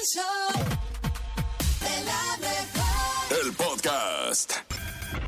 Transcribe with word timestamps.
El 0.00 0.06
show 0.06 0.48
de 1.80 2.04
la 2.04 2.36
mejor. 2.38 3.44
El 3.44 3.52
podcast. 3.52 4.52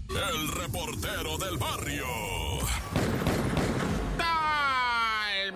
El 0.09 0.49
reportero 0.49 1.37
del 1.37 1.59
barrio. 1.59 2.07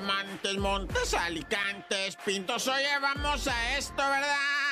Montes, 0.03 0.57
Montes, 0.59 1.15
Alicantes, 1.15 2.17
Pintos. 2.27 2.69
Oye, 2.69 2.99
vamos 3.01 3.49
a 3.49 3.79
esto, 3.79 3.97
¿verdad? 3.97 4.66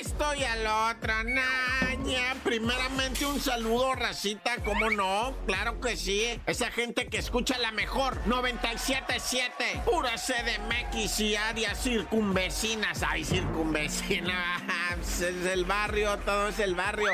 Esto 0.00 0.34
y 0.34 0.44
a 0.44 0.56
lo 0.56 0.90
otro. 0.90 1.12
Naña. 1.24 2.34
Primeramente, 2.44 3.26
un 3.26 3.40
saludo, 3.40 3.94
racita, 3.94 4.56
¿cómo 4.64 4.90
no? 4.90 5.34
Claro 5.46 5.80
que 5.80 5.96
sí. 5.96 6.40
Esa 6.46 6.70
gente 6.70 7.06
que 7.06 7.18
escucha 7.18 7.58
la 7.58 7.72
mejor. 7.72 8.22
97.7. 8.24 9.84
Pura 9.84 10.12
CDMX 10.16 11.20
y 11.20 11.36
áreas 11.36 11.82
circunvecinas. 11.82 13.02
Ay, 13.02 13.24
circunvecinas. 13.24 14.62
Es 15.00 15.20
el 15.20 15.64
barrio, 15.64 16.18
todo 16.18 16.48
es 16.48 16.58
el 16.60 16.74
barrio. 16.74 17.10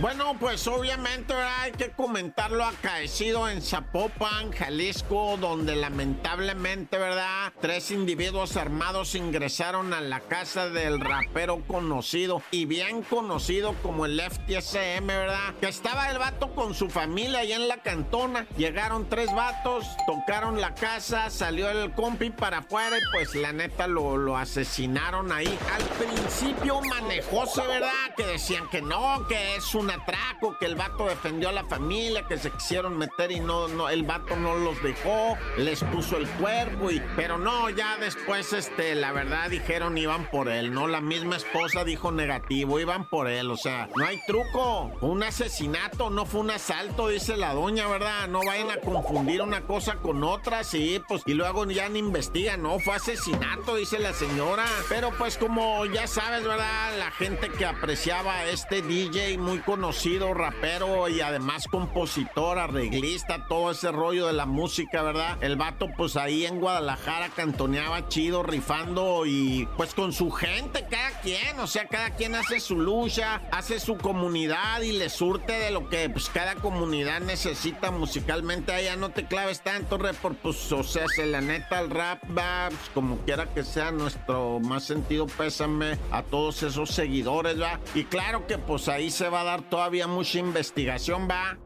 Bueno, 0.00 0.34
pues 0.40 0.66
obviamente 0.66 1.34
¿verdad? 1.34 1.60
hay 1.60 1.72
que 1.72 1.90
comentar 1.90 2.50
lo 2.52 2.64
acaecido 2.64 3.50
en 3.50 3.60
Zapopan, 3.60 4.50
Jalisco, 4.50 5.36
donde 5.38 5.76
lamentablemente, 5.76 6.96
¿verdad? 6.96 7.52
Tres 7.60 7.90
individuos 7.90 8.56
armados 8.56 9.14
ingresaron 9.14 9.92
a 9.92 10.00
la 10.00 10.20
casa 10.20 10.70
del 10.70 11.00
rapero 11.00 11.62
conocido 11.66 12.42
y 12.50 12.64
bien 12.64 13.02
conocido 13.02 13.74
como 13.82 14.06
el 14.06 14.18
FTSM, 14.18 15.06
¿verdad? 15.06 15.54
Que 15.60 15.68
estaba 15.68 16.08
el 16.08 16.16
vato 16.16 16.54
con 16.54 16.72
su 16.72 16.88
familia 16.88 17.40
allá 17.40 17.56
en 17.56 17.68
la 17.68 17.82
cantona. 17.82 18.46
Llegaron 18.56 19.06
tres 19.06 19.30
vatos, 19.34 19.84
tocaron 20.06 20.62
la 20.62 20.74
casa, 20.74 21.28
salió 21.28 21.68
el 21.68 21.92
compi 21.92 22.30
para 22.30 22.58
afuera 22.58 22.96
y 22.96 23.02
pues 23.12 23.34
la 23.34 23.52
neta 23.52 23.86
lo, 23.86 24.16
lo 24.16 24.38
asesinaron 24.38 25.30
ahí. 25.30 25.58
Al 25.74 25.82
principio 25.82 26.80
manejóse, 26.80 27.66
¿verdad? 27.66 28.14
Que 28.16 28.24
decían 28.24 28.66
que 28.70 28.80
no, 28.80 29.26
que 29.28 29.56
es 29.56 29.74
un 29.90 30.00
atraco, 30.00 30.56
que 30.58 30.66
el 30.66 30.76
vato 30.76 31.06
defendió 31.06 31.48
a 31.48 31.52
la 31.52 31.64
familia, 31.64 32.26
que 32.26 32.38
se 32.38 32.50
quisieron 32.50 32.96
meter 32.96 33.32
y 33.32 33.40
no, 33.40 33.68
no, 33.68 33.88
el 33.88 34.04
vato 34.04 34.36
no 34.36 34.54
los 34.54 34.80
dejó, 34.82 35.36
les 35.56 35.82
puso 35.84 36.16
el 36.16 36.28
cuerpo 36.28 36.90
y, 36.90 37.02
pero 37.16 37.38
no, 37.38 37.70
ya 37.70 37.96
después, 37.98 38.52
este, 38.52 38.94
la 38.94 39.12
verdad 39.12 39.50
dijeron 39.50 39.98
iban 39.98 40.30
por 40.30 40.48
él, 40.48 40.72
¿no? 40.72 40.86
La 40.86 41.00
misma 41.00 41.36
esposa 41.36 41.84
dijo 41.84 42.12
negativo, 42.12 42.78
iban 42.78 43.08
por 43.08 43.28
él, 43.28 43.50
o 43.50 43.56
sea, 43.56 43.88
no 43.96 44.06
hay 44.06 44.20
truco, 44.26 44.92
un 45.00 45.22
asesinato, 45.22 46.10
no 46.10 46.26
fue 46.26 46.40
un 46.40 46.50
asalto, 46.50 47.08
dice 47.08 47.36
la 47.36 47.54
doña, 47.54 47.88
¿verdad? 47.88 48.28
No 48.28 48.40
vayan 48.44 48.70
a 48.70 48.80
confundir 48.80 49.42
una 49.42 49.62
cosa 49.62 49.96
con 49.96 50.22
otra, 50.22 50.64
sí, 50.64 51.02
pues, 51.08 51.22
y 51.26 51.34
luego 51.34 51.64
ya 51.70 51.88
ni 51.88 51.98
investigan, 51.98 52.62
no, 52.62 52.78
fue 52.78 52.94
asesinato, 52.94 53.76
dice 53.76 53.98
la 53.98 54.12
señora, 54.12 54.66
pero 54.88 55.10
pues 55.18 55.36
como 55.36 55.84
ya 55.86 56.06
sabes, 56.06 56.44
¿verdad? 56.44 56.96
La 56.98 57.10
gente 57.10 57.48
que 57.50 57.66
apreciaba 57.66 58.44
este 58.44 58.82
DJ 58.82 59.38
muy 59.38 59.58
conocido, 59.70 60.34
rapero 60.34 61.08
y 61.08 61.20
además 61.20 61.68
compositor, 61.68 62.58
arreglista, 62.58 63.46
todo 63.46 63.70
ese 63.70 63.92
rollo 63.92 64.26
de 64.26 64.32
la 64.32 64.44
música, 64.44 65.00
¿verdad? 65.00 65.38
El 65.42 65.54
vato 65.54 65.86
pues 65.96 66.16
ahí 66.16 66.44
en 66.44 66.58
Guadalajara 66.58 67.28
cantoneaba 67.28 68.08
chido, 68.08 68.42
rifando 68.42 69.26
y 69.26 69.68
pues 69.76 69.94
con 69.94 70.12
su 70.12 70.32
gente, 70.32 70.84
cada 70.90 71.10
quien, 71.20 71.60
o 71.60 71.68
sea, 71.68 71.86
cada 71.86 72.10
quien 72.16 72.34
hace 72.34 72.58
su 72.58 72.80
lucha, 72.80 73.42
hace 73.52 73.78
su 73.78 73.96
comunidad 73.96 74.82
y 74.82 74.90
le 74.90 75.08
surte 75.08 75.52
de 75.52 75.70
lo 75.70 75.88
que 75.88 76.10
pues 76.10 76.28
cada 76.30 76.56
comunidad 76.56 77.20
necesita 77.20 77.92
musicalmente. 77.92 78.72
Allá 78.72 78.96
no 78.96 79.10
te 79.10 79.26
claves 79.26 79.60
tanto, 79.60 79.98
report, 79.98 80.36
pues 80.38 80.72
o 80.72 80.82
sea, 80.82 81.06
se 81.06 81.26
la 81.26 81.40
neta 81.40 81.78
el 81.78 81.90
rap 81.90 82.20
va, 82.36 82.70
pues, 82.70 82.90
como 82.92 83.18
quiera 83.18 83.46
que 83.54 83.62
sea 83.62 83.92
nuestro 83.92 84.58
más 84.58 84.82
sentido 84.82 85.28
pésame 85.28 85.96
a 86.10 86.24
todos 86.24 86.64
esos 86.64 86.90
seguidores, 86.90 87.60
¿va? 87.62 87.78
Y 87.94 88.02
claro 88.02 88.48
que 88.48 88.58
pues 88.58 88.88
ahí 88.88 89.12
se 89.12 89.28
va 89.28 89.42
a 89.42 89.44
dar 89.44 89.59
todavía 89.62 90.06
mucha 90.06 90.38
investigación, 90.38 91.28
¿va? 91.28 91.58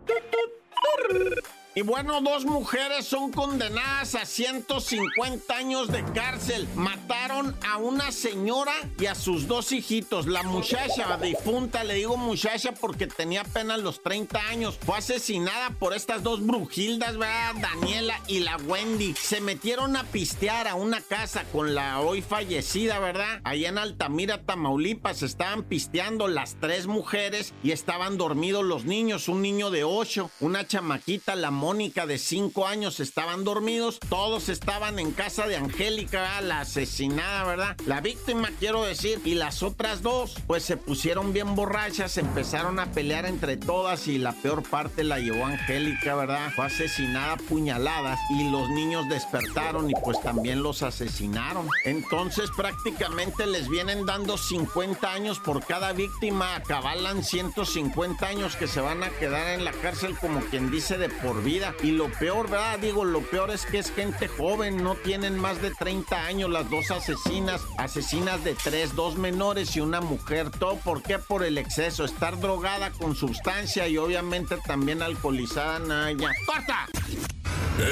Y 1.76 1.82
bueno, 1.82 2.20
dos 2.20 2.44
mujeres 2.44 3.04
son 3.04 3.32
condenadas 3.32 4.14
a 4.14 4.24
150 4.24 5.56
años 5.56 5.88
de 5.88 6.04
cárcel. 6.12 6.68
Mataron 6.76 7.56
a 7.68 7.78
una 7.78 8.12
señora 8.12 8.72
y 8.96 9.06
a 9.06 9.16
sus 9.16 9.48
dos 9.48 9.72
hijitos. 9.72 10.28
La 10.28 10.44
muchacha 10.44 11.16
difunta, 11.16 11.82
le 11.82 11.94
digo 11.94 12.16
muchacha 12.16 12.70
porque 12.72 13.08
tenía 13.08 13.40
apenas 13.40 13.80
los 13.80 14.04
30 14.04 14.38
años, 14.46 14.78
fue 14.86 14.98
asesinada 14.98 15.70
por 15.70 15.94
estas 15.94 16.22
dos 16.22 16.46
brujildas, 16.46 17.16
¿verdad? 17.18 17.54
Daniela 17.60 18.20
y 18.28 18.38
la 18.38 18.56
Wendy. 18.56 19.14
Se 19.14 19.40
metieron 19.40 19.96
a 19.96 20.04
pistear 20.04 20.68
a 20.68 20.76
una 20.76 21.00
casa 21.00 21.42
con 21.50 21.74
la 21.74 22.00
hoy 22.00 22.22
fallecida, 22.22 23.00
¿verdad? 23.00 23.40
Allá 23.42 23.70
en 23.70 23.78
Altamira, 23.78 24.42
Tamaulipas, 24.42 25.22
estaban 25.22 25.64
pisteando 25.64 26.28
las 26.28 26.54
tres 26.60 26.86
mujeres 26.86 27.52
y 27.64 27.72
estaban 27.72 28.16
dormidos 28.16 28.62
los 28.64 28.84
niños. 28.84 29.26
Un 29.26 29.42
niño 29.42 29.70
de 29.70 29.82
8, 29.82 30.30
una 30.38 30.64
chamaquita, 30.68 31.34
la 31.34 31.50
Mónica 31.64 32.04
de 32.04 32.18
5 32.18 32.66
años 32.66 33.00
estaban 33.00 33.42
dormidos, 33.42 33.98
todos 34.10 34.50
estaban 34.50 34.98
en 34.98 35.12
casa 35.12 35.46
de 35.46 35.56
Angélica, 35.56 36.42
la 36.42 36.60
asesinada, 36.60 37.44
¿verdad? 37.44 37.76
La 37.86 38.02
víctima, 38.02 38.50
quiero 38.58 38.84
decir, 38.84 39.22
y 39.24 39.34
las 39.34 39.62
otras 39.62 40.02
dos, 40.02 40.34
pues 40.46 40.62
se 40.62 40.76
pusieron 40.76 41.32
bien 41.32 41.54
borrachas, 41.54 42.18
empezaron 42.18 42.78
a 42.80 42.92
pelear 42.92 43.24
entre 43.24 43.56
todas 43.56 44.08
y 44.08 44.18
la 44.18 44.32
peor 44.34 44.62
parte 44.62 45.04
la 45.04 45.20
llevó 45.20 45.46
Angélica, 45.46 46.14
¿verdad? 46.14 46.52
Fue 46.54 46.66
asesinada 46.66 47.38
puñaladas 47.38 48.20
y 48.28 48.50
los 48.50 48.68
niños 48.68 49.08
despertaron 49.08 49.88
y 49.88 49.94
pues 50.04 50.20
también 50.20 50.62
los 50.62 50.82
asesinaron. 50.82 51.66
Entonces 51.86 52.50
prácticamente 52.54 53.46
les 53.46 53.70
vienen 53.70 54.04
dando 54.04 54.36
50 54.36 55.10
años 55.10 55.38
por 55.38 55.64
cada 55.64 55.94
víctima, 55.94 56.56
acabalan 56.56 57.24
150 57.24 58.26
años 58.26 58.54
que 58.54 58.68
se 58.68 58.82
van 58.82 59.02
a 59.02 59.08
quedar 59.08 59.58
en 59.58 59.64
la 59.64 59.72
cárcel 59.72 60.14
como 60.20 60.40
quien 60.40 60.70
dice 60.70 60.98
de 60.98 61.08
por 61.08 61.42
vida. 61.42 61.53
Y 61.82 61.92
lo 61.92 62.10
peor, 62.10 62.50
¿verdad? 62.50 62.80
Digo, 62.80 63.04
lo 63.04 63.20
peor 63.20 63.52
es 63.52 63.64
que 63.64 63.78
es 63.78 63.92
gente 63.92 64.26
joven, 64.26 64.82
no 64.82 64.96
tienen 64.96 65.38
más 65.38 65.62
de 65.62 65.70
30 65.70 66.24
años 66.24 66.50
las 66.50 66.68
dos 66.68 66.90
asesinas, 66.90 67.60
asesinas 67.78 68.42
de 68.42 68.54
tres, 68.54 68.96
dos 68.96 69.16
menores 69.16 69.76
y 69.76 69.80
una 69.80 70.00
mujer. 70.00 70.50
¿Todo 70.50 70.76
por 70.78 71.02
qué? 71.02 71.20
Por 71.20 71.44
el 71.44 71.56
exceso, 71.56 72.04
estar 72.04 72.40
drogada 72.40 72.90
con 72.90 73.14
sustancia 73.14 73.86
y 73.86 73.98
obviamente 73.98 74.56
también 74.66 75.00
alcoholizada, 75.00 75.78
Naya. 75.78 76.32
¡Corta! 76.44 76.88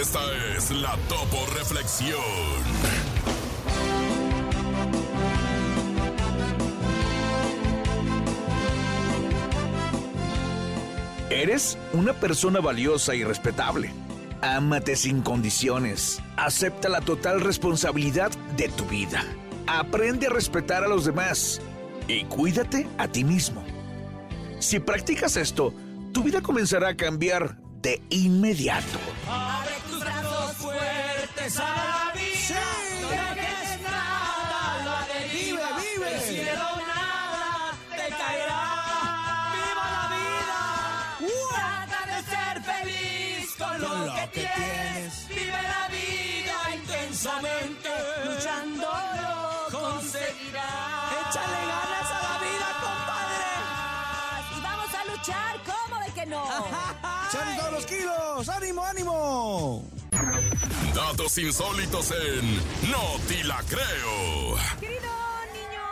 Esta 0.01 0.21
es 0.57 0.73
la 0.73 0.97
Topo 1.09 1.47
Reflexión. 1.55 3.02
Eres 11.43 11.77
una 11.93 12.13
persona 12.13 12.61
valiosa 12.61 13.17
y 13.17 13.25
respetable. 13.25 13.91
Ámate 14.43 14.95
sin 14.95 15.23
condiciones. 15.23 16.23
Acepta 16.37 16.89
la 16.89 17.01
total 17.01 17.41
responsabilidad 17.41 18.31
de 18.57 18.69
tu 18.69 18.85
vida. 18.85 19.25
Aprende 19.67 20.29
a 20.29 20.31
respetar 20.31 20.85
a 20.85 20.89
los 20.89 21.05
demás. 21.05 21.61
Y 22.07 22.27
cuídate 22.27 22.87
a 22.97 23.09
ti 23.09 23.25
mismo. 23.25 23.65
Si 24.61 24.79
practicas 24.79 25.37
esto, 25.37 25.75
tu 26.13 26.23
vida 26.23 26.43
comenzará 26.43 26.91
a 26.91 26.97
cambiar 26.97 27.57
de 27.81 28.01
inmediato. 28.11 29.01
Abre 29.29 29.75
tus 29.91 29.99
brazos 29.99 30.53
fuertes 30.59 31.59
¿cómo 56.41 56.65
de 56.65 56.65
que 56.65 56.71
no? 56.71 56.89
¡Echale 57.29 57.57
todos 57.59 57.73
los 57.73 57.87
kilos! 57.87 58.49
¡Ánimo, 58.49 58.85
ánimo! 58.85 59.85
Datos 60.95 61.39
insólitos 61.39 62.11
en 62.11 62.57
No 62.91 63.19
Te 63.29 63.45
La 63.45 63.63
Creo. 63.69 64.57
Querido 64.79 65.01
niño, 65.53 65.83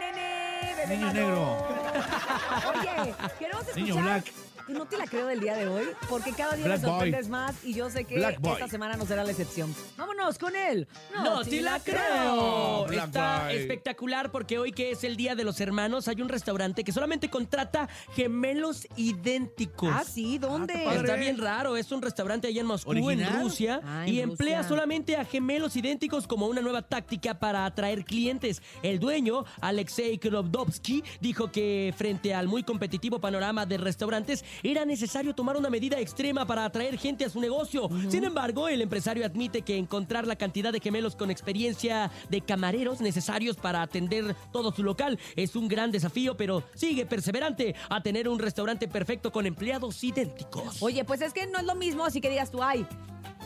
nene, 0.00 0.74
bebé 0.76 0.96
Niño 0.96 1.06
malo. 1.06 1.20
negro. 1.20 1.68
Oye, 2.80 3.14
queremos 3.38 3.62
escuchar 3.68 3.76
Niño 3.76 3.94
black. 3.96 4.32
No 4.72 4.86
te 4.86 4.96
la 4.96 5.06
creo 5.06 5.26
del 5.26 5.40
día 5.40 5.54
de 5.56 5.68
hoy, 5.68 5.84
porque 6.08 6.32
cada 6.32 6.56
día 6.56 6.64
Black 6.66 6.80
me 6.80 6.86
Boy. 6.86 6.92
sorprendes 6.94 7.28
más 7.28 7.54
y 7.64 7.74
yo 7.74 7.90
sé 7.90 8.04
que 8.04 8.16
Black 8.16 8.40
Boy. 8.40 8.54
esta 8.54 8.68
semana 8.68 8.96
no 8.96 9.04
será 9.06 9.22
la 9.24 9.30
excepción. 9.30 9.74
Vámonos 9.96 10.38
con 10.38 10.56
él. 10.56 10.88
No, 11.14 11.42
te 11.42 11.60
la 11.60 11.78
creo. 11.80 12.86
Black 12.86 13.06
Está 13.06 13.44
Boy. 13.46 13.56
espectacular 13.56 14.30
porque 14.30 14.58
hoy 14.58 14.72
que 14.72 14.90
es 14.92 15.04
el 15.04 15.16
Día 15.16 15.34
de 15.34 15.44
los 15.44 15.60
Hermanos 15.60 16.08
hay 16.08 16.20
un 16.22 16.28
restaurante 16.28 16.82
que 16.84 16.92
solamente 16.92 17.28
contrata 17.30 17.88
gemelos 18.14 18.86
idénticos. 18.96 19.90
Ah, 19.92 20.04
sí, 20.04 20.38
¿dónde? 20.38 20.74
padre. 20.84 21.00
Está 21.00 21.16
bien 21.16 21.38
raro, 21.38 21.76
es 21.76 21.90
un 21.92 22.02
restaurante 22.02 22.48
allá 22.48 22.60
en 22.60 22.66
Moscú, 22.66 22.90
¿Original? 22.90 23.34
en 23.36 23.42
Rusia, 23.42 23.80
Ah, 23.84 24.06
y 24.06 24.20
emplea 24.20 24.62
solamente 24.64 25.16
a 25.16 25.24
gemelos 25.24 25.76
idénticos 25.76 26.26
como 26.26 26.46
una 26.46 26.60
nueva 26.60 26.82
táctica 26.82 27.38
para 27.38 27.64
atraer 27.66 28.04
clientes. 28.04 28.62
El 28.82 28.98
dueño, 28.98 29.44
Alexei 29.60 30.18
Krovdovsky, 30.18 31.02
dijo 31.20 31.50
que 31.52 31.92
frente 31.96 32.34
al 32.34 32.48
muy 32.48 32.62
competitivo 32.62 33.20
panorama 33.20 33.66
de 33.66 33.76
restaurantes 33.78 34.44
era 34.62 34.84
necesario 34.84 35.34
tomar 35.34 35.56
una 35.56 35.70
medida 35.70 35.98
extrema 35.98 36.46
para 36.46 36.64
atraer 36.64 36.98
gente 36.98 37.24
a 37.24 37.30
su 37.30 37.40
negocio. 37.40 37.88
Sin 38.08 38.24
embargo, 38.24 38.68
el 38.68 38.82
empresario 38.82 39.24
admite 39.24 39.62
que 39.62 39.76
encontrar 39.76 40.26
la 40.26 40.36
cantidad 40.36 40.72
de 40.72 40.80
gemelos 40.80 41.16
con 41.16 41.30
experiencia 41.30 42.10
de 42.28 42.40
camareros 42.40 43.00
necesarios 43.00 43.56
para 43.56 43.82
atender 43.82 44.34
todo 44.52 44.72
su 44.72 44.82
local 44.82 45.18
es 45.36 45.56
un 45.56 45.68
gran 45.68 45.90
desafío, 45.90 46.36
pero 46.36 46.62
sigue 46.74 47.06
perseverante 47.06 47.74
a 47.88 48.02
tener 48.02 48.28
un 48.28 48.38
restaurante 48.38 48.88
perfecto 48.88 49.32
con 49.32 49.46
empleados 49.46 50.02
idénticos. 50.02 50.82
Oye, 50.82 51.04
pues 51.04 51.20
es 51.20 51.32
que 51.32 51.46
no 51.46 51.58
es 51.58 51.64
lo 51.64 51.74
mismo, 51.74 52.04
así 52.04 52.20
que 52.20 52.30
digas 52.30 52.50
tú, 52.50 52.62
ay, 52.62 52.86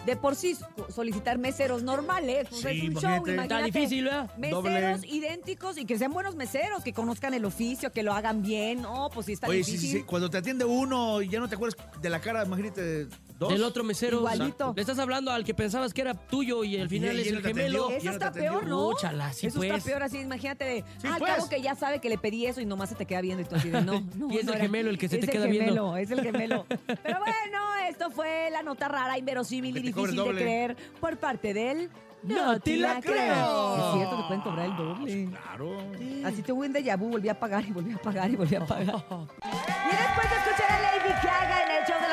de 0.08 0.16
por 0.16 0.34
sí 0.36 0.56
solicitar 0.88 1.36
meseros 1.36 1.82
normales, 1.82 2.46
pues 2.48 2.62
Sí, 2.62 2.68
es 2.68 2.94
un 2.94 2.94
show, 2.94 3.10
imagínate. 3.16 3.42
Está 3.42 3.62
difícil, 3.62 4.04
¿verdad? 4.04 4.30
Meseros 4.38 5.02
Doble. 5.02 5.06
idénticos 5.14 5.76
y 5.76 5.84
que 5.84 5.98
sean 5.98 6.14
buenos 6.14 6.34
meseros, 6.34 6.82
que 6.82 6.94
conozcan 6.94 7.34
el 7.34 7.44
oficio, 7.44 7.92
que 7.92 8.02
lo 8.02 8.14
hagan 8.14 8.40
bien. 8.42 8.80
No, 8.80 9.10
pues 9.12 9.26
sí 9.26 9.34
está 9.34 9.48
Oye, 9.48 9.62
sí, 9.62 9.72
difícil. 9.72 9.90
sí, 9.90 9.98
sí, 9.98 10.04
cuando 10.04 10.30
te 10.30 10.38
atiende 10.38 10.64
uno 10.64 11.20
y 11.20 11.28
ya 11.28 11.40
no 11.40 11.48
te 11.48 11.56
acuerdas 11.56 11.76
de 12.00 12.08
la 12.08 12.20
cara, 12.20 12.42
imagínate 12.46 13.06
dos. 13.38 13.50
Del 13.52 13.62
otro 13.62 13.84
mesero. 13.84 14.18
Igualito. 14.18 14.72
Le 14.74 14.82
estás 14.82 14.98
hablando 14.98 15.30
al 15.30 15.44
que 15.44 15.54
pensabas 15.54 15.94
que 15.94 16.00
era 16.02 16.14
tuyo 16.14 16.64
y 16.64 16.78
al 16.78 16.88
final 16.88 17.14
Y- 17.14 17.18
y 17.18 17.22
es 17.22 17.28
el 17.32 17.42
gemelo. 17.42 17.90
Eso 17.90 18.10
está 18.10 18.32
peor, 18.32 18.66
¿no? 18.66 18.88
Úchala, 18.88 19.32
sí, 19.32 19.46
eso 19.46 19.58
pues. 19.58 19.70
está 19.72 19.84
peor 19.84 20.02
así, 20.02 20.18
imagínate 20.18 20.64
de, 20.64 20.84
Sí, 21.00 21.06
ah, 21.08 21.14
al 21.14 21.18
pues. 21.20 21.34
cabo 21.34 21.48
que 21.48 21.62
ya 21.62 21.74
sabe 21.74 22.00
que 22.00 22.08
le 22.08 22.18
pedí 22.18 22.46
eso 22.46 22.60
y 22.60 22.66
nomás 22.66 22.88
se 22.88 22.94
te 22.94 23.06
queda 23.06 23.20
viendo 23.20 23.42
y 23.42 23.44
tú 23.46 23.54
así 23.56 23.70
de, 23.70 23.80
no, 23.82 24.00
no. 24.16 24.32
Y 24.32 24.38
es 24.38 24.44
no 24.44 24.52
el 24.52 24.56
era. 24.58 24.64
gemelo 24.66 24.90
el 24.90 24.98
que 24.98 25.08
se 25.08 25.16
Es 25.16 25.20
te 25.20 25.26
el 25.26 25.32
queda 25.32 25.44
gemelo, 25.46 25.64
viendo. 25.92 25.96
Es 25.96 26.10
el 26.10 26.20
gemelo. 26.22 26.66
Pero 26.68 27.18
bueno, 27.20 27.60
esto 27.88 28.10
fue 28.10 28.48
la 28.50 28.62
nota 28.62 28.88
rara, 28.88 29.16
inverosímil 29.18 29.76
y 29.76 29.80
difícil 29.82 30.16
de 30.16 30.30
creer 30.34 30.76
por 31.00 31.16
parte 31.18 31.54
del... 31.54 31.90
No 32.20 32.58
te 32.58 32.76
la 32.76 33.00
creo. 33.00 33.76
Es 33.76 33.94
cierto, 33.94 34.16
te 34.16 34.22
pueden 34.26 34.40
cobrar 34.42 34.66
el 34.66 34.76
doble. 34.76 35.28
Claro. 35.30 35.78
Así 36.24 36.42
tuve 36.42 36.66
un 36.66 36.74
déjà 36.74 36.98
vu, 36.98 37.10
volví 37.10 37.28
a 37.28 37.38
pagar 37.38 37.64
y 37.64 37.70
volví 37.70 37.92
a 37.92 37.98
pagar 37.98 38.28
y 38.28 38.34
volví 38.34 38.56
a 38.56 38.66
pagar. 38.66 38.86
y 39.06 39.94
después 39.94 40.26
de 40.28 40.36
escuchar 40.36 40.68
a 40.72 40.80
Lady 40.82 41.12
Gaga 41.22 41.57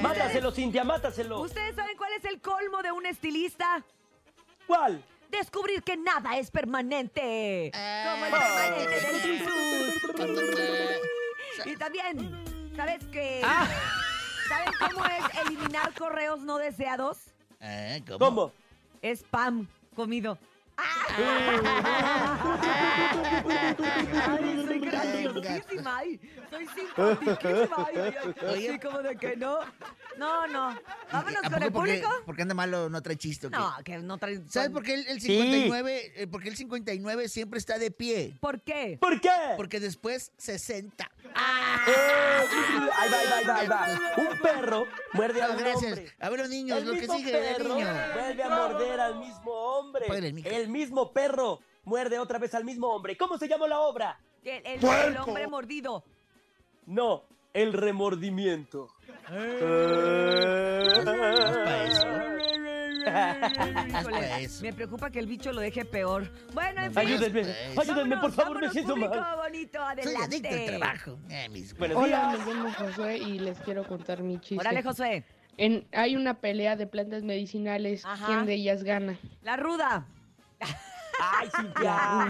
Mátaselo, 0.00 0.50
Cintia, 0.52 0.82
mátaselo. 0.82 1.42
¿Ustedes 1.42 1.76
saben 1.76 1.94
cuál 1.98 2.14
es 2.14 2.24
el 2.24 2.40
colmo 2.40 2.82
de 2.82 2.92
un 2.92 3.04
estilista? 3.04 3.84
¿Cuál? 4.66 5.04
Descubrir 5.30 5.82
que 5.82 5.98
nada 5.98 6.38
es 6.38 6.50
permanente. 6.50 7.70
Como 7.74 8.24
el 8.24 8.30
permanente 8.30 9.00
del 9.00 9.20
Jesús. 9.20 10.02
Y 11.66 11.76
también, 11.76 12.42
¿sabes 12.74 13.04
qué? 13.12 13.42
¿Saben 14.48 14.72
cómo 14.80 15.04
es 15.04 15.46
eliminar 15.46 15.92
correos 15.92 16.40
no 16.40 16.56
deseados? 16.56 17.18
Ah, 17.60 17.98
¿cómo? 18.06 18.18
¿Cómo? 18.18 18.52
Spam 19.02 19.68
comido. 19.94 20.38
Ay, 20.76 21.14
soy 24.66 24.80
graciosísima, 24.80 25.98
ay, 25.98 26.20
soy 26.50 26.66
simpaticísima. 26.68 27.86
Ay, 27.88 27.96
ay, 27.96 28.14
ay, 28.40 28.48
Oye. 28.48 28.68
así 28.70 28.78
como 28.78 29.02
de 29.02 29.16
que 29.16 29.36
no. 29.36 29.58
No, 30.16 30.46
no. 30.46 30.76
Vámonos 31.12 31.44
¿A 31.44 31.50
con 31.50 31.62
el 31.62 31.72
porque, 31.72 31.92
público. 31.98 32.08
porque 32.26 32.42
anda 32.42 32.54
malo, 32.54 32.88
no 32.88 33.02
trae 33.02 33.16
chiste? 33.16 33.48
o 33.48 33.50
qué? 33.50 33.56
No, 33.58 33.72
que 33.84 33.98
no 33.98 34.18
trae. 34.18 34.40
¿Sabes 34.48 34.70
por 34.70 34.82
qué 34.82 34.94
el, 34.94 35.06
el 35.08 35.20
59, 35.20 36.12
eh, 36.16 36.26
porque 36.28 36.48
el 36.48 36.56
59 36.56 37.28
siempre 37.28 37.58
está 37.58 37.78
de 37.78 37.90
pie? 37.90 38.36
¿Por 38.40 38.60
qué? 38.62 38.96
¿Por 39.00 39.20
qué? 39.20 39.30
Porque 39.56 39.80
después 39.80 40.32
60. 40.36 41.10
Eh, 41.24 41.30
ahí 42.96 43.10
va, 43.10 43.18
ahí 43.18 43.26
va, 43.28 43.36
ahí 43.36 43.46
va, 43.68 43.84
ahí 43.84 43.98
va. 43.98 44.12
Un 44.16 44.38
perro 44.38 44.86
muerde 45.14 45.42
a 45.42 45.46
Ah, 45.46 45.50
un 45.50 45.56
gracias. 45.58 45.92
hombre. 45.92 46.12
A 46.20 46.28
ver, 46.30 46.40
los 46.40 46.48
niños, 46.48 46.78
El 46.78 46.86
lo 46.86 46.92
que 46.94 47.00
mismo 47.00 47.16
sigue, 47.16 47.32
perro 47.32 47.74
niño. 47.74 47.86
vuelve 48.14 48.42
a 48.42 48.48
morder 48.48 49.00
al 49.00 49.18
mismo 49.18 49.50
hombre. 49.52 50.04
Apágale 50.04 50.28
el 50.28 50.34
micro. 50.34 50.52
El 50.52 50.63
mismo 50.68 51.12
perro 51.12 51.60
muerde 51.84 52.18
otra 52.18 52.38
vez 52.38 52.54
al 52.54 52.64
mismo 52.64 52.88
hombre. 52.88 53.16
¿Cómo 53.16 53.38
se 53.38 53.48
llama 53.48 53.66
la 53.68 53.80
obra? 53.80 54.18
El, 54.44 54.62
el- 54.66 54.84
el 54.84 55.16
hombre 55.18 55.46
mordido. 55.46 56.04
No, 56.86 57.24
el 57.52 57.72
remordimiento. 57.72 58.88
Híjole, 63.88 64.48
me 64.62 64.72
preocupa 64.72 65.10
que 65.10 65.18
el 65.18 65.26
bicho 65.26 65.52
lo 65.52 65.60
deje 65.60 65.84
peor. 65.84 66.30
Bueno, 66.52 66.82
en 66.82 66.90
fin. 66.92 66.98
Ayúdenme, 67.00 67.40
Eso. 67.40 67.80
ayúdenme, 67.80 68.16
por 68.18 68.32
favor, 68.32 68.60
me 68.60 68.70
siento 68.70 68.96
mal. 68.96 69.10
bonito, 69.36 69.78
Soy 70.02 70.14
adelante. 70.14 70.48
al 70.48 70.78
trabajo. 70.78 71.18
Eh, 71.28 71.48
mis- 71.50 71.74
Hola, 71.94 72.36
me 72.46 72.54
llamo 72.54 72.72
Josué 72.72 73.18
y 73.18 73.38
les 73.38 73.58
quiero 73.60 73.86
contar 73.86 74.22
mi 74.22 74.38
chiste. 74.40 74.58
Órale, 74.60 74.82
Josué. 74.82 75.24
En- 75.56 75.86
hay 75.92 76.16
una 76.16 76.34
pelea 76.40 76.76
de 76.76 76.86
plantas 76.86 77.22
medicinales. 77.22 78.04
Ajá. 78.04 78.26
¿Quién 78.26 78.46
de 78.46 78.54
ellas 78.54 78.82
gana? 78.82 79.18
La 79.42 79.56
ruda. 79.56 80.06
Ay, 81.20 81.48
Cintia. 81.56 82.28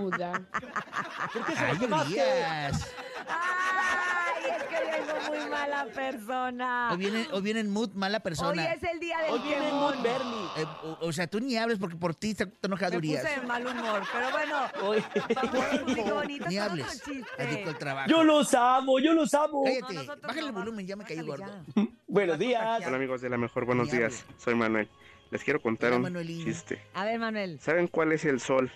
¿Por 1.32 1.46
qué 1.46 1.56
se 1.56 1.64
Ay, 1.64 1.78
lo? 1.88 1.96
Urias. 2.02 2.94
Ay, 3.26 4.42
es 4.50 4.62
que 4.64 4.75
vengo 4.84 5.14
muy 5.31 5.50
mala 5.50 5.86
persona. 5.86 6.88
Hoy 6.92 6.98
viene, 6.98 7.26
hoy 7.32 7.40
viene 7.42 7.60
en 7.60 7.70
mood 7.70 7.92
mala 7.94 8.19
Hoy 8.19 8.22
persona. 8.22 8.72
es 8.75 8.82
el 8.82 9.00
día 9.00 9.19
del 9.20 9.31
Hoy 9.32 9.38
viene 9.40 9.64
quemón. 9.66 9.81
Mood 9.81 10.02
Bernie. 10.02 10.48
Eh, 10.56 10.66
o, 10.82 10.98
o 11.08 11.12
sea, 11.14 11.26
tú 11.26 11.40
ni 11.40 11.56
hables 11.56 11.78
porque 11.78 11.96
por 11.96 12.14
ti 12.14 12.32
está 12.32 12.46
enojado 12.62 12.92
Me 12.92 12.98
Urias. 12.98 13.23
puse 13.23 13.40
de 13.40 13.47
mal 13.47 13.66
humor, 13.66 14.02
pero 14.12 14.30
bueno. 14.30 14.56
Hoy- 14.82 15.04
Vamos, 15.35 16.12
bonito, 16.14 16.47
Ni 16.49 16.59
hables. 16.59 16.87
con 16.87 17.14
chiste. 17.14 17.42
Adicto 17.42 17.70
al 17.70 17.78
trabajo. 17.78 18.11
Yo 18.11 18.23
los 18.23 18.52
amo, 18.54 18.99
yo 18.99 19.14
los 19.14 19.32
amo. 19.32 19.64
Cállate. 19.64 19.94
No, 19.94 20.00
nosotros 20.02 20.20
Bájale 20.23 20.40
no, 20.42 20.47
el 20.49 20.52
volumen, 20.52 20.87
ya 20.87 20.97
me 20.97 21.04
caí 21.04 21.16
bájale 21.23 21.30
gordo. 21.47 21.64
ya. 21.75 21.87
Buenos 22.06 22.38
días. 22.38 22.82
Hola 22.87 22.97
amigos 22.97 23.23
de 23.23 23.30
la 23.30 23.38
mejor, 23.38 23.64
buenos 23.64 23.90
Ni 23.90 23.99
días. 23.99 24.23
hables. 24.23 24.42
Soy 24.42 24.54
Manuel. 24.54 24.88
Les 25.35 25.43
quiero 25.43 25.61
contar 25.61 25.93
Hola, 25.93 26.09
un 26.21 26.26
chiste. 26.45 26.81
A 26.95 27.05
ver, 27.05 27.19
Manuel. 27.19 27.59
¿Saben 27.59 27.88
cuál 27.88 28.12
es 28.12 28.25
el 28.25 28.38
sol 28.38 28.71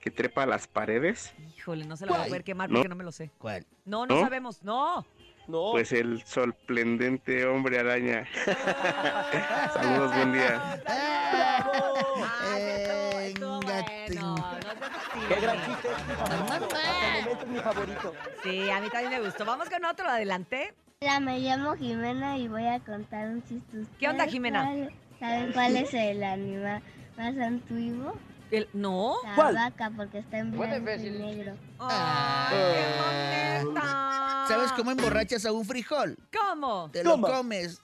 que 0.00 0.10
trepa 0.10 0.42
a 0.42 0.46
las 0.46 0.66
paredes? 0.66 1.32
Híjole, 1.56 1.84
no 1.84 1.96
se 1.96 2.04
la 2.04 2.10
voy 2.16 2.22
a 2.22 2.26
poder 2.26 2.42
quemar 2.42 2.68
¿No? 2.68 2.78
porque 2.80 2.88
no 2.88 2.96
me 2.96 3.04
lo 3.04 3.12
sé. 3.12 3.30
¿Cuál? 3.38 3.64
No, 3.84 4.04
no, 4.04 4.16
¿No? 4.16 4.20
sabemos. 4.22 4.60
No. 4.64 5.06
No. 5.46 5.68
Pues 5.70 5.92
el 5.92 6.24
sorprendente 6.26 7.46
hombre 7.46 7.78
araña. 7.78 8.26
Saludos, 9.72 10.16
buen 10.16 10.32
día. 10.32 10.82
Qué 15.28 15.40
gran 15.40 15.64
chiste, 15.64 15.88
es 15.92 16.06
mi 16.08 16.14
favorito. 16.16 16.74
Hasta 16.74 17.18
el 17.18 17.24
momento 17.24 17.44
es 17.44 17.46
mi 17.48 17.58
favorito. 17.60 18.14
Sí, 18.42 18.68
a 18.70 18.80
mí 18.80 18.90
también 18.90 19.10
me 19.12 19.20
gustó. 19.26 19.44
Vamos 19.44 19.70
con 19.70 19.84
otro, 19.84 20.08
adelante. 20.08 20.74
Hola, 21.00 21.20
me 21.20 21.38
llamo 21.38 21.74
Jimena 21.76 22.36
y 22.38 22.48
voy 22.48 22.66
a 22.66 22.80
contar 22.80 23.28
un 23.28 23.42
chiste. 23.44 23.82
¿Qué 24.00 24.08
onda, 24.08 24.24
¿Ustedes 24.24 24.32
Jimena? 24.32 24.64
cuál- 24.64 24.92
¿Saben 25.20 25.52
cuál 25.52 25.76
es 25.76 25.94
el 25.94 26.22
animal 26.22 26.82
más 27.16 27.36
antiguo? 27.38 28.14
El- 28.50 28.68
¿No? 28.72 29.16
La 29.24 29.34
¿Cuál? 29.34 29.54
vaca, 29.54 29.90
porque 29.96 30.18
está 30.18 30.38
en 30.38 30.50
blanco 30.52 30.90
y 30.92 31.10
negro. 31.10 31.54
Ay, 31.78 32.56
qué 32.56 33.64
bonita. 33.64 34.44
¿Sabes 34.48 34.72
cómo 34.72 34.90
emborrachas 34.90 35.44
a 35.46 35.52
un 35.52 35.64
frijol? 35.64 36.16
¿Cómo? 36.32 36.90
Te 36.92 37.02
¿Cómo? 37.02 37.26
lo 37.26 37.34
comes, 37.34 37.80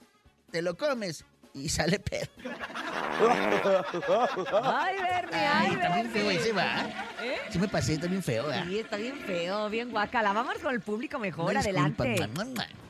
te 0.51 0.63
lo 0.63 0.77
comes 0.77 1.25
y 1.55 1.69
sale 1.69 1.99
pedo. 1.99 2.27
Ay, 4.63 4.97
Bernie, 5.03 5.39
ay, 5.47 5.69
Ay, 5.71 5.77
también 5.77 6.11
feo 6.11 6.31
ese 6.31 6.53
va. 6.53 6.83
¿Eh? 7.23 7.37
Sí 7.51 7.59
me 7.59 7.69
pasé, 7.69 7.95
está 7.95 8.07
bien 8.07 8.23
feo, 8.23 8.47
¿verdad? 8.47 8.65
Sí, 8.67 8.79
está 8.79 8.97
bien 8.97 9.17
feo, 9.19 9.69
bien 9.69 9.91
guacala. 9.91 10.33
Vamos 10.33 10.55
con 10.63 10.73
el 10.75 10.81
público 10.81 11.19
mejor, 11.19 11.57
adelante. 11.57 12.29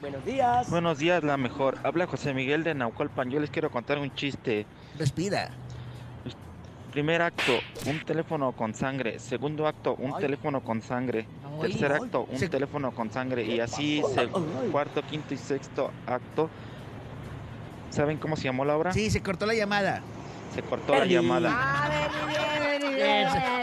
Buenos 0.00 0.24
días. 0.24 0.70
Buenos 0.70 0.98
días, 0.98 1.22
la 1.24 1.36
mejor. 1.36 1.78
Habla 1.82 2.06
José 2.06 2.32
Miguel 2.34 2.62
de 2.64 2.74
Naucalpan. 2.74 3.30
Yo 3.30 3.40
les 3.40 3.50
quiero 3.50 3.70
contar 3.70 3.98
un 3.98 4.14
chiste. 4.14 4.66
Respira. 4.98 5.50
Primer 6.92 7.22
acto, 7.22 7.52
un 7.86 8.04
teléfono 8.04 8.50
con 8.50 8.74
sangre. 8.74 9.20
Segundo 9.20 9.68
acto, 9.68 9.94
un 9.94 10.12
Ay. 10.16 10.22
teléfono 10.22 10.60
con 10.60 10.82
sangre. 10.82 11.24
Ay, 11.44 11.60
Tercer 11.70 11.92
ay. 11.92 12.00
acto, 12.02 12.26
un 12.28 12.36
Se- 12.36 12.48
teléfono 12.48 12.90
con 12.92 13.12
sangre. 13.12 13.44
Y 13.44 13.60
así, 13.60 14.02
se- 14.12 14.28
cuarto, 14.72 15.00
quinto 15.02 15.32
y 15.32 15.36
sexto 15.36 15.92
acto. 16.04 16.50
¿Saben 17.90 18.18
cómo 18.18 18.36
se 18.36 18.44
llamó 18.44 18.64
la 18.64 18.76
obra? 18.76 18.92
Sí, 18.92 19.10
se 19.10 19.22
cortó 19.22 19.46
la 19.46 19.54
llamada. 19.54 20.02
Se 20.54 20.62
cortó 20.62 20.94
la 20.94 21.04
llamada. 21.04 21.50
Ah. 21.52 21.90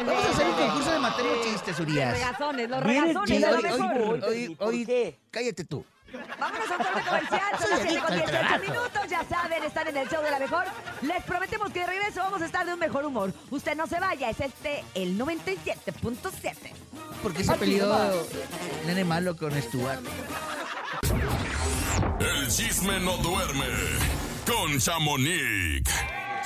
Vamos 0.05 0.25
a 0.25 0.29
hacer 0.31 0.47
un 0.47 0.53
concurso 0.53 0.91
de 0.91 0.99
materia 0.99 1.31
de 1.31 1.41
chistes, 1.43 1.79
Los 1.79 1.87
Urias. 1.87 2.13
regazones, 2.13 2.69
los 2.69 2.83
regazones, 2.83 3.41
de 3.41 3.47
lo 3.51 3.57
hoy- 3.57 3.63
mejor. 3.63 4.23
hoy- 4.29 4.55
¿Por 4.55 4.67
hoy- 4.69 4.85
qué? 4.85 5.17
Cállate 5.31 5.63
tú. 5.65 5.83
Vámonos 6.39 6.71
a 6.71 6.77
un 6.77 6.83
corte 6.83 7.01
comercial, 7.01 7.59
son 7.59 7.69
las 7.69 7.79
Soy 7.79 7.89
7 7.89 7.99
con 7.99 8.13
adicto 8.13 8.13
al 8.13 8.15
18 8.15 8.31
trabajo. 8.31 8.59
minutos, 8.63 9.01
ya 9.09 9.23
saben, 9.25 9.63
están 9.63 9.87
en 9.87 9.97
el 9.97 10.09
show 10.09 10.23
de 10.23 10.31
la 10.31 10.39
mejor. 10.39 10.65
Les 11.01 11.23
prometemos 11.23 11.69
que 11.71 11.79
de 11.81 11.87
regreso 11.87 12.19
vamos 12.21 12.41
a 12.41 12.45
estar 12.45 12.65
de 12.65 12.73
un 12.73 12.79
mejor 12.79 13.05
humor. 13.05 13.33
Usted 13.49 13.75
no 13.75 13.87
se 13.87 13.99
vaya, 13.99 14.29
es 14.29 14.39
este, 14.39 14.83
el 14.95 15.17
97.7. 15.17 16.53
¿Por 17.21 17.33
qué 17.33 17.43
se 17.43 17.53
peleó 17.55 17.93
Nene 18.85 19.03
Malo 19.03 19.35
con 19.35 19.51
Stuart? 19.61 20.01
El 22.19 22.47
chisme 22.47 22.99
no 22.99 23.17
duerme 23.17 23.65
con 24.45 24.79
Chamonix. 24.79 25.83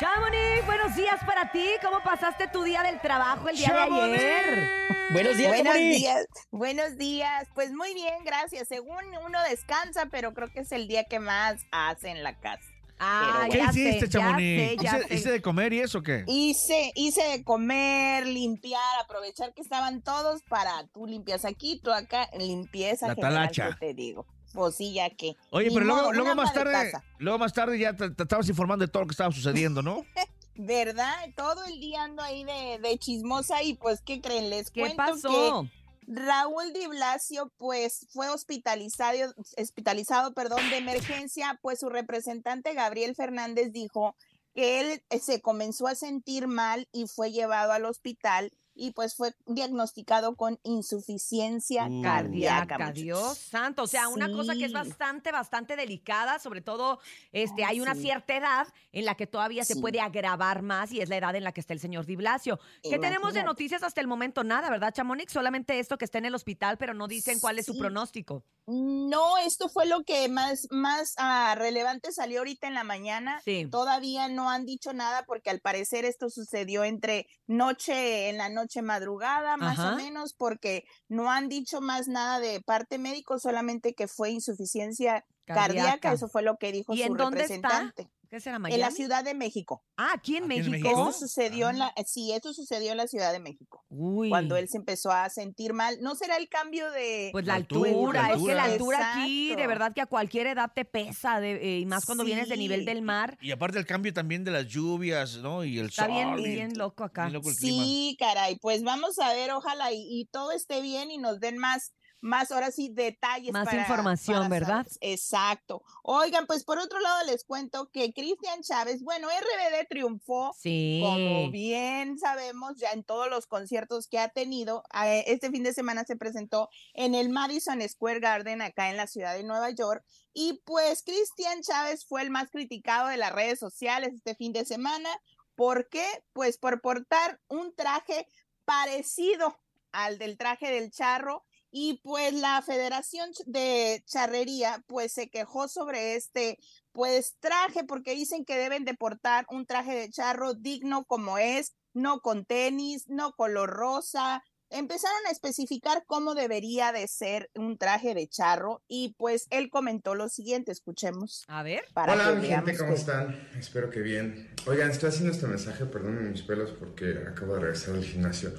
Chamonix, 0.01 0.65
buenos 0.65 0.96
días 0.96 1.24
para 1.27 1.51
ti. 1.51 1.63
¿Cómo 1.79 2.00
pasaste 2.03 2.48
tu 2.48 2.63
día 2.63 2.81
del 2.81 3.00
trabajo 3.01 3.50
el 3.50 3.55
día 3.55 3.72
de 3.72 3.77
ayer? 3.81 4.67
Buenos 5.12 5.38
días, 5.38 5.50
Buenos 5.51 5.74
Chamonix. 5.74 6.00
días, 6.00 6.25
buenos 6.50 6.98
días. 6.98 7.48
Pues 7.53 7.72
muy 7.72 7.93
bien, 7.93 8.15
gracias. 8.25 8.67
Según 8.67 9.05
uno 9.24 9.38
descansa, 9.48 10.08
pero 10.10 10.34
creo 10.34 10.51
que 10.51 10.62
es 10.62 10.72
el 10.72 10.88
día 10.88 11.03
que 11.03 11.20
más 11.20 11.67
hace 11.72 12.10
en 12.10 12.24
la 12.24 12.39
casa. 12.39 12.65
Ah, 12.98 13.48
¿Qué 13.51 13.60
hiciste, 13.60 14.10
Chamonix? 14.10 14.81
¿Hice, 14.81 15.05
hice 15.13 15.31
de 15.34 15.41
comer 15.43 15.72
y 15.72 15.81
eso 15.81 16.01
qué? 16.01 16.24
Hice, 16.25 16.91
hice 16.96 17.22
de 17.22 17.43
comer, 17.43 18.25
limpiar, 18.25 18.81
aprovechar 19.03 19.53
que 19.53 19.62
estaban 19.62 20.01
todos 20.01 20.41
para 20.50 20.88
tú 20.96 21.05
limpias 21.05 21.46
aquí, 21.46 21.79
tú 21.79 21.91
acá, 21.91 22.27
limpieza 22.39 23.08
La 23.08 23.13
general, 23.13 23.34
talacha. 23.36 23.77
¿qué 23.79 23.86
te 23.86 23.93
digo. 23.93 24.25
Pues 24.53 24.75
sí, 24.75 24.93
ya 24.93 25.10
que. 25.10 25.36
Oye, 25.51 25.70
Ni 25.70 25.74
pero 25.74 25.86
luego, 25.86 26.01
modo, 26.01 26.13
luego 26.13 26.36
más 26.36 26.53
tarde, 26.53 26.91
luego 27.20 27.39
más 27.39 27.53
tarde 27.53 27.79
ya 27.79 27.96
te, 27.96 28.10
te 28.10 28.24
estabas 28.24 28.50
informando 28.50 28.86
de 28.86 28.91
todo 28.91 29.03
lo 29.03 29.08
que 29.08 29.13
estaba 29.13 29.31
sucediendo, 29.31 29.81
¿no? 29.81 30.05
¿Verdad? 30.55 31.13
Todo 31.36 31.63
el 31.65 31.79
día 31.79 32.03
ando 32.03 32.22
ahí 32.22 32.43
de, 32.43 32.79
de 32.81 32.98
chismosa 32.98 33.63
y 33.63 33.75
pues, 33.75 34.01
¿qué 34.01 34.22
creen? 34.22 34.50
Les 34.50 34.70
¿Qué 34.70 34.81
cuento 34.81 34.98
pasó? 34.98 35.63
que 35.63 35.81
Raúl 36.08 36.74
Di 36.74 36.88
Blasio, 36.88 37.51
pues, 37.58 38.08
fue 38.12 38.29
hospitalizado, 38.29 39.34
hospitalizado, 39.58 40.34
perdón, 40.34 40.60
de 40.70 40.77
emergencia, 40.77 41.58
pues 41.62 41.79
su 41.79 41.89
representante 41.89 42.74
Gabriel 42.74 43.15
Fernández 43.15 43.72
dijo 43.72 44.15
que 44.53 44.81
él 44.81 45.03
eh, 45.10 45.20
se 45.20 45.41
comenzó 45.41 45.88
a 45.88 45.96
sentir 45.96 46.48
mal 46.48 46.88
y 46.91 47.08
fue 47.08 47.31
llevado 47.31 47.72
al 47.72 47.86
hospital 47.86 48.51
y 48.81 48.91
pues 48.91 49.15
fue 49.15 49.35
diagnosticado 49.45 50.35
con 50.35 50.59
insuficiencia 50.63 51.85
Uh. 51.85 52.01
cardíaca. 52.01 52.65
Cardíaca. 52.65 52.91
Dios 52.91 53.38
santo. 53.38 53.83
O 53.83 53.88
sea, 53.88 54.07
una 54.07 54.31
cosa 54.31 54.55
que 54.55 54.65
es 54.65 54.73
bastante, 54.73 55.31
bastante 55.31 55.75
delicada, 55.75 56.39
sobre 56.39 56.61
todo, 56.61 57.00
este, 57.31 57.63
hay 57.63 57.79
una 57.79 57.93
sí. 57.93 58.01
cierta 58.01 58.35
edad 58.35 58.67
en 58.91 59.05
la 59.05 59.15
que 59.15 59.27
todavía 59.27 59.63
se 59.65 59.75
puede 59.75 60.01
agravar 60.01 60.63
más 60.63 60.91
y 60.91 61.00
es 61.00 61.09
la 61.09 61.17
edad 61.17 61.35
en 61.35 61.43
la 61.43 61.51
que 61.51 61.61
está 61.61 61.73
el 61.73 61.79
señor 61.79 62.07
Di 62.07 62.15
Blasio. 62.15 62.59
¿Qué 62.81 62.97
tenemos 62.97 63.35
de 63.35 63.43
noticias 63.43 63.83
hasta 63.83 64.01
el 64.01 64.07
momento? 64.07 64.43
Nada, 64.43 64.69
¿verdad, 64.71 64.93
Chamonix? 64.93 65.31
Solamente 65.31 65.77
esto 65.79 66.00
que 66.00 66.05
está 66.05 66.17
en 66.17 66.25
el 66.25 66.33
hospital, 66.33 66.79
pero 66.79 66.95
no 66.95 67.07
dicen 67.07 67.39
cuál 67.39 67.59
es 67.59 67.67
su 67.67 67.77
pronóstico. 67.77 68.43
No, 68.65 69.38
esto 69.38 69.69
fue 69.69 69.85
lo 69.85 70.03
que 70.03 70.27
más, 70.29 70.67
más 70.71 71.13
ah, 71.17 71.55
relevante 71.57 72.11
salió 72.11 72.39
ahorita 72.39 72.67
en 72.67 72.73
la 72.73 72.83
mañana. 72.83 73.41
Sí. 73.43 73.67
Todavía 73.69 74.27
no 74.27 74.50
han 74.50 74.65
dicho 74.65 74.93
nada 74.93 75.23
porque 75.25 75.50
al 75.50 75.59
parecer 75.59 76.05
esto 76.05 76.29
sucedió 76.29 76.83
entre 76.83 77.27
noche, 77.47 78.29
en 78.29 78.38
la 78.38 78.50
noche 78.50 78.70
madrugada, 78.81 79.57
más 79.57 79.77
Ajá. 79.77 79.93
o 79.93 79.95
menos, 79.97 80.33
porque 80.33 80.85
no 81.09 81.29
han 81.29 81.49
dicho 81.49 81.81
más 81.81 82.07
nada 82.07 82.39
de 82.39 82.61
parte 82.61 82.97
médico, 82.97 83.39
solamente 83.39 83.93
que 83.93 84.07
fue 84.07 84.29
insuficiencia 84.31 85.25
cardíaca. 85.45 85.83
Cardíaca. 85.89 86.13
Eso 86.13 86.29
fue 86.29 86.43
lo 86.43 86.57
que 86.57 86.71
dijo 86.71 86.93
¿Y 86.93 86.99
su 86.99 87.03
en 87.03 87.13
dónde 87.15 87.43
está? 87.43 87.93
¿Qué 88.31 88.39
será, 88.39 88.55
En 88.65 88.79
la? 88.79 88.91
Ciudad 88.91 89.25
de 89.25 89.33
México. 89.33 89.83
Ah, 89.97 90.11
aquí 90.13 90.38
en 90.38 90.45
¿Aquí 90.50 90.59
en 90.61 90.71
México. 90.71 90.88
Esto 90.89 91.11
sucedió 91.11 91.69
en 91.69 91.79
la, 91.79 91.93
sí, 92.07 92.31
esto 92.31 92.53
sucedió 92.53 92.91
en 92.91 92.97
la 92.97 93.05
Ciudad 93.07 93.33
de 93.33 93.41
México. 93.41 93.83
Uy. 93.89 94.29
Cuando 94.29 94.55
él 94.55 94.69
se 94.69 94.77
empezó 94.77 95.11
a 95.11 95.29
sentir 95.29 95.73
mal. 95.73 95.97
¿No 96.01 96.15
será 96.15 96.38
el 96.38 96.47
cambio 96.47 96.89
de, 96.91 97.27
Pues 97.33 97.45
la 97.45 97.55
La 97.55 97.57
altura, 97.57 98.31
es 98.33 98.41
que 98.41 98.55
la 98.55 98.63
altura. 98.63 99.11
aquí, 99.21 99.53
de 99.53 99.67
verdad 99.67 99.93
que 99.93 100.00
a 100.00 100.05
cualquier 100.05 100.47
edad 100.47 100.71
te 100.73 100.85
pesa, 100.85 101.41
de- 101.41 101.55
eh, 101.75 101.79
y 101.79 101.85
más 101.85 102.05
cuando 102.05 102.23
vienes 102.23 102.47
de 102.47 102.55
nivel 102.55 102.85
del 102.85 103.01
mar. 103.01 103.38
Y 103.41 103.51
aparte 103.51 103.77
el 103.77 103.85
cambio 103.85 104.13
también 104.13 104.45
de 104.45 104.51
las 104.51 104.65
lluvias, 104.65 105.35
¿no? 105.39 105.65
Y 105.65 105.77
el 105.79 105.88
Está 105.88 106.05
sol. 106.05 106.13
bien, 106.13 106.39
y- 106.39 106.43
bien 106.55 106.77
loco 106.77 107.03
acá. 107.03 107.23
bien 107.23 107.33
loco 107.33 107.50
el 107.50 107.55
clima. 107.57 107.83
Sí, 107.83 108.15
caray, 108.17 108.57
pues 108.59 108.81
vamos 108.83 109.19
a 109.19 109.33
ver, 109.33 109.51
ojalá 109.51 109.91
y, 109.91 110.05
y 110.09 110.25
todo 110.31 110.53
esté 110.53 110.79
bien 110.81 111.11
y 111.11 111.17
nos 111.17 111.41
den 111.41 111.57
más, 111.57 111.91
más 112.21 112.51
ahora 112.51 112.71
sí, 112.71 112.89
detalles. 112.89 113.51
Más 113.51 113.65
para- 113.65 113.81
información, 113.81 114.37
para 114.37 114.49
¿verdad? 114.49 114.87
saber. 114.87 114.97
Exacto. 115.01 115.83
Oigan, 116.03 116.45
pues 116.47 116.63
por 116.63 116.77
otro 116.79 116.99
lado 116.99 117.25
les 117.25 117.43
cuento 117.43 117.89
que 117.91 118.13
Cristian 118.13 118.61
Chávez, 118.61 119.03
bueno, 119.03 119.27
RBD 119.27 119.87
triunfó. 119.89 120.55
Sí. 120.57 121.01
Como 121.03 121.51
bien 121.51 122.17
sabemos, 122.19 122.77
ya 122.77 122.91
en 122.91 123.03
todos 123.03 123.29
los 123.29 123.47
conciertos 123.47 124.07
que 124.07 124.19
ha 124.19 124.29
tenido, 124.29 124.83
eh, 125.03 125.23
este 125.27 125.49
fin 125.51 125.63
de 125.63 125.73
semana 125.73 126.03
se 126.05 126.15
presentó 126.15 126.69
en 126.93 127.15
el 127.15 127.29
Madison 127.29 127.81
Square 127.87 128.19
Garden 128.19 128.61
acá 128.61 128.89
en 128.89 128.97
la 128.97 129.07
ciudad 129.07 129.33
de 129.35 129.43
Nueva 129.43 129.69
York. 129.71 130.05
Y 130.33 130.61
pues 130.65 131.03
Cristian 131.03 131.61
Chávez 131.61 132.05
fue 132.05 132.21
el 132.21 132.29
más 132.29 132.49
criticado 132.51 133.07
de 133.09 133.17
las 133.17 133.33
redes 133.33 133.59
sociales 133.59 134.13
este 134.13 134.35
fin 134.35 134.53
de 134.53 134.63
semana. 134.63 135.09
¿Por 135.55 135.89
qué? 135.89 136.05
Pues 136.33 136.57
por 136.57 136.81
portar 136.81 137.39
un 137.49 137.75
traje 137.75 138.27
parecido 138.65 139.59
al 139.91 140.17
del 140.17 140.37
traje 140.37 140.71
del 140.71 140.91
charro. 140.91 141.45
Y 141.71 142.01
pues 142.03 142.33
la 142.33 142.61
Federación 142.61 143.29
de 143.45 144.03
Charrería 144.05 144.83
pues 144.87 145.13
se 145.13 145.29
quejó 145.29 145.67
sobre 145.69 146.15
este 146.15 146.59
pues 146.91 147.35
traje 147.39 147.85
porque 147.85 148.13
dicen 148.13 148.43
que 148.43 148.57
deben 148.57 148.83
de 148.83 148.93
portar 148.93 149.45
un 149.49 149.65
traje 149.65 149.95
de 149.95 150.09
charro 150.09 150.53
digno 150.53 151.05
como 151.05 151.37
es, 151.37 151.73
no 151.93 152.19
con 152.19 152.43
tenis, 152.45 153.05
no 153.07 153.31
color 153.33 153.69
rosa. 153.69 154.43
Empezaron 154.69 155.25
a 155.27 155.31
especificar 155.31 156.03
cómo 156.07 156.33
debería 156.33 156.91
de 156.93 157.05
ser 157.07 157.49
un 157.55 157.77
traje 157.77 158.13
de 158.15 158.27
charro 158.27 158.81
y 158.87 159.15
pues 159.17 159.47
él 159.49 159.69
comentó 159.69 160.15
lo 160.15 160.29
siguiente, 160.29 160.71
escuchemos. 160.71 161.43
A 161.47 161.61
ver. 161.63 161.83
Para 161.93 162.13
Hola 162.13 162.31
mi 162.33 162.47
gente, 162.47 162.77
¿cómo 162.77 162.91
que- 162.93 162.99
están? 162.99 163.49
Espero 163.57 163.89
que 163.89 163.99
bien. 164.01 164.53
Oigan, 164.67 164.91
estoy 164.91 165.09
haciendo 165.09 165.31
este 165.33 165.47
mensaje, 165.47 165.85
perdonen 165.85 166.31
mis 166.31 166.41
pelos 166.43 166.71
porque 166.71 167.17
acabo 167.29 167.53
de 167.55 167.59
regresar 167.61 167.93
del 167.95 168.05
gimnasio. 168.05 168.53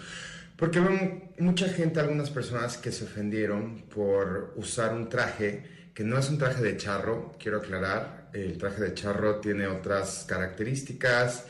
Porque 0.62 0.78
veo 0.78 0.92
mu- 0.92 1.20
mucha 1.40 1.68
gente, 1.68 1.98
algunas 1.98 2.30
personas 2.30 2.78
que 2.78 2.92
se 2.92 3.02
ofendieron 3.02 3.82
por 3.92 4.52
usar 4.54 4.94
un 4.94 5.08
traje 5.08 5.64
que 5.92 6.04
no 6.04 6.16
es 6.16 6.30
un 6.30 6.38
traje 6.38 6.62
de 6.62 6.76
charro, 6.76 7.32
quiero 7.36 7.56
aclarar, 7.58 8.30
el 8.32 8.56
traje 8.58 8.80
de 8.80 8.94
charro 8.94 9.40
tiene 9.40 9.66
otras 9.66 10.24
características 10.28 11.46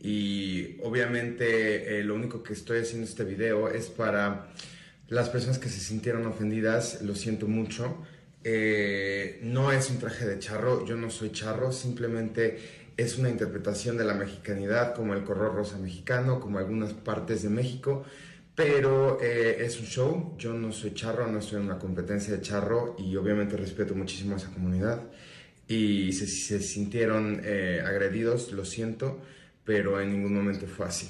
y 0.00 0.78
obviamente 0.82 1.98
eh, 1.98 2.04
lo 2.04 2.14
único 2.14 2.42
que 2.42 2.54
estoy 2.54 2.78
haciendo 2.80 3.06
este 3.06 3.24
video 3.24 3.68
es 3.68 3.88
para 3.88 4.46
las 5.08 5.28
personas 5.28 5.58
que 5.58 5.68
se 5.68 5.80
sintieron 5.80 6.24
ofendidas, 6.26 7.02
lo 7.02 7.14
siento 7.14 7.46
mucho. 7.46 7.98
Eh, 8.44 9.40
no 9.42 9.72
es 9.72 9.90
un 9.90 9.98
traje 9.98 10.24
de 10.24 10.38
charro, 10.38 10.86
yo 10.86 10.96
no 10.96 11.10
soy 11.10 11.32
charro, 11.32 11.70
simplemente 11.70 12.58
es 12.96 13.18
una 13.18 13.28
interpretación 13.28 13.98
de 13.98 14.04
la 14.04 14.14
mexicanidad 14.14 14.94
como 14.94 15.12
el 15.12 15.22
color 15.22 15.54
rosa 15.54 15.76
mexicano, 15.76 16.40
como 16.40 16.58
algunas 16.58 16.94
partes 16.94 17.42
de 17.42 17.50
México, 17.50 18.06
pero 18.54 19.20
eh, 19.20 19.64
es 19.64 19.78
un 19.80 19.86
show, 19.86 20.34
yo 20.38 20.52
no 20.52 20.70
soy 20.72 20.94
charro, 20.94 21.26
no 21.26 21.38
estoy 21.40 21.58
en 21.58 21.64
una 21.66 21.78
competencia 21.78 22.34
de 22.34 22.40
charro 22.40 22.94
y 22.98 23.16
obviamente 23.16 23.56
respeto 23.56 23.94
muchísimo 23.94 24.34
a 24.34 24.36
esa 24.38 24.52
comunidad 24.52 25.10
y 25.66 26.12
si 26.12 26.26
se, 26.26 26.60
sintieron 26.60 27.40
eh, 27.44 27.80
agredidos, 27.84 28.52
lo 28.52 28.64
siento, 28.64 29.20
pero 29.64 30.00
en 30.00 30.12
ningún 30.12 30.34
momento 30.34 30.66
fue 30.66 30.86
así. 30.86 31.08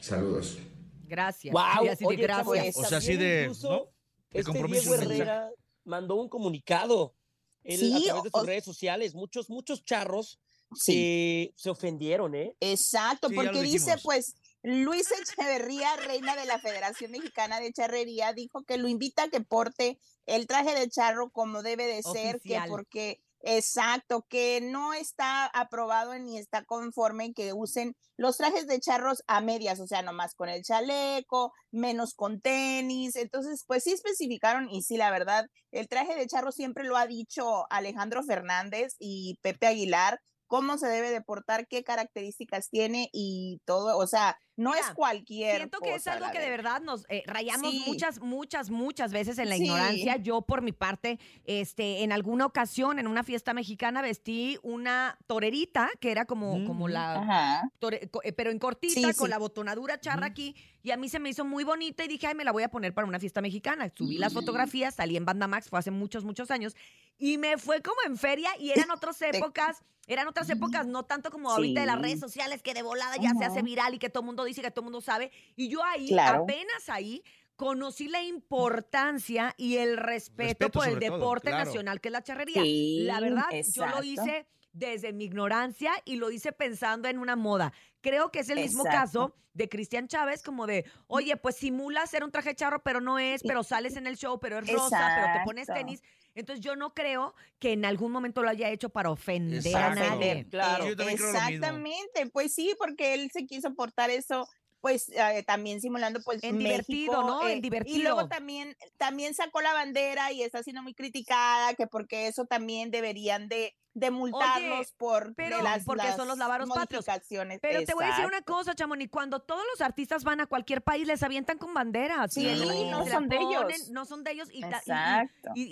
Saludos. 0.00 0.58
Gracias. 1.06 1.52
Wow, 1.52 1.84
de 1.84 2.06
oye, 2.06 2.22
gracias. 2.22 2.76
O 2.76 2.84
sea, 2.84 2.98
así 2.98 3.16
de, 3.16 3.42
incluso 3.42 3.70
¿no? 3.70 3.84
De 4.30 4.40
Este 4.40 4.44
compromiso 4.44 4.82
Diego 4.82 4.94
el 4.94 5.00
mensaje. 5.00 5.20
Herrera 5.22 5.50
mandó 5.84 6.14
un 6.16 6.28
comunicado 6.28 7.14
él, 7.62 7.78
Sí, 7.78 7.92
a 8.08 8.14
través 8.14 8.22
de 8.24 8.30
sus 8.30 8.40
o- 8.40 8.46
redes 8.46 8.64
sociales. 8.64 9.14
Muchos, 9.14 9.50
muchos 9.50 9.84
charros 9.84 10.40
Sí. 10.74 11.52
se, 11.56 11.62
se 11.64 11.68
ofendieron, 11.70 12.34
¿eh? 12.36 12.56
Exacto, 12.60 13.28
Sí, 13.28 13.34
porque 13.34 13.60
dice 13.60 13.96
pues 14.02 14.34
Luis 14.62 15.10
Echeverría, 15.10 15.96
reina 15.96 16.36
de 16.36 16.44
la 16.44 16.58
Federación 16.58 17.12
Mexicana 17.12 17.60
de 17.60 17.72
Charrería, 17.72 18.32
dijo 18.32 18.64
que 18.64 18.78
lo 18.78 18.88
invita 18.88 19.24
a 19.24 19.28
que 19.28 19.40
porte 19.40 19.98
el 20.26 20.46
traje 20.46 20.74
de 20.74 20.88
charro 20.88 21.30
como 21.30 21.62
debe 21.62 21.86
de 21.86 22.02
ser, 22.02 22.36
Oficial. 22.36 22.64
que 22.64 22.68
porque 22.68 23.20
Exacto, 23.42 24.26
que 24.28 24.60
no 24.60 24.92
está 24.92 25.46
aprobado 25.46 26.18
ni 26.18 26.36
está 26.38 26.62
conforme 26.64 27.32
que 27.32 27.54
usen 27.54 27.96
los 28.18 28.36
trajes 28.36 28.66
de 28.66 28.80
charros 28.80 29.22
a 29.28 29.40
medias, 29.40 29.80
o 29.80 29.86
sea, 29.86 30.02
nomás 30.02 30.34
con 30.34 30.50
el 30.50 30.62
chaleco, 30.62 31.54
menos 31.70 32.14
con 32.14 32.42
tenis. 32.42 33.16
Entonces, 33.16 33.64
pues 33.66 33.84
sí 33.84 33.92
especificaron 33.92 34.68
y 34.68 34.82
sí, 34.82 34.98
la 34.98 35.10
verdad, 35.10 35.46
el 35.70 35.88
traje 35.88 36.14
de 36.16 36.26
charro 36.26 36.52
siempre 36.52 36.84
lo 36.84 36.98
ha 36.98 37.06
dicho 37.06 37.64
Alejandro 37.70 38.22
Fernández 38.24 38.96
y 38.98 39.38
Pepe 39.40 39.68
Aguilar, 39.68 40.20
cómo 40.46 40.76
se 40.76 40.88
debe 40.88 41.10
de 41.10 41.22
portar, 41.22 41.66
qué 41.66 41.82
características 41.82 42.68
tiene 42.68 43.08
y 43.12 43.60
todo, 43.64 43.96
o 43.96 44.06
sea, 44.06 44.36
no 44.60 44.74
es 44.74 44.86
cualquier 44.94 45.56
Siento 45.56 45.78
que 45.80 45.90
es 45.90 45.94
cosa, 46.02 46.12
algo 46.12 46.26
la 46.26 46.32
que 46.32 46.38
de 46.38 46.50
verdad 46.50 46.80
nos 46.80 47.04
eh, 47.08 47.22
rayamos 47.26 47.70
Sí. 47.70 47.84
muchas, 47.86 48.20
muchas, 48.20 48.70
muchas 48.70 49.12
veces 49.12 49.38
en 49.38 49.48
la 49.48 49.56
Sí. 49.56 49.62
ignorancia. 49.64 50.16
Yo, 50.16 50.42
por 50.42 50.62
mi 50.62 50.72
parte, 50.72 51.18
este, 51.44 52.02
en 52.02 52.12
alguna 52.12 52.46
ocasión, 52.46 52.98
en 52.98 53.06
una 53.06 53.22
fiesta 53.24 53.54
mexicana, 53.54 54.02
vestí 54.02 54.58
una 54.62 55.18
torerita, 55.26 55.90
que 56.00 56.10
era 56.10 56.24
como, 56.26 56.64
como 56.66 56.88
la. 56.88 57.14
Ajá. 57.20 57.70
tore- 57.80 58.10
eh, 58.22 58.32
pero 58.32 58.50
en 58.50 58.58
cortita, 58.58 58.94
Sí, 59.12 59.16
con 59.18 59.30
la 59.30 59.38
botonadura 59.38 59.98
charra 60.00 60.26
aquí. 60.26 60.54
Y 60.82 60.90
a 60.92 60.96
mí 60.96 61.08
se 61.08 61.18
me 61.18 61.28
hizo 61.28 61.44
muy 61.44 61.64
bonita 61.64 62.04
y 62.04 62.08
dije, 62.08 62.26
ay, 62.26 62.34
me 62.34 62.44
la 62.44 62.52
voy 62.52 62.62
a 62.62 62.70
poner 62.70 62.94
para 62.94 63.06
una 63.06 63.18
fiesta 63.18 63.40
mexicana. 63.42 63.90
Subí 63.94 64.16
las 64.18 64.32
fotografías, 64.32 64.94
salí 64.94 65.16
en 65.16 65.24
Banda 65.26 65.46
Max, 65.46 65.68
fue 65.68 65.78
hace 65.78 65.90
muchos, 65.90 66.24
muchos 66.24 66.50
años. 66.50 66.74
Y 67.18 67.36
me 67.38 67.58
fue 67.58 67.82
como 67.82 67.96
en 68.06 68.16
feria 68.16 68.50
y 68.58 68.70
eran 68.70 68.90
otras 68.90 69.20
épocas. 69.22 69.82
Eran 70.06 70.26
otras 70.26 70.50
épocas, 70.50 70.86
no 70.88 71.04
tanto 71.04 71.30
como 71.30 71.50
ahorita 71.52 71.82
de 71.82 71.86
las 71.86 72.00
redes 72.00 72.18
sociales, 72.18 72.62
que 72.62 72.74
de 72.74 72.82
volada 72.82 73.14
ya 73.20 73.32
se 73.38 73.44
hace 73.44 73.62
viral 73.62 73.94
y 73.94 73.98
que 74.00 74.08
todo 74.10 74.22
el 74.22 74.26
mundo 74.26 74.42
dice 74.50 74.62
que 74.62 74.70
todo 74.70 74.82
el 74.82 74.84
mundo 74.84 75.00
sabe. 75.00 75.30
Y 75.56 75.68
yo 75.68 75.82
ahí, 75.84 76.08
Claro. 76.08 76.42
apenas 76.44 76.88
ahí, 76.88 77.22
conocí 77.56 78.08
la 78.08 78.22
importancia 78.22 79.54
y 79.58 79.76
el 79.76 79.96
respeto, 79.96 80.66
Respeto 80.66 80.70
por 80.78 80.88
el 80.88 80.98
todo, 80.98 81.18
deporte 81.18 81.48
claro. 81.50 81.64
nacional 81.66 82.00
que 82.00 82.08
es 82.08 82.12
la 82.12 82.22
charrería. 82.22 82.62
Sí, 82.62 83.00
la 83.02 83.20
verdad, 83.20 83.44
yo 83.74 83.86
lo 83.86 84.02
hice 84.02 84.46
desde 84.72 85.12
mi 85.12 85.24
ignorancia 85.24 85.92
y 86.04 86.16
lo 86.16 86.30
hice 86.30 86.52
pensando 86.52 87.08
en 87.08 87.18
una 87.18 87.36
moda. 87.36 87.72
Creo 88.00 88.30
que 88.30 88.40
es 88.40 88.48
el 88.48 88.60
mismo 88.60 88.84
caso 88.84 89.34
de 89.52 89.68
Cristian 89.68 90.08
Chávez, 90.08 90.42
como 90.42 90.66
de, 90.66 90.84
oye, 91.06 91.36
pues 91.36 91.56
simula 91.56 92.06
ser 92.06 92.24
un 92.24 92.30
traje 92.30 92.54
charro, 92.54 92.82
pero 92.82 93.00
no 93.00 93.18
es, 93.18 93.42
pero 93.42 93.62
sales 93.62 93.96
en 93.96 94.06
el 94.06 94.16
show, 94.16 94.38
pero 94.38 94.58
es 94.58 94.72
rosa, 94.72 95.12
pero 95.16 95.38
te 95.38 95.44
pones 95.44 95.66
tenis. 95.66 96.02
Entonces 96.34 96.64
yo 96.64 96.76
no 96.76 96.94
creo 96.94 97.34
que 97.58 97.72
en 97.72 97.84
algún 97.84 98.12
momento 98.12 98.42
lo 98.42 98.48
haya 98.48 98.70
hecho 98.70 98.88
para 98.88 99.10
ofender 99.10 99.66
Exacto. 99.66 100.02
a 100.02 100.06
nadie. 100.06 100.46
Claro. 100.48 100.86
Yo 100.86 100.96
también 100.96 101.18
creo 101.18 101.32
lo 101.32 101.40
mismo. 101.40 101.48
Exactamente, 101.48 102.26
pues 102.32 102.54
sí, 102.54 102.74
porque 102.78 103.14
él 103.14 103.30
se 103.32 103.46
quiso 103.46 103.74
portar 103.74 104.10
eso, 104.10 104.48
pues 104.80 105.08
eh, 105.10 105.42
también 105.44 105.80
simulando 105.80 106.20
pues 106.22 106.42
En 106.44 106.58
divertido, 106.58 107.12
México, 107.12 107.22
¿no? 107.26 107.42
En 107.48 107.54
eh, 107.54 107.56
Y 107.56 107.60
divertido. 107.60 108.02
luego 108.02 108.28
también, 108.28 108.76
también 108.96 109.34
sacó 109.34 109.60
la 109.60 109.72
bandera 109.72 110.32
y 110.32 110.42
está 110.42 110.62
siendo 110.62 110.82
muy 110.82 110.94
criticada, 110.94 111.74
que 111.74 111.86
porque 111.88 112.28
eso 112.28 112.46
también 112.46 112.90
deberían 112.92 113.48
de, 113.48 113.76
de 113.94 114.10
multarnos 114.10 114.92
por 114.92 115.34
pero 115.34 115.56
de 115.58 115.62
las, 115.62 115.84
porque 115.84 116.06
son 116.16 116.28
los 116.28 116.38
lábaros 116.38 116.68
patrios. 116.68 117.06
modificaciones. 117.06 117.58
Pero 117.60 117.84
te 117.84 117.94
voy 117.94 118.04
a 118.04 118.08
decir 118.08 118.26
una 118.26 118.42
cosa, 118.42 118.74
Chamonix, 118.74 119.10
cuando 119.10 119.40
todos 119.40 119.62
los 119.72 119.80
artistas 119.80 120.24
van 120.24 120.40
a 120.40 120.46
cualquier 120.46 120.82
país, 120.82 121.06
les 121.06 121.22
avientan 121.22 121.58
con 121.58 121.74
banderas. 121.74 122.32
Sí, 122.32 122.46
y 122.46 122.90
no 122.90 123.06
son 123.06 123.28
de 123.28 123.36
ellos. 123.36 123.90
No 123.90 124.04
son 124.04 124.22
de 124.24 124.32
ellos 124.32 124.48
y, 124.52 124.62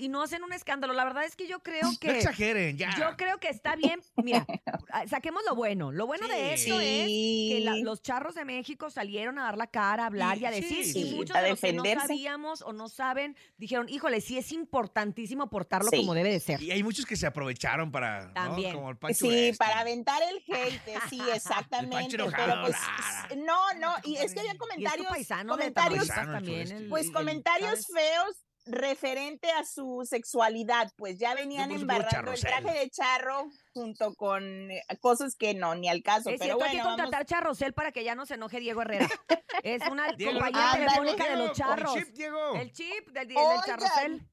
y- 0.05 0.09
no 0.09 0.23
hacen 0.23 0.43
un 0.43 0.53
escándalo. 0.53 0.93
La 0.95 1.05
verdad 1.05 1.25
es 1.25 1.37
que 1.37 1.47
yo 1.47 1.61
creo 1.63 1.83
No 1.83 1.93
que... 2.01 2.11
exageren, 2.19 2.77
ya. 2.77 2.91
Yo 2.99 3.17
creo 3.17 3.39
que 3.39 3.49
está 3.49 3.77
bien. 3.77 4.01
Mira, 4.17 4.47
ah, 4.91 5.07
saquemos 5.07 5.43
lo 5.47 5.55
bueno. 5.55 5.93
Lo 5.93 6.07
bueno 6.07 6.27
de 6.29 6.57
Sí. 6.57 6.71
esto 6.71 6.81
es 6.81 7.07
que 7.07 7.61
la- 7.63 7.77
los 7.77 8.03
charros 8.03 8.35
de 8.35 8.45
México 8.45 8.91
salieron 8.91 9.39
a 9.39 9.45
dar 9.45 9.57
la 9.57 9.67
cara, 9.67 10.05
a 10.05 10.07
hablar 10.07 10.39
y, 10.39 10.45
a 10.47 10.51
decir. 10.51 10.85
sí, 10.85 10.99
y 11.01 11.11
sí. 11.11 11.15
muchos 11.15 11.37
A 11.37 11.43
de 11.43 11.51
los 11.51 11.61
que 11.61 11.73
no 11.73 11.85
sabíamos 11.85 12.63
o 12.63 12.73
no 12.73 12.89
saben 12.89 13.37
dijeron, 13.59 13.89
híjole, 13.89 14.21
sí 14.21 14.39
es 14.39 14.53
importantísimo 14.53 15.49
portarlo 15.51 15.91
Sí. 15.91 15.99
como 15.99 16.15
debe 16.15 16.31
de 16.31 16.41
ser. 16.41 16.63
Y 16.63 16.71
hay 16.71 16.83
muchos 16.83 17.05
que 17.07 17.17
se 17.17 17.27
aprovecharon 17.27 17.91
para. 17.93 18.08
También. 18.35 18.75
Como 18.75 18.91
el 18.91 18.97
Pancho 18.97 19.19
Sí, 19.27 19.49
este. 19.49 19.59
para 19.59 19.81
aventar 19.81 20.21
el 20.23 20.37
hate, 20.55 20.81
sí, 21.09 21.21
exactamente. 21.33 22.17
Pero 22.17 22.31
pues, 22.63 22.77
no, 23.39 23.75
no, 23.75 23.95
y 24.05 24.17
es 24.17 24.33
que 24.35 24.41
había 24.41 24.57
comentarios, 24.57 25.07
paisano 25.09 25.53
comentarios, 25.53 26.07
Paisano, 26.09 26.33
también. 26.33 26.71
El- 26.71 26.89
pues 26.89 27.07
el 27.07 27.13
comentarios 27.13 27.87
feos 27.87 28.45
referente 28.71 29.51
a 29.51 29.65
su 29.65 30.07
sexualidad, 30.09 30.93
pues 30.97 31.19
ya 31.19 31.35
venían 31.35 31.71
embarrando 31.71 32.33
el 32.33 32.41
traje 32.41 32.79
de 32.79 32.91
charro 32.91 33.49
junto 33.79 34.15
con 34.15 34.71
eh, 34.71 34.83
cosas 35.01 35.37
que 35.37 35.55
no, 35.55 35.75
ni 35.75 35.89
al 35.89 36.03
caso. 36.03 36.31
Es 36.31 36.39
pero 36.39 36.57
cierto, 36.57 36.65
hay 36.65 36.71
bueno, 36.71 36.83
que 36.83 36.89
contratar 36.89 37.13
vamos- 37.21 37.27
Charrosel 37.29 37.73
para 37.75 37.93
que 37.93 38.05
ya 38.05 38.15
no 38.15 38.27
se 38.27 38.35
enoje 38.35 38.61
Diego 38.61 38.83
Herrera. 38.83 39.09
es 39.63 39.83
una 39.91 40.13
Diego, 40.13 40.33
compañía 40.33 40.73
ándale. 40.73 40.87
telefónica 40.87 41.29
de 41.31 41.37
los 41.37 41.57
charros. 41.57 41.97
El 41.97 42.05
chip, 42.05 42.15
Diego. 42.15 42.55
El 42.57 42.73
chip 42.73 43.09
del, 43.11 43.29
del 43.29 43.37
Oigan, 43.37 43.63
Charrosel. 43.65 44.29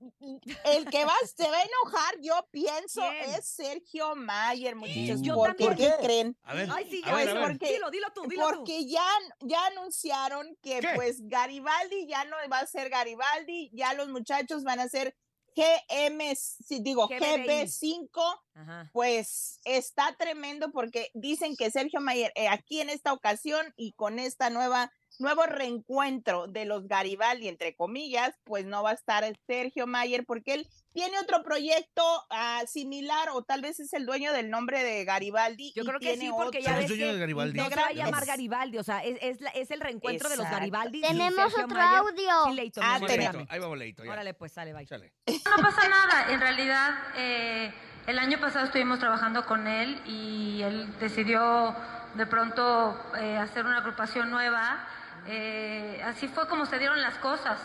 el 0.66 0.86
que 0.90 1.06
va, 1.06 1.14
se 1.36 1.50
va 1.50 1.58
a 1.58 1.64
enojar, 1.64 2.16
yo 2.22 2.48
pienso, 2.52 3.02
¿Quién? 3.02 3.36
es 3.36 3.48
Sergio 3.48 4.16
Mayer, 4.16 4.76
muchachos. 4.76 5.22
Yo 5.22 5.36
¿Por 5.36 5.56
también. 5.56 5.76
qué 5.76 5.94
creen? 6.04 6.38
A 6.44 6.54
ver. 6.54 6.70
Ay, 6.74 6.88
sí, 6.90 7.02
a 7.04 7.08
ya 7.08 7.16
ver, 7.16 7.26
ves, 7.28 7.36
a 7.36 7.40
ver. 7.40 7.48
porque- 7.50 7.74
Dilo, 7.74 7.90
dilo 7.92 8.08
tú, 8.14 8.24
dilo 8.28 8.50
tú. 8.50 8.56
Porque 8.58 8.86
ya, 8.88 9.06
ya 9.42 9.66
anunciaron 9.68 10.58
que 10.62 10.80
¿Qué? 10.80 10.90
pues 10.96 11.20
Garibaldi 11.28 12.08
ya 12.08 12.26
no 12.26 12.36
va 12.52 12.60
a 12.60 12.66
ser 12.68 12.90
Garibaldi, 12.90 13.70
ya 13.74 13.94
los 13.94 14.10
muchachos 14.10 14.64
van 14.64 14.80
a 14.80 14.90
ser 14.90 15.16
GM, 15.56 16.34
digo 16.82 17.08
GBI. 17.08 17.20
GB5, 17.20 18.10
Ajá. 18.56 18.90
pues 18.94 19.60
está 19.64 20.16
tremendo 20.18 20.72
porque 20.72 21.10
dicen 21.14 21.56
que 21.56 21.72
Sergio 21.72 22.02
Mayer 22.02 22.32
eh, 22.36 22.48
aquí 22.48 22.82
en 22.82 22.90
esta 22.90 23.14
ocasión 23.14 23.74
y 23.78 23.94
con 23.94 24.20
esta 24.20 24.50
nueva 24.50 24.92
nuevo 25.20 25.44
reencuentro 25.46 26.48
de 26.48 26.66
los 26.66 26.88
Garibaldi 26.88 27.48
entre 27.48 27.76
comillas, 27.76 28.34
pues 28.44 28.66
no 28.66 28.84
va 28.84 28.92
a 28.92 28.94
estar 28.94 29.24
Sergio 29.48 29.88
Mayer 29.88 30.26
porque 30.26 30.54
él 30.54 30.68
tiene 30.94 31.20
otro 31.20 31.44
proyecto 31.44 32.02
ah, 32.30 32.62
similar 32.68 33.30
o 33.34 33.44
tal 33.44 33.62
vez 33.62 33.80
es 33.80 33.92
el 33.94 34.06
dueño 34.06 34.32
del 34.32 34.50
nombre 34.50 34.84
de 34.84 35.04
Garibaldi. 35.04 35.74
Yo 35.76 35.84
y 35.84 35.86
creo 35.86 36.00
que 36.00 36.06
tiene 36.14 36.26
sí, 36.26 36.32
porque 36.36 36.62
ya 36.62 36.72
otro- 36.72 36.82
¿Es 36.84 36.90
ves 36.90 36.98
dueño 36.98 37.06
que 37.08 37.14
de 37.14 37.20
Garibaldi? 37.20 37.58
no 37.60 37.70
se 37.70 37.76
va 37.76 37.86
a 37.88 37.92
llamar 37.94 38.24
es- 38.24 38.28
Garibaldi, 38.30 38.78
o 38.78 38.84
sea, 38.84 39.04
es, 39.04 39.18
es, 39.22 39.42
la- 39.42 39.50
es 39.52 39.72
el 39.72 39.82
reencuentro 39.82 40.30
de 40.30 40.38
los. 40.38 40.50
Garibaldi. 40.50 41.02
Tenemos 41.02 41.34
Sergio 41.52 41.66
otro 41.66 41.78
Mayer. 41.78 41.98
audio. 42.00 42.46
Sí, 42.46 42.54
Leito, 42.54 42.82
Ah, 42.84 42.98
espérame. 43.02 43.46
Ahí 43.50 43.60
va 43.60 43.68
boleto. 43.68 44.04
ya. 44.06 44.12
Órale, 44.12 44.34
pues, 44.34 44.52
sale, 44.54 44.74
bye. 44.74 44.86
No 44.88 45.62
pasa 45.62 45.88
nada, 45.90 46.32
en 46.32 46.40
realidad 46.40 46.92
eh, 47.18 47.74
el 48.08 48.18
año 48.20 48.40
pasado 48.40 48.66
estuvimos 48.66 49.00
trabajando 49.00 49.46
con 49.46 49.68
él 49.68 50.02
y 50.06 50.62
él 50.62 50.98
decidió 51.00 51.76
de 52.16 52.26
pronto 52.26 52.98
eh, 53.20 53.38
hacer 53.38 53.66
una 53.66 53.80
agrupación 53.80 54.30
nueva. 54.32 54.88
Eh, 55.28 56.02
así 56.06 56.28
fue 56.28 56.48
como 56.48 56.66
se 56.66 56.78
dieron 56.80 57.02
las 57.02 57.16
cosas, 57.16 57.60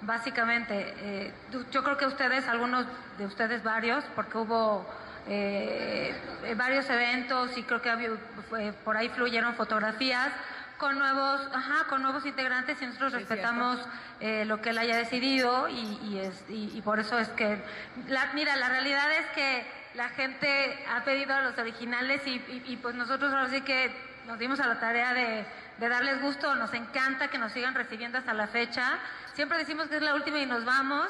básicamente. 0.00 0.94
Eh, 0.98 1.34
yo 1.70 1.82
creo 1.84 1.96
que 1.96 2.06
ustedes, 2.06 2.48
algunos 2.48 2.86
de 3.18 3.26
ustedes 3.26 3.62
varios, 3.62 4.04
porque 4.14 4.38
hubo 4.38 4.86
eh, 5.28 6.14
eh, 6.44 6.54
varios 6.56 6.88
eventos 6.90 7.56
y 7.56 7.62
creo 7.62 7.80
que 7.80 7.90
había- 7.90 8.10
fue- 8.48 8.72
por 8.72 8.96
ahí 8.96 9.08
fluyeron 9.08 9.54
fotografías 9.54 10.32
con 10.78 10.98
nuevos, 10.98 11.40
ajá, 11.54 11.84
con 11.88 12.02
nuevos 12.02 12.26
integrantes 12.26 12.82
y 12.82 12.86
nosotros 12.86 13.12
Sí, 13.12 13.18
respetamos 13.20 13.78
eh, 14.18 14.44
lo 14.46 14.60
que 14.60 14.70
él 14.70 14.78
haya 14.78 14.96
decidido 14.96 15.68
y, 15.68 15.98
y 16.02 16.18
es, 16.18 16.44
y, 16.48 16.76
y 16.76 16.82
por 16.82 16.98
eso 16.98 17.18
es 17.20 17.28
que, 17.28 17.62
la, 18.08 18.32
mira, 18.34 18.56
la 18.56 18.68
realidad 18.68 19.12
es 19.12 19.26
que 19.28 19.64
la 19.94 20.08
gente 20.08 20.84
ha 20.92 21.04
pedido 21.04 21.36
a 21.36 21.42
los 21.42 21.56
originales 21.56 22.26
y, 22.26 22.30
y- 22.48 22.62
y, 22.66 22.76
pues 22.78 22.96
nosotros 22.96 23.32
ahora 23.32 23.48
sí 23.48 23.60
que 23.60 23.94
nos 24.26 24.38
dimos 24.40 24.58
a 24.58 24.66
la 24.66 24.80
tarea 24.80 25.14
de, 25.14 25.44
de 25.78 25.88
darles 25.88 26.20
gusto, 26.20 26.54
nos 26.54 26.72
encanta 26.74 27.28
que 27.28 27.38
nos 27.38 27.52
sigan 27.52 27.74
recibiendo 27.74 28.18
hasta 28.18 28.34
la 28.34 28.46
fecha. 28.46 28.98
Siempre 29.34 29.58
decimos 29.58 29.88
que 29.88 29.96
es 29.96 30.02
la 30.02 30.14
última 30.14 30.38
y 30.38 30.46
nos 30.46 30.64
vamos. 30.64 31.08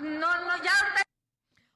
No, 0.00 0.44
no, 0.44 0.56
ya 0.62 0.72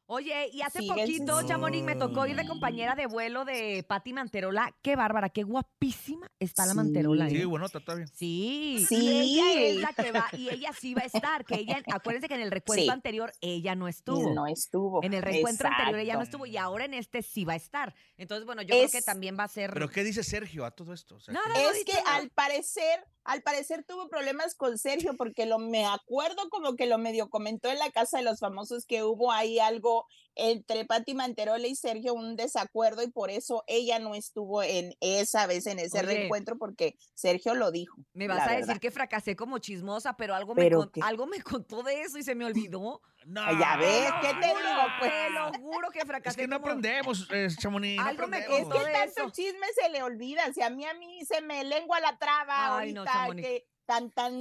Oye, 0.07 0.51
y 0.53 0.61
hace 0.61 0.83
poquito, 0.87 1.38
sin- 1.40 1.49
Chamonix, 1.49 1.83
me 1.83 1.97
tocó 1.97 2.27
ir 2.27 2.37
de 2.37 2.47
compañera 2.47 2.95
de 2.95 3.07
vuelo 3.07 3.47
de 3.47 3.85
Patti 3.88 4.12
Manterola. 4.12 4.75
Qué 4.83 4.97
bárbara, 4.97 5.31
qué 5.31 5.45
guapísima 5.45 6.31
está 6.38 6.67
la 6.67 6.73
Sí. 6.73 6.77
Manterola. 6.77 7.31
Sí, 7.31 7.37
¿eh? 7.38 7.45
bueno, 7.47 7.64
está, 7.67 7.79
está 7.79 7.95
bien. 7.95 8.09
Sí, 8.09 8.85
Sí. 8.87 8.97
y 8.97 9.38
ella 9.40 9.62
es 9.62 9.77
la 9.77 9.93
que 9.95 10.12
va, 10.12 10.27
y 10.33 10.51
ella 10.51 10.73
sí 10.79 10.93
va 10.95 11.03
a 11.03 11.07
estar, 11.07 11.45
que 11.47 11.55
ella, 11.55 11.83
acuérdense 11.90 12.29
que 12.29 12.35
en 12.35 12.43
el 12.43 12.51
recuento 12.51 12.85
Sí. 12.85 12.90
anterior 12.90 13.33
ella 13.40 13.75
no 13.75 13.88
estuvo. 13.88 14.35
No 14.35 14.47
estuvo. 14.47 15.03
En 15.03 15.14
el 15.14 15.23
reencuentro 15.23 15.69
anterior 15.69 15.99
ella 15.99 16.14
no 16.17 16.23
estuvo 16.23 16.45
y 16.45 16.59
ahora 16.59 16.85
en 16.85 16.93
este 16.95 17.23
sí 17.23 17.47
va 17.47 17.55
a 17.55 17.57
estar. 17.57 17.95
Entonces, 18.19 18.45
bueno, 18.45 18.61
yo 18.61 18.69
creo 18.77 18.90
que 18.90 19.01
también 19.01 19.37
va 19.38 19.45
a 19.45 19.49
ser. 19.49 19.73
Pero 19.73 19.88
¿qué 19.88 20.05
dice 20.05 20.23
Sergio 20.23 20.67
a 20.67 20.71
todo 20.71 20.93
esto? 20.93 21.17
O 21.17 21.21
sea, 21.21 21.33
Nada, 21.33 21.47
¿qué- 21.55 21.62
no 21.62 21.69
ha 21.69 21.73
Es 21.73 21.85
que 21.85 21.95
nada. 21.95 22.17
al 22.17 22.31
parecer, 22.31 23.05
al 23.25 23.40
parecer 23.43 23.85
tuvo 23.88 24.09
problemas 24.09 24.55
con 24.55 24.77
Sergio 24.77 25.14
porque 25.17 25.47
lo 25.47 25.59
me 25.59 25.87
acuerdo 25.87 26.51
como 26.51 26.77
que 26.77 26.85
lo 26.87 26.99
medio 26.99 27.31
comentó 27.31 27.71
en 27.71 27.79
la 27.79 27.90
casa 27.90 28.19
de 28.19 28.25
los 28.25 28.38
famosos 28.40 28.85
que 28.85 29.03
hubo 29.03 29.33
ahí 29.33 29.59
algo 29.59 29.93
entre 30.37 30.85
Patti 30.85 31.14
Manterola 31.14 31.66
y 31.68 31.76
Sergio, 31.76 32.12
un 32.12 32.35
desacuerdo 32.35 33.02
y 33.04 33.11
por 33.11 33.30
eso 33.30 33.62
ella 33.68 34.00
no 34.00 34.16
estuvo 34.16 34.64
en 34.64 34.92
esa 35.00 35.46
vez 35.46 35.66
en 35.68 35.78
ese 35.78 35.98
Oye. 35.98 36.07
reencuentro 36.07 36.59
porque 36.59 36.96
Sergio 37.14 37.54
lo 37.54 37.70
dijo. 37.70 37.96
Me 38.14 38.26
vas 38.26 38.48
a 38.48 38.52
decir 38.57 38.80
que 38.80 38.90
fracasé 38.90 39.37
como 39.37 39.59
chismosa, 39.59 40.16
pero 40.16 40.35
algo, 40.35 40.54
¿Pero 40.57 40.80
me, 40.80 40.90
con- 40.90 41.02
algo 41.04 41.26
me 41.28 41.40
contó 41.40 41.85
de 41.85 42.02
eso 42.02 42.18
y 42.18 42.24
se 42.24 42.35
me 42.35 42.44
olvidó. 42.44 43.00
No, 43.26 43.40
Ya 43.59 43.78
ves, 43.78 44.12
¿qué 44.20 44.28
te 44.35 44.52
no, 44.52 44.59
digo? 44.59 44.83
Pues 44.98 45.11
Te 45.11 45.30
lo 45.30 45.50
juro 45.54 45.88
que 45.90 46.00
Es 46.00 46.04
fracasé. 46.04 46.37
que 46.42 46.46
no 46.46 46.61
como- 46.61 46.72
aprendemos, 46.72 47.26
eh, 47.33 47.48
Chamonix. 47.59 47.98
Algo 47.98 48.26
me 48.26 48.37
aprendemos. 48.37 48.74
Es 48.76 48.83
que 48.83 48.87
de 48.87 48.92
tanto 48.92 49.20
eso. 49.22 49.30
chisme 49.30 49.66
se 49.80 49.88
le 49.88 50.02
olvida. 50.02 50.52
Si 50.52 50.61
a 50.61 50.68
mí, 50.68 50.85
a 50.85 50.92
mí 50.92 51.24
se 51.24 51.40
me 51.40 51.64
lengua 51.64 52.00
la 52.00 52.18
traba 52.18 52.76
Ay, 52.80 52.92
no, 52.92 53.00
ahorita 53.00 53.12
Chamonix. 53.18 53.46
que, 53.48 53.66
tan, 53.87 54.11
tan 54.11 54.33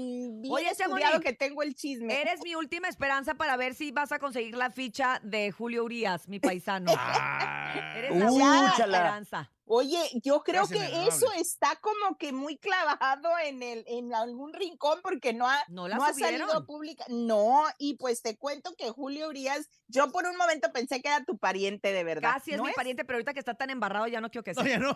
bien 0.41 0.53
Oye, 0.53 0.69
estudiado 0.69 1.19
que 1.19 1.33
tengo 1.33 1.63
el 1.63 1.75
chisme. 1.75 2.21
Eres 2.21 2.41
mi 2.43 2.55
última 2.55 2.87
esperanza 2.87 3.35
para 3.35 3.57
ver 3.57 3.75
si 3.75 3.91
vas 3.91 4.11
a 4.11 4.19
conseguir 4.19 4.55
la 4.55 4.69
ficha 4.71 5.19
de 5.23 5.51
Julio 5.51 5.83
Urias, 5.83 6.27
mi 6.27 6.39
paisano. 6.39 6.91
Eres 7.95 8.15
la 8.15 8.31
última 8.31 8.69
esperanza. 8.77 9.51
Oye, 9.75 10.07
yo 10.23 10.43
creo 10.43 10.67
Gracias, 10.67 10.87
que 10.91 11.07
eso 11.07 11.25
está 11.35 11.75
como 11.81 12.15
que 12.19 12.31
muy 12.31 12.59
clavado 12.59 13.29
en 13.43 13.63
el 13.63 13.83
en 13.87 14.13
algún 14.13 14.53
rincón 14.53 14.99
porque 15.01 15.33
no 15.33 15.49
ha, 15.49 15.57
¿No 15.67 15.87
la 15.87 15.95
ha 15.95 16.13
salido 16.13 16.63
pública. 16.67 17.03
No, 17.07 17.63
y 17.79 17.95
pues 17.97 18.21
te 18.21 18.37
cuento 18.37 18.75
que 18.77 18.91
Julio 18.91 19.29
Urias, 19.29 19.67
yo 19.87 20.11
por 20.11 20.27
un 20.27 20.37
momento 20.37 20.71
pensé 20.71 21.01
que 21.01 21.07
era 21.07 21.25
tu 21.25 21.39
pariente 21.39 21.91
de 21.91 22.03
verdad. 22.03 22.33
Casi 22.33 22.51
es 22.51 22.57
¿No 22.57 22.65
mi 22.65 22.71
pariente, 22.73 23.03
pero 23.03 23.17
ahorita 23.17 23.33
que 23.33 23.39
está 23.39 23.55
tan 23.55 23.71
embarrado 23.71 24.05
ya 24.05 24.21
no 24.21 24.29
quiero 24.29 24.43
que 24.43 24.53
sea. 24.53 24.63
No, 24.63 24.69
ya 24.69 24.77
no. 24.77 24.93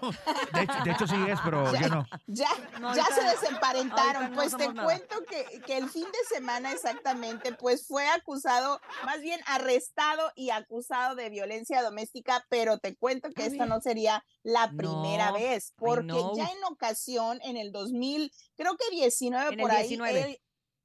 De 0.54 0.62
hecho, 0.62 0.84
de 0.84 0.92
hecho 0.92 1.08
sí 1.08 1.16
es, 1.28 1.40
pero 1.44 1.74
ya 1.74 1.88
no. 1.90 2.06
Ya, 2.28 2.50
No, 2.80 2.94
ya 2.96 3.02
ahorita- 3.04 3.16
se 3.16 3.24
desemparentaron. 3.48 4.34
pues 4.36 4.56
te 4.56 4.68
nada. 4.72 4.84
cuento 4.84 5.24
que, 5.26 5.60
que 5.66 5.78
el 5.78 5.90
fin 5.90 6.06
de 6.06 6.36
semana 6.36 6.72
exactamente, 6.72 7.52
pues 7.54 7.88
fue 7.88 8.08
acusado, 8.10 8.80
más 9.06 9.22
bien 9.22 9.40
arrestado 9.48 10.32
y 10.36 10.52
acusado 10.52 11.16
de 11.16 11.32
violencia 11.32 11.82
doméstica, 11.82 12.46
pero 12.50 12.78
te 12.78 12.96
cuento 12.96 13.32
que 13.32 13.48
esta 13.48 13.66
no 13.66 13.82
sería 13.82 14.24
la 14.44 14.67
primera 14.76 15.32
No, 15.32 15.38
vez, 15.38 15.74
porque 15.78 16.22
ya 16.36 16.50
en 16.52 16.64
ocasión, 16.72 17.40
en 17.44 17.58
el 17.58 17.72
2000, 17.72 18.32
creo 18.56 18.76
que 18.78 18.96
19 18.96 19.54
En 19.54 19.60
el 19.60 19.66
por 19.66 19.72
ahí, 19.72 19.88
19. 19.90 20.22
él- 20.22 20.42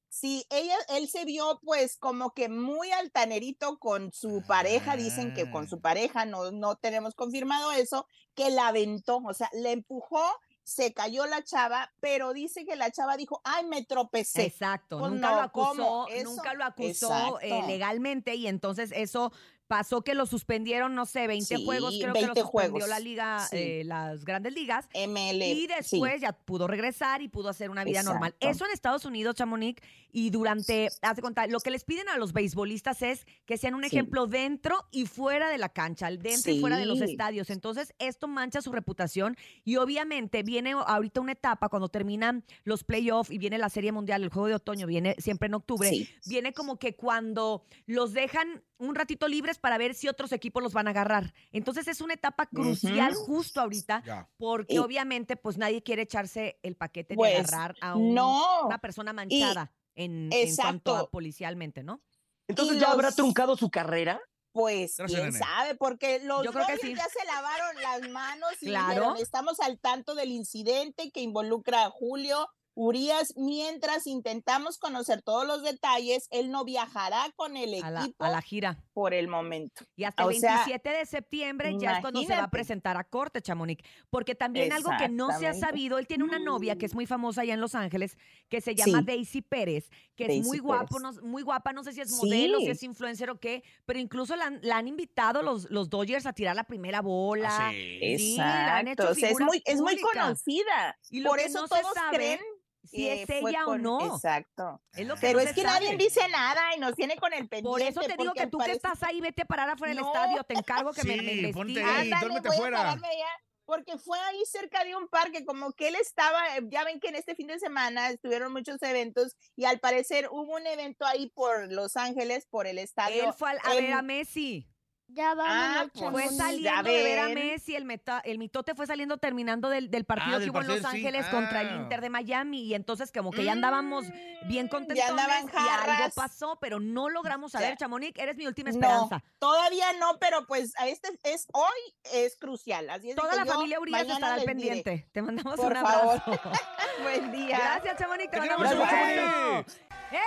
Sí, 0.09 0.45
ella, 0.51 0.75
él 0.89 1.09
se 1.09 1.25
vio 1.25 1.59
pues 1.63 1.97
como 1.97 2.35
que 2.35 2.47
muy 2.47 2.91
altanerito 2.91 3.79
con 3.79 4.11
su 4.13 4.43
pareja, 4.47 4.95
dicen 4.95 5.33
que 5.33 5.49
con 5.49 5.67
su 5.67 5.81
pareja, 5.81 6.25
no, 6.25 6.51
no 6.51 6.75
tenemos 6.75 7.15
confirmado 7.15 7.71
eso, 7.71 8.05
que 8.35 8.51
la 8.51 8.67
aventó, 8.67 9.17
o 9.25 9.33
sea, 9.33 9.49
le 9.53 9.71
empujó, 9.71 10.21
se 10.63 10.93
cayó 10.93 11.25
la 11.25 11.43
chava, 11.43 11.91
pero 11.99 12.31
dice 12.31 12.63
que 12.63 12.75
la 12.75 12.91
chava 12.91 13.17
dijo, 13.17 13.41
ay, 13.43 13.65
me 13.65 13.83
tropecé. 13.85 14.43
Exacto, 14.45 14.99
Pues 14.99 15.11
nunca 15.13 15.31
no, 15.31 15.35
lo 15.37 15.41
acusó, 15.41 16.05
nunca 16.23 16.53
lo 16.53 16.63
acusó 16.63 17.39
legalmente 17.67 18.35
y 18.35 18.45
entonces 18.45 18.91
eso 18.93 19.31
pasó 19.67 20.01
que 20.03 20.13
lo 20.13 20.25
suspendieron, 20.25 20.93
no 20.95 21.05
sé, 21.05 21.25
20 21.27 21.57
Sí, 21.57 21.65
juegos, 21.65 21.95
creo 21.99 22.13
que 22.13 22.21
lo 22.21 22.27
20 22.33 22.41
suspendió 22.41 22.45
juegos. 22.71 22.87
la 22.89 22.99
liga, 22.99 23.39
Sí. 23.49 23.57
eh, 23.57 23.83
las 23.85 24.25
grandes 24.25 24.53
ligas. 24.53 24.87
ML. 24.93 25.41
Y 25.45 25.61
sí. 25.61 25.67
después 25.67 26.21
ya 26.21 26.33
pudo 26.33 26.67
regresar 26.67 27.21
y 27.21 27.27
pudo 27.29 27.49
hacer 27.49 27.69
una 27.69 27.83
vida 27.83 28.03
normal. 28.03 28.35
Eso 28.39 28.65
en 28.65 28.71
Estados 28.71 29.05
Unidos, 29.05 29.35
Chamonix, 29.35 29.81
y 30.11 30.29
durante, 30.29 30.89
haz 31.01 31.15
de 31.15 31.21
cuenta, 31.21 31.47
lo 31.47 31.59
que 31.59 31.71
les 31.71 31.83
piden 31.85 32.07
a 32.09 32.17
los 32.17 32.33
beisbolistas 32.33 33.01
es 33.01 33.25
que 33.45 33.57
sean 33.57 33.73
un 33.73 33.83
ejemplo 33.83 34.27
dentro 34.27 34.77
y 34.91 35.05
fuera 35.07 35.49
de 35.49 35.57
la 35.57 35.69
cancha, 35.69 36.09
dentro 36.11 36.51
y 36.51 36.59
fuera 36.59 36.77
de 36.77 36.85
los 36.85 37.01
estadios. 37.01 37.49
Entonces, 37.49 37.93
esto 37.99 38.27
mancha 38.27 38.61
su 38.61 38.71
reputación 38.71 39.35
y 39.63 39.77
obviamente 39.77 40.43
viene 40.43 40.73
ahorita 40.73 41.19
una 41.21 41.31
etapa 41.31 41.69
cuando 41.69 41.89
terminan 41.89 42.43
los 42.63 42.83
playoffs 42.83 43.31
y 43.31 43.37
viene 43.39 43.57
la 43.57 43.69
Serie 43.69 43.91
Mundial, 43.91 44.23
el 44.23 44.29
Juego 44.29 44.47
de 44.49 44.55
Otoño, 44.55 44.85
viene 44.85 45.15
siempre 45.17 45.47
en 45.47 45.55
octubre, 45.55 45.89
viene 46.25 46.53
como 46.53 46.77
que 46.77 46.95
cuando 46.95 47.65
los 47.87 48.13
dejan 48.13 48.61
un 48.83 48.95
ratito 48.95 49.27
libres 49.27 49.57
para 49.57 49.77
ver 49.77 49.93
si 49.95 50.07
otros 50.07 50.31
equipos 50.31 50.61
los 50.63 50.73
van 50.73 50.87
a 50.87 50.91
agarrar. 50.91 51.33
Entonces 51.51 51.87
es 51.87 52.01
una 52.01 52.13
etapa 52.13 52.45
crucial 52.47 53.13
justo 53.15 53.61
ahorita 53.61 54.27
porque 54.37 54.75
Y- 54.75 54.77
obviamente 54.79 55.35
pues 55.35 55.57
nadie 55.57 55.81
quiere 55.83 56.03
echarse 56.03 56.59
el 56.63 56.75
paquete 56.75 57.15
Pues, 57.15 57.31
de 57.33 57.37
agarrar 57.39 57.75
a 57.81 57.95
un- 57.95 58.13
no. 58.13 58.65
una 58.67 58.77
persona 58.79 59.13
manchada 59.13 59.71
en, 59.95 60.29
cuanto 60.55 60.95
a 60.95 61.09
policialmente, 61.09 61.83
¿no? 61.83 62.01
Entonces 62.47 62.79
ya 62.79 62.91
habrá 62.91 63.11
truncado 63.11 63.55
su 63.55 63.69
carrera. 63.69 64.19
Pues 64.51 64.97
Gracias, 64.97 65.19
quién 65.19 65.33
nene. 65.33 65.39
sabe, 65.43 65.73
porque 65.75 66.19
los 66.23 66.43
sí. 66.79 66.93
ya 66.95 67.07
se 67.09 67.25
lavaron 67.25 67.75
las 67.81 68.09
manos 68.11 68.51
y 68.61 68.67
Claro. 68.67 68.87
dijeron, 68.89 69.17
estamos 69.17 69.59
al 69.59 69.79
tanto 69.79 70.13
del 70.13 70.29
incidente 70.31 71.09
que 71.11 71.21
involucra 71.21 71.85
a 71.85 71.89
Julio 71.89 72.47
Urias. 72.75 73.33
Mientras 73.37 74.07
intentamos 74.07 74.77
conocer 74.77 75.21
todos 75.21 75.45
los 75.45 75.63
detalles, 75.63 76.27
él 76.31 76.51
no 76.51 76.63
viajará 76.65 77.31
con 77.35 77.55
el 77.57 77.83
A 77.83 77.91
la, 77.91 78.01
equipo 78.03 78.23
a 78.23 78.29
la 78.29 78.41
gira. 78.41 78.83
por 78.93 79.13
el 79.13 79.27
momento. 79.27 79.83
Y 79.95 80.03
hasta 80.03 80.23
el 80.23 80.29
O 80.29 80.31
sea, 80.33 80.65
27 80.65 80.89
de 80.89 81.05
septiembre 81.05 81.75
ya 81.79 81.93
es 81.93 82.01
cuando 82.01 82.21
se 82.23 82.35
va 82.35 82.43
a 82.43 82.49
presentar 82.49 82.97
a 82.97 83.03
corte, 83.03 83.41
Chamonix. 83.41 83.83
Porque 84.09 84.35
también 84.35 84.71
algo 84.73 84.91
que 84.97 85.09
no 85.09 85.37
se 85.37 85.47
ha 85.47 85.53
sabido, 85.53 85.97
él 85.97 86.07
tiene 86.07 86.23
una 86.23 86.39
novia 86.39 86.77
que 86.77 86.85
es 86.85 86.93
muy 86.93 87.05
famosa 87.05 87.41
allá 87.41 87.53
en 87.53 87.61
Los 87.61 87.75
Ángeles, 87.75 88.17
que 88.49 88.61
se 88.61 88.75
llama 88.75 88.99
Sí. 88.99 89.05
Daisy 89.05 89.41
Pérez, 89.41 89.89
que 90.15 90.25
es 90.25 90.45
muy 90.45 90.59
guapo, 90.59 90.99
no- 90.99 91.11
muy 91.23 91.43
guapa, 91.43 91.73
no 91.73 91.83
sé 91.83 91.93
si 91.93 92.01
es 92.01 92.11
modelo, 92.11 92.59
si 92.59 92.67
es 92.69 92.83
influencer 92.83 93.29
o 93.29 93.39
qué, 93.39 93.63
pero 93.85 93.99
incluso 93.99 94.35
la 94.35 94.45
han, 94.45 94.59
la 94.63 94.77
han 94.77 94.87
invitado 94.87 95.41
los, 95.41 95.69
los 95.71 95.89
Dodgers 95.89 96.25
a 96.25 96.33
tirar 96.33 96.55
la 96.55 96.63
primera 96.63 97.01
bola. 97.01 97.49
Ah, 97.67 97.71
sí. 97.71 98.17
Sí, 98.17 98.37
la 98.37 98.77
han 98.77 98.87
hecho 98.87 99.03
Exacto, 99.03 99.11
o 99.11 99.15
sea, 99.15 99.29
es 99.29 99.39
muy, 99.39 99.61
es 99.65 99.81
muy 99.81 99.99
conocida. 99.99 100.97
Y 101.09 101.21
por 101.23 101.39
eso 101.39 101.61
no 101.61 101.67
todos 101.67 101.81
sabe 101.93 102.15
creen 102.17 102.39
si 102.83 102.97
que 102.97 103.23
es 103.23 103.29
ella 103.29 103.63
o 103.63 103.65
con- 103.65 103.81
no. 103.81 104.15
Exacto. 104.15 104.81
Es 104.93 105.07
lo 105.07 105.15
que 105.15 105.21
Pero 105.21 105.39
no 105.39 105.45
es 105.45 105.53
que 105.53 105.63
nadie 105.63 105.87
sabe. 105.87 105.97
dice 105.97 106.27
nada 106.29 106.75
y 106.75 106.79
nos 106.79 106.93
tiene 106.95 107.15
con 107.17 107.31
el 107.33 107.47
pendiente. 107.47 107.69
Por 107.69 107.81
eso 107.81 108.01
te 108.01 108.15
digo 108.17 108.33
que 108.33 108.47
tú 108.47 108.57
que 108.57 108.65
parecer- 108.65 108.75
estás 108.75 109.03
ahí, 109.03 109.21
vete 109.21 109.41
a 109.43 109.45
parar 109.45 109.69
afuera 109.69 109.93
del 109.93 110.03
No. 110.03 110.13
estadio, 110.13 110.43
te 110.43 110.53
encargo 110.53 110.91
que 110.93 111.03
me, 111.03 111.17
me 111.17 111.21
Sí, 111.47 111.53
ponte 111.53 111.71
investigues. 111.73 111.83
ahí, 111.97 112.01
Ándale, 112.11 112.25
duérmete 112.25 112.47
voy 112.49 112.57
a 112.57 112.59
fuera. 112.59 112.77
pararme 112.77 113.07
allá, 113.07 113.27
porque 113.65 113.97
fue 113.97 114.19
ahí 114.19 114.43
cerca 114.45 114.83
de 114.83 114.95
un 114.95 115.07
parque, 115.07 115.45
como 115.45 115.71
que 115.71 115.87
él 115.87 115.95
estaba, 115.95 116.57
eh, 116.57 116.61
ya 116.69 116.83
ven 116.83 116.99
que 116.99 117.07
en 117.07 117.15
este 117.15 117.33
fin 117.35 117.47
de 117.47 117.59
semana 117.59 118.09
estuvieron 118.09 118.51
muchos 118.51 118.81
eventos 118.81 119.37
y 119.55 119.63
al 119.65 119.79
parecer 119.79 120.27
hubo 120.31 120.55
un 120.55 120.67
evento 120.67 121.05
ahí 121.05 121.29
por 121.33 121.71
Los 121.71 121.95
Ángeles, 121.95 122.45
por 122.49 122.67
el 122.67 122.77
estadio. 122.77 123.27
Él 123.27 123.33
fue 123.33 123.51
al- 123.51 123.59
a 123.63 123.69
ver 123.73 123.85
en- 123.85 123.93
a 123.93 124.01
Messi. 124.01 124.67
Ya 125.07 125.31
Ah, 125.31 125.35
vámonos, 125.35 125.91
pues, 125.93 126.11
Fue 126.29 126.37
saliendo 126.37 126.83
de 126.89 127.03
ver 127.03 127.19
a. 127.19 127.27
Messi, 127.29 127.75
el, 127.75 127.85
meta- 127.85 128.21
el 128.25 128.39
mitote 128.39 128.73
fue 128.73 128.87
saliendo 128.87 129.17
terminando 129.17 129.69
del, 129.69 129.91
del 129.91 130.05
partido 130.05 130.37
Ah, 130.37 130.39
que 130.39 130.45
del 130.45 130.49
hubo 130.49 130.61
en 130.61 130.67
Los 130.67 130.79
sí. 130.79 130.85
Ángeles 130.85 131.25
contra 131.27 131.61
el 131.61 131.69
Ah. 131.69 131.75
Inter 131.75 132.01
de 132.01 132.09
Miami 132.09 132.61
y 132.63 132.73
entonces 132.73 133.11
como 133.11 133.29
que 133.31 133.43
ya 133.43 133.51
andábamos 133.51 134.05
bien 134.47 134.67
contentos 134.67 135.05
Mm, 135.05 135.11
andaban 135.11 135.45
y 135.53 135.57
algo 135.91 136.13
pasó, 136.15 136.57
pero 136.59 136.79
no 136.79 137.09
logramos 137.09 137.51
Ya. 137.51 137.59
saber, 137.59 137.77
Chamonix, 137.77 138.17
eres 138.19 138.37
mi 138.37 138.47
última 138.47 138.71
No, 138.71 138.75
esperanza. 138.77 139.23
todavía 139.39 139.93
no, 139.99 140.17
pero 140.19 140.47
pues 140.47 140.73
a 140.79 140.87
este 140.87 141.09
es 141.23 141.47
hoy 141.53 141.95
es 142.13 142.35
crucial. 142.37 142.89
Así 142.89 143.09
es 143.11 143.15
de 143.15 143.21
Toda 143.21 143.35
la 143.35 143.45
yo 143.45 143.53
familia 143.53 143.79
Urias 143.79 144.01
estará 144.01 144.33
al 144.35 144.43
pendiente. 144.43 144.89
diré. 144.89 145.09
Te 145.11 145.21
mandamos 145.21 145.55
Por 145.57 145.71
un 145.71 145.77
abrazo. 145.77 146.21
favor. 146.21 146.39
Buen 147.03 147.31
día. 147.31 147.57
Gracias, 147.59 147.97
Chamonix, 147.99 148.31
te 148.31 148.39
Te 148.39 148.47
mandamos 148.49 148.73
un 148.73 148.81
abrazo. 148.81 149.65
¡Eh! 150.11 150.17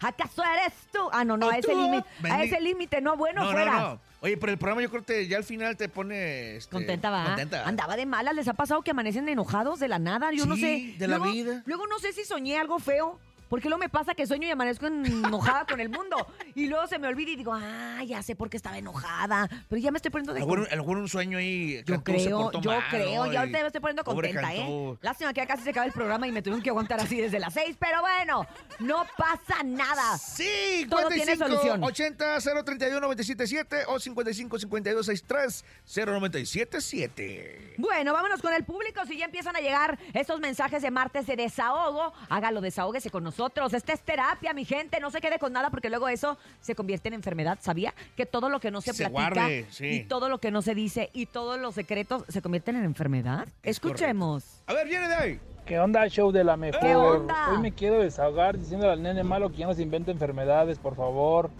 ¿Acaso 0.00 0.42
eres 0.44 0.72
tú? 0.92 1.00
Ah, 1.12 1.24
no, 1.24 1.36
no, 1.36 1.48
¿O 1.48 1.50
a 1.50 1.58
ese 1.58 1.74
límite. 1.74 2.04
A 2.30 2.42
ese 2.44 2.60
límite, 2.60 3.00
no, 3.00 3.16
bueno, 3.16 3.44
no, 3.44 3.50
fuera. 3.50 3.72
no, 3.72 3.80
no. 3.94 4.00
Oye, 4.22 4.36
pero 4.36 4.52
el 4.52 4.58
programa 4.58 4.82
yo 4.82 4.90
creo 4.90 5.02
que 5.02 5.26
ya 5.26 5.38
al 5.38 5.44
final 5.44 5.76
te 5.76 5.88
pone... 5.88 6.56
este, 6.56 6.70
Contenta, 6.70 7.10
va. 7.10 7.24
Contenta. 7.24 7.66
Andaba 7.66 7.96
de 7.96 8.04
malas, 8.06 8.34
les 8.34 8.46
ha 8.48 8.52
pasado 8.52 8.82
que 8.82 8.90
amanecen 8.92 9.28
enojados 9.28 9.80
de 9.80 9.88
la 9.88 9.98
nada. 9.98 10.30
Yo 10.32 10.46
no 10.46 10.56
sé. 10.56 10.94
de 10.98 11.08
la 11.08 11.16
Luego- 11.18 11.32
vida. 11.32 11.62
Luego 11.66 11.86
no 11.86 11.98
sé 11.98 12.12
si 12.12 12.24
soñé 12.24 12.58
algo 12.58 12.78
feo 12.78 13.18
porque 13.50 13.68
luego 13.68 13.80
me 13.80 13.88
pasa 13.90 14.14
que 14.14 14.26
sueño 14.26 14.46
y 14.48 14.50
amanezco 14.50 14.86
enojada 14.86 15.66
con 15.66 15.80
el 15.80 15.88
mundo. 15.90 16.16
Y 16.54 16.66
luego 16.66 16.86
se 16.86 16.98
me 16.98 17.08
olvida 17.08 17.32
y 17.32 17.36
digo, 17.36 17.52
ah, 17.52 18.02
ya 18.06 18.22
sé 18.22 18.36
por 18.36 18.48
qué 18.48 18.56
estaba 18.56 18.78
enojada. 18.78 19.48
Pero 19.68 19.80
ya 19.82 19.90
me 19.90 19.98
estoy 19.98 20.10
poniendo 20.12 20.32
de 20.32 20.38
A 20.40 20.44
lo 20.44 20.46
mejor- 20.46 20.68
a 20.72 20.76
lo 20.76 20.82
mejor 20.84 20.96
un 20.98 21.08
sueño 21.08 21.36
ahí. 21.38 21.82
Yo 21.84 21.94
Cantú 21.96 22.12
se 22.12 22.18
creo, 22.26 22.38
portó 22.42 22.60
yo 22.62 22.70
mal, 22.70 22.82
creo. 22.88 23.26
¿no? 23.26 23.32
Y 23.32 23.36
ahorita 23.36 23.58
me 23.60 23.66
estoy 23.66 23.80
poniendo 23.80 24.04
pobre 24.04 24.32
contenta, 24.32 24.54
¿eh? 24.54 24.96
Lástima 25.02 25.32
que 25.32 25.40
ya 25.40 25.46
casi 25.48 25.64
se 25.64 25.70
acaba 25.70 25.84
el 25.86 25.92
programa 25.92 26.28
y 26.28 26.32
me 26.32 26.42
tuvieron 26.42 26.62
que 26.62 26.70
aguantar 26.70 27.00
así 27.00 27.20
desde 27.20 27.40
las 27.40 27.52
seis. 27.52 27.76
Pero 27.76 28.00
bueno, 28.00 28.46
no 28.78 29.04
pasa 29.18 29.64
nada. 29.64 30.16
Sí, 30.16 30.86
Todo 30.88 31.08
tiene 31.08 31.32
55 31.36 31.48
solución. 31.48 31.82
80 31.82 32.38
031 32.64 33.00
977 33.00 33.84
o 33.88 33.98
55 33.98 34.58
52 34.60 35.06
63 35.06 35.64
0977. 35.86 37.74
Bueno, 37.78 38.12
vámonos 38.12 38.40
con 38.40 38.52
el 38.54 38.62
público. 38.64 39.04
Si 39.06 39.16
ya 39.18 39.24
empiezan 39.24 39.56
a 39.56 39.60
llegar 39.60 39.98
estos 40.14 40.38
mensajes 40.38 40.82
de 40.82 40.90
martes 40.92 41.26
de 41.26 41.34
desahogo, 41.34 42.12
hágalo, 42.28 42.60
desahóguese 42.60 43.10
con 43.10 43.24
nosotros. 43.24 43.39
Esta 43.46 43.92
es 43.92 44.00
terapia, 44.00 44.52
mi 44.52 44.64
gente. 44.64 45.00
No 45.00 45.10
se 45.10 45.20
quede 45.20 45.38
con 45.38 45.52
nada 45.52 45.70
porque 45.70 45.88
luego 45.88 46.08
eso 46.08 46.36
se 46.60 46.74
convierte 46.74 47.08
en 47.08 47.14
enfermedad. 47.14 47.58
¿Sabía? 47.60 47.94
Que 48.16 48.26
todo 48.26 48.48
lo 48.48 48.60
que 48.60 48.70
no 48.70 48.80
se, 48.80 48.92
Se 48.92 49.08
platica 49.08 49.34
guarde, 49.34 49.66
sí. 49.70 49.86
y 49.86 50.04
todo 50.04 50.28
lo 50.28 50.38
que 50.38 50.50
no 50.50 50.62
se 50.62 50.74
dice 50.74 51.10
y 51.12 51.26
todos 51.26 51.58
los 51.58 51.74
secretos 51.74 52.24
se 52.28 52.42
convierten 52.42 52.76
en 52.76 52.84
enfermedad. 52.84 53.48
Escuchemos. 53.62 54.62
A 54.66 54.74
ver, 54.74 54.86
viene 54.86 55.08
de 55.08 55.14
ahí. 55.14 55.40
¿Qué 55.64 55.78
onda, 55.78 56.06
show 56.08 56.32
de 56.32 56.42
la 56.42 56.56
mejor? 56.56 56.80
¿Qué 56.80 56.96
onda? 56.96 57.50
Hoy 57.52 57.58
me 57.58 57.72
quiero 57.72 58.00
desahogar 58.00 58.58
diciéndole 58.58 58.92
al 58.92 59.02
nene 59.02 59.22
malo 59.22 59.50
que 59.50 59.58
ya 59.58 59.66
no 59.66 59.74
se 59.74 59.82
inventa 59.82 60.10
enfermedades, 60.10 60.78
por 60.78 60.96
favor. 60.96 61.50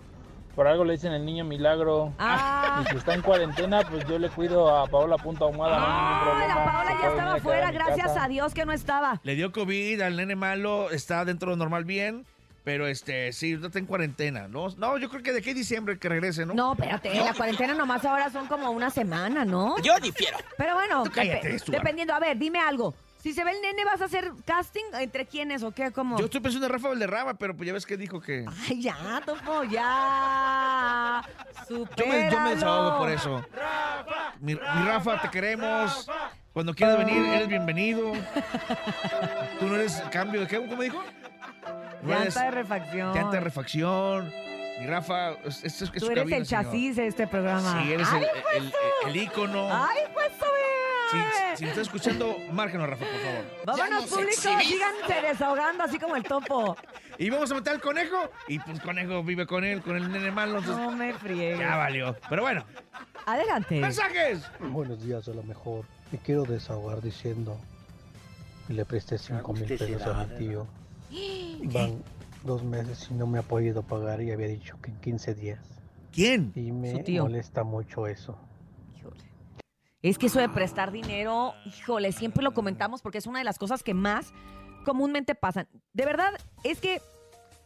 Por 0.55 0.67
algo 0.67 0.85
le 0.85 0.93
dicen 0.95 1.13
el 1.13 1.25
niño 1.25 1.45
milagro. 1.45 2.13
Ah. 2.19 2.83
Y 2.85 2.91
si 2.91 2.97
está 2.97 3.15
en 3.15 3.23
cuarentena, 3.23 3.81
pues 3.89 4.05
yo 4.07 4.19
le 4.19 4.29
cuido 4.29 4.75
a 4.77 4.87
Paola 4.87 5.17
Punta 5.17 5.45
Ahumada, 5.45 5.79
no 5.79 5.85
Ah, 5.89 6.21
problema. 6.25 6.55
la 6.55 6.65
Paola 6.73 6.91
ya 7.01 7.09
estaba 7.09 7.33
afuera, 7.35 7.71
gracias 7.71 8.07
casa. 8.09 8.25
a 8.25 8.29
Dios 8.29 8.53
que 8.53 8.67
no 8.67 8.73
estaba. 8.73 9.21
Le 9.23 9.35
dio 9.37 9.53
COVID 9.53 10.01
al 10.03 10.17
nene 10.17 10.37
malo, 10.37 10.91
está 10.91 11.25
dentro 11.25 11.51
de 11.51 11.57
lo 11.57 11.59
normal 11.65 11.85
bien, 11.85 12.27
pero 12.65 12.87
este, 12.89 13.33
sí, 13.33 13.55
no 13.57 13.69
está 13.69 13.79
en 13.79 13.87
cuarentena, 13.87 14.49
¿no? 14.49 14.69
No, 14.77 14.99
yo 14.99 15.09
creo 15.09 15.23
que 15.23 15.33
de 15.33 15.39
aquí 15.39 15.51
a 15.51 15.55
diciembre 15.55 15.99
que 15.99 16.09
regrese, 16.09 16.45
¿no? 16.45 16.53
No, 16.53 16.73
espérate, 16.73 17.15
la 17.15 17.33
cuarentena 17.33 17.73
nomás 17.75 18.05
ahora 18.05 18.29
son 18.31 18.47
como 18.49 18.71
una 18.71 18.91
semana, 18.91 19.45
¿no? 19.45 19.79
Yo 19.83 19.99
difiero. 20.01 20.37
Pero 20.59 20.75
bueno, 20.75 21.05
Tú 21.05 21.11
cállate, 21.15 21.53
depe- 21.55 21.59
Stuart. 21.61 21.79
dependiendo, 21.79 22.13
a 22.13 22.19
ver, 22.21 22.37
dime 22.37 22.59
algo. 22.59 22.93
Si 23.23 23.35
se 23.35 23.45
ve 23.45 23.51
el 23.51 23.61
nene, 23.61 23.85
¿vas 23.85 24.01
a 24.01 24.07
hacer 24.07 24.33
casting? 24.47 24.85
¿Entre 24.99 25.27
quiénes 25.27 25.63
o 25.63 25.73
qué? 25.73 25.91
¿Cómo? 25.93 26.19
Yo 26.19 26.25
estoy 26.25 26.41
pensando 26.41 26.67
en 26.67 26.73
Rafa 26.73 26.89
Valderrama, 26.89 27.35
pero 27.35 27.55
pues 27.55 27.67
ya 27.67 27.73
ves 27.75 27.85
que 27.85 27.97
dijo 27.99 28.19
que... 28.21 28.47
Ay, 28.69 28.81
ya, 28.81 28.97
Topo, 29.27 29.63
ya. 29.65 31.23
Yo 31.69 32.07
me, 32.07 32.31
yo 32.31 32.41
me 32.41 32.55
desahogo 32.55 32.99
por 32.99 33.11
eso. 33.11 33.45
Mi, 34.41 34.55
mi 34.55 34.59
Rafa, 34.61 35.21
te 35.21 35.29
queremos. 35.31 36.09
Cuando 36.53 36.75
quieras 36.75 36.99
venir, 36.99 37.25
eres 37.27 37.47
bienvenido. 37.47 38.13
Tú 39.61 39.67
no 39.67 39.77
eres 39.77 40.03
cambio 40.11 40.41
de 40.41 40.47
qué, 40.49 40.57
¿cómo 40.67 40.83
dijo? 40.83 41.01
No 42.03 42.13
eres 42.13 42.35
Llanta 42.35 42.45
de 42.45 42.51
refacción. 42.51 43.15
llanta 43.15 43.31
de 43.37 43.41
refacción. 43.41 44.33
Mi 44.81 44.87
Rafa, 44.87 45.33
es, 45.45 45.63
es, 45.63 45.83
es 45.83 45.93
Tú 45.93 46.01
su 46.01 46.07
eres 46.11 46.23
cabina, 46.23 46.37
el 46.39 46.47
señor. 46.47 46.65
chasis 46.65 46.97
de 46.97 47.07
este 47.07 47.27
programa. 47.29 47.83
Sí, 47.85 47.93
eres 47.93 48.09
¡Ay, 48.11 48.25
el, 48.57 48.65
el, 48.65 48.73
el 49.11 49.17
ícono. 49.17 49.69
¡Ay, 49.71 49.99
pues, 50.13 50.33
Si, 51.11 51.57
si 51.57 51.65
me 51.65 51.71
estás 51.71 51.87
escuchando, 51.87 52.37
márcanos, 52.53 52.89
Rafa, 52.89 53.05
por 53.05 53.21
favor. 53.21 53.45
Vámonos, 53.67 54.11
público, 54.11 54.33
síganse 54.33 55.27
desahogando 55.29 55.85
así 55.85 55.99
como 55.99 56.17
el 56.17 56.23
topo. 56.23 56.77
Y 57.19 57.31
vamos 57.31 57.51
a 57.51 57.55
meter 57.57 57.75
al 57.75 57.81
conejo. 57.81 58.17
Y 58.49 58.59
pues 58.61 58.81
conejo 58.81 59.23
vive 59.23 59.47
con 59.47 59.65
él, 59.65 59.83
con 59.83 59.97
el 59.97 60.11
nene 60.11 60.31
malo. 60.31 60.59
entonces 60.59 60.83
No 60.85 60.93
me 60.93 61.13
friegues. 61.15 61.59
ya 61.59 61.77
valió. 61.77 62.17
Pero 62.29 62.43
bueno, 62.43 62.65
Adelante. 63.27 63.81
mensajes. 63.81 64.51
Buenos 64.61 65.03
días, 65.05 65.27
a 65.29 65.33
lo 65.33 65.43
mejor. 65.43 65.85
Me 66.13 66.19
quiero 66.19 66.45
desahogar 66.45 67.01
diciendo 67.03 67.59
que 68.67 68.75
le 68.75 68.85
presté 68.85 69.19
5 69.19 69.53
mil 69.53 69.65
pesos 69.65 70.03
a 70.07 70.25
mi 70.25 70.37
tío. 70.39 70.67
Van 71.73 72.03
dos 72.45 72.63
meses 72.63 73.09
y 73.11 73.15
no 73.15 73.27
me 73.27 73.39
ha 73.39 73.43
podido 73.43 73.83
pagar 73.83 74.23
y 74.23 74.31
había 74.33 74.47
dicho 74.49 74.79
que 74.83 74.91
en 74.91 75.01
15 75.01 75.35
días. 75.35 75.59
¿Quién? 76.13 76.53
Y 76.55 76.69
Su 76.69 76.75
me 76.75 77.03
tío. 77.03 77.25
molesta 77.25 77.65
mucho 77.65 78.07
eso. 78.07 78.39
Es 80.03 80.17
que 80.19 80.27
eso 80.27 80.39
de 80.39 80.49
prestar 80.49 80.93
dinero, 80.93 81.55
híjole, 81.67 82.13
siempre 82.13 82.43
lo 82.43 82.53
comentamos 82.53 83.03
porque 83.03 83.19
es 83.19 83.27
una 83.27 83.39
de 83.41 83.45
las 83.45 83.59
cosas 83.59 83.83
que 83.83 83.93
más 83.95 84.33
comúnmente 84.85 85.35
pasan. 85.35 85.69
De 85.93 86.07
verdad, 86.07 86.33
es 86.65 86.81
que 86.81 87.03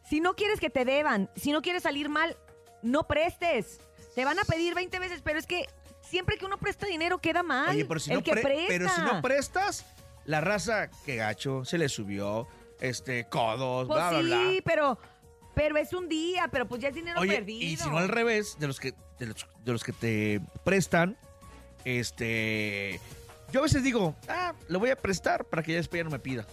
si 0.09 0.21
no 0.21 0.35
quieres 0.35 0.59
que 0.59 0.69
te 0.71 0.85
deban, 0.85 1.31
si 1.37 1.53
no 1.53 1.63
quieres 1.63 1.85
salir 1.85 2.09
mal, 2.09 2.37
no 2.83 3.07
prestes. 3.07 3.81
Te 4.17 4.25
van 4.25 4.39
a 4.39 4.45
pedir 4.45 4.75
20 4.75 4.99
veces, 4.99 5.23
pero 5.23 5.39
es 5.39 5.47
que 5.47 5.67
siempre 6.03 6.37
que 6.37 6.45
uno 6.45 6.59
presta 6.59 6.87
dinero 6.87 7.19
queda 7.19 7.43
mal. 7.45 7.71
Oye, 7.71 7.85
pero 7.85 8.01
si, 8.01 8.11
el 8.11 8.17
no 8.19 8.23
que 8.25 8.33
pre- 8.33 8.43
presta. 8.43 8.67
pero 8.69 8.89
si 8.89 9.01
no 9.03 9.23
prestas, 9.23 9.87
la 10.25 10.41
raza 10.41 10.91
que 11.07 11.17
gacho 11.17 11.65
se 11.65 11.79
le 11.79 11.89
subió, 11.89 12.49
este, 12.81 13.27
codos, 13.29 13.87
Pues 13.87 13.97
bla, 13.97 14.11
bla, 14.11 14.19
sí, 14.21 14.51
bla. 14.55 14.63
pero, 14.65 14.99
pero 15.55 15.77
es 15.77 15.93
un 15.93 16.09
día, 16.09 16.49
pero 16.51 16.67
pues 16.67 16.83
ya 16.83 16.89
es 16.89 16.95
dinero 16.97 17.21
Oye, 17.21 17.37
perdido. 17.37 17.63
y 17.63 17.77
si 17.77 17.89
no 17.89 17.99
al 17.99 18.09
revés, 18.09 18.57
de 18.59 18.67
los 18.67 18.81
que, 18.81 18.93
de 19.21 19.27
los, 19.27 19.47
de 19.65 19.73
los 19.73 19.85
que 19.85 19.93
te 19.93 20.41
prestan, 20.65 21.17
este, 21.85 23.01
yo 23.53 23.61
a 23.61 23.63
veces 23.65 23.83
digo, 23.83 24.15
ah, 24.29 24.55
le 24.69 24.79
voy 24.79 24.91
a 24.91 24.97
prestar 24.97 25.45
para 25.45 25.63
que 25.63 25.73
ya 25.73 25.79
después 25.79 26.01
ya 26.01 26.05
no 26.05 26.11
me 26.11 26.19
pida. 26.19 26.47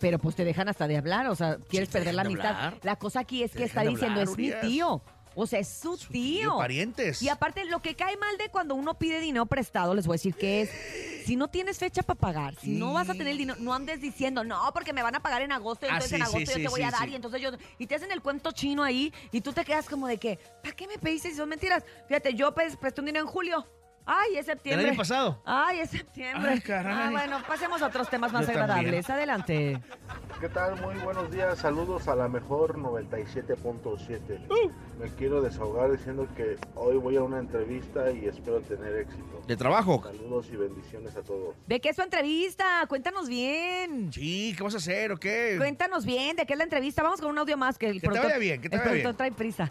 Pero 0.00 0.18
pues 0.18 0.34
te 0.34 0.44
dejan 0.44 0.68
hasta 0.68 0.88
de 0.88 0.96
hablar, 0.96 1.28
o 1.28 1.34
sea, 1.36 1.58
quieres 1.68 1.88
te 1.88 1.98
perder 1.98 2.14
la 2.14 2.22
dejan 2.24 2.38
de 2.38 2.42
amistad. 2.48 2.64
hablar. 2.66 2.80
La 2.84 2.96
cosa 2.96 3.20
aquí 3.20 3.42
es 3.44 3.52
Te 3.52 3.58
que 3.58 3.64
está 3.64 3.80
dejan 3.82 3.94
de 3.94 4.00
diciendo, 4.00 4.20
hablar, 4.20 4.32
es 4.32 4.38
mi 4.38 4.46
Urias. 4.48 4.60
tío. 4.62 5.02
O 5.34 5.46
sea, 5.46 5.60
es 5.60 5.68
su, 5.68 5.96
tío. 5.96 6.56
parientes. 6.58 7.22
Y 7.22 7.28
aparte, 7.30 7.64
lo 7.64 7.80
que 7.80 7.94
cae 7.94 8.16
mal 8.18 8.36
de 8.36 8.50
cuando 8.50 8.74
uno 8.74 8.98
pide 8.98 9.18
dinero 9.20 9.46
prestado, 9.46 9.94
les 9.94 10.06
voy 10.06 10.14
a 10.14 10.16
decir 10.16 10.34
que 10.34 10.60
es, 10.62 10.70
si 11.24 11.36
no 11.36 11.48
tienes 11.48 11.78
fecha 11.78 12.02
para 12.02 12.18
pagar, 12.20 12.54
si 12.56 12.72
no 12.72 12.92
vas 12.92 13.08
a 13.08 13.12
tener 13.14 13.28
el 13.28 13.38
dinero, 13.38 13.58
no 13.60 13.72
andes 13.72 14.00
diciendo, 14.02 14.44
no, 14.44 14.60
porque 14.74 14.92
me 14.92 15.02
van 15.02 15.14
a 15.14 15.22
pagar 15.22 15.40
en 15.40 15.52
agosto, 15.52 15.86
y 15.86 15.88
Ah, 15.88 15.92
entonces 15.94 16.10
sí, 16.10 16.16
en 16.16 16.26
sí, 16.26 16.34
agosto 16.36 16.50
yo 16.50 16.56
sí, 16.58 16.62
te 16.64 16.68
voy 16.68 16.80
sí, 16.80 16.86
a 16.86 16.90
dar, 16.90 17.04
sí. 17.04 17.12
y 17.12 17.14
entonces 17.14 17.40
yo, 17.40 17.50
y 17.78 17.86
te 17.86 17.94
hacen 17.94 18.12
el 18.12 18.20
cuento 18.20 18.52
chino 18.52 18.82
ahí, 18.82 19.10
y 19.30 19.40
tú 19.40 19.54
te 19.54 19.64
quedas 19.64 19.88
como 19.88 20.06
de 20.06 20.18
que, 20.18 20.38
¿para 20.62 20.76
qué 20.76 20.86
me 20.86 20.98
pediste 20.98 21.30
si 21.30 21.36
son 21.36 21.48
mentiras? 21.48 21.82
Fíjate, 22.08 22.34
yo 22.34 22.52
pues, 22.52 22.76
presté 22.76 23.00
un 23.00 23.06
dinero 23.06 23.24
en 23.24 23.30
julio. 23.30 23.66
Ay, 24.04 24.36
es 24.36 24.46
septiembre. 24.46 24.88
año 24.88 24.96
pasado? 24.96 25.40
Ay, 25.44 25.78
es 25.80 25.90
septiembre. 25.90 26.50
Ay, 26.52 26.60
caray. 26.60 26.92
Ah, 26.92 27.10
bueno, 27.10 27.38
pasemos 27.46 27.80
a 27.82 27.86
otros 27.86 28.10
temas 28.10 28.32
más 28.32 28.42
Yo 28.42 28.46
también. 28.48 28.64
agradables. 28.70 29.10
Adelante. 29.10 29.80
¿Qué 30.40 30.48
tal? 30.48 30.80
Muy 30.80 30.96
buenos 30.96 31.30
días. 31.30 31.56
Saludos 31.58 32.08
a 32.08 32.16
la 32.16 32.26
mejor 32.28 32.76
97.7. 32.78 34.70
Me 34.98 35.08
quiero 35.16 35.40
desahogar 35.40 35.92
diciendo 35.92 36.26
que 36.36 36.56
hoy 36.74 36.96
voy 36.96 37.16
a 37.16 37.22
una 37.22 37.38
entrevista 37.38 38.10
y 38.10 38.26
espero 38.26 38.60
tener 38.62 38.92
éxito. 38.96 39.40
¿De 39.46 39.56
trabajo? 39.56 40.02
Saludos 40.04 40.48
y 40.52 40.56
bendiciones 40.56 41.14
a 41.16 41.22
todos. 41.22 41.54
¿De 41.66 41.80
qué 41.80 41.90
es 41.90 41.96
tu 41.96 42.02
entrevista? 42.02 42.84
Cuéntanos 42.88 43.28
bien. 43.28 44.12
Sí, 44.12 44.54
¿qué 44.56 44.62
vas 44.64 44.74
a 44.74 44.78
hacer 44.78 45.12
o 45.12 45.16
qué? 45.16 45.54
Cuéntanos 45.58 46.04
bien, 46.04 46.36
¿de 46.36 46.44
qué 46.44 46.54
es 46.54 46.58
la 46.58 46.64
entrevista? 46.64 47.02
Vamos 47.04 47.20
con 47.20 47.30
un 47.30 47.38
audio 47.38 47.56
más 47.56 47.78
que 47.78 47.86
el 47.88 48.00
Que 48.00 48.08
te 48.08 48.18
vaya 48.18 48.38
bien, 48.38 48.60
que 48.60 48.68
te 48.68 48.76
el 48.76 48.82
vaya 48.82 48.94
bien. 48.94 49.16
trae 49.16 49.30
prisa. 49.32 49.70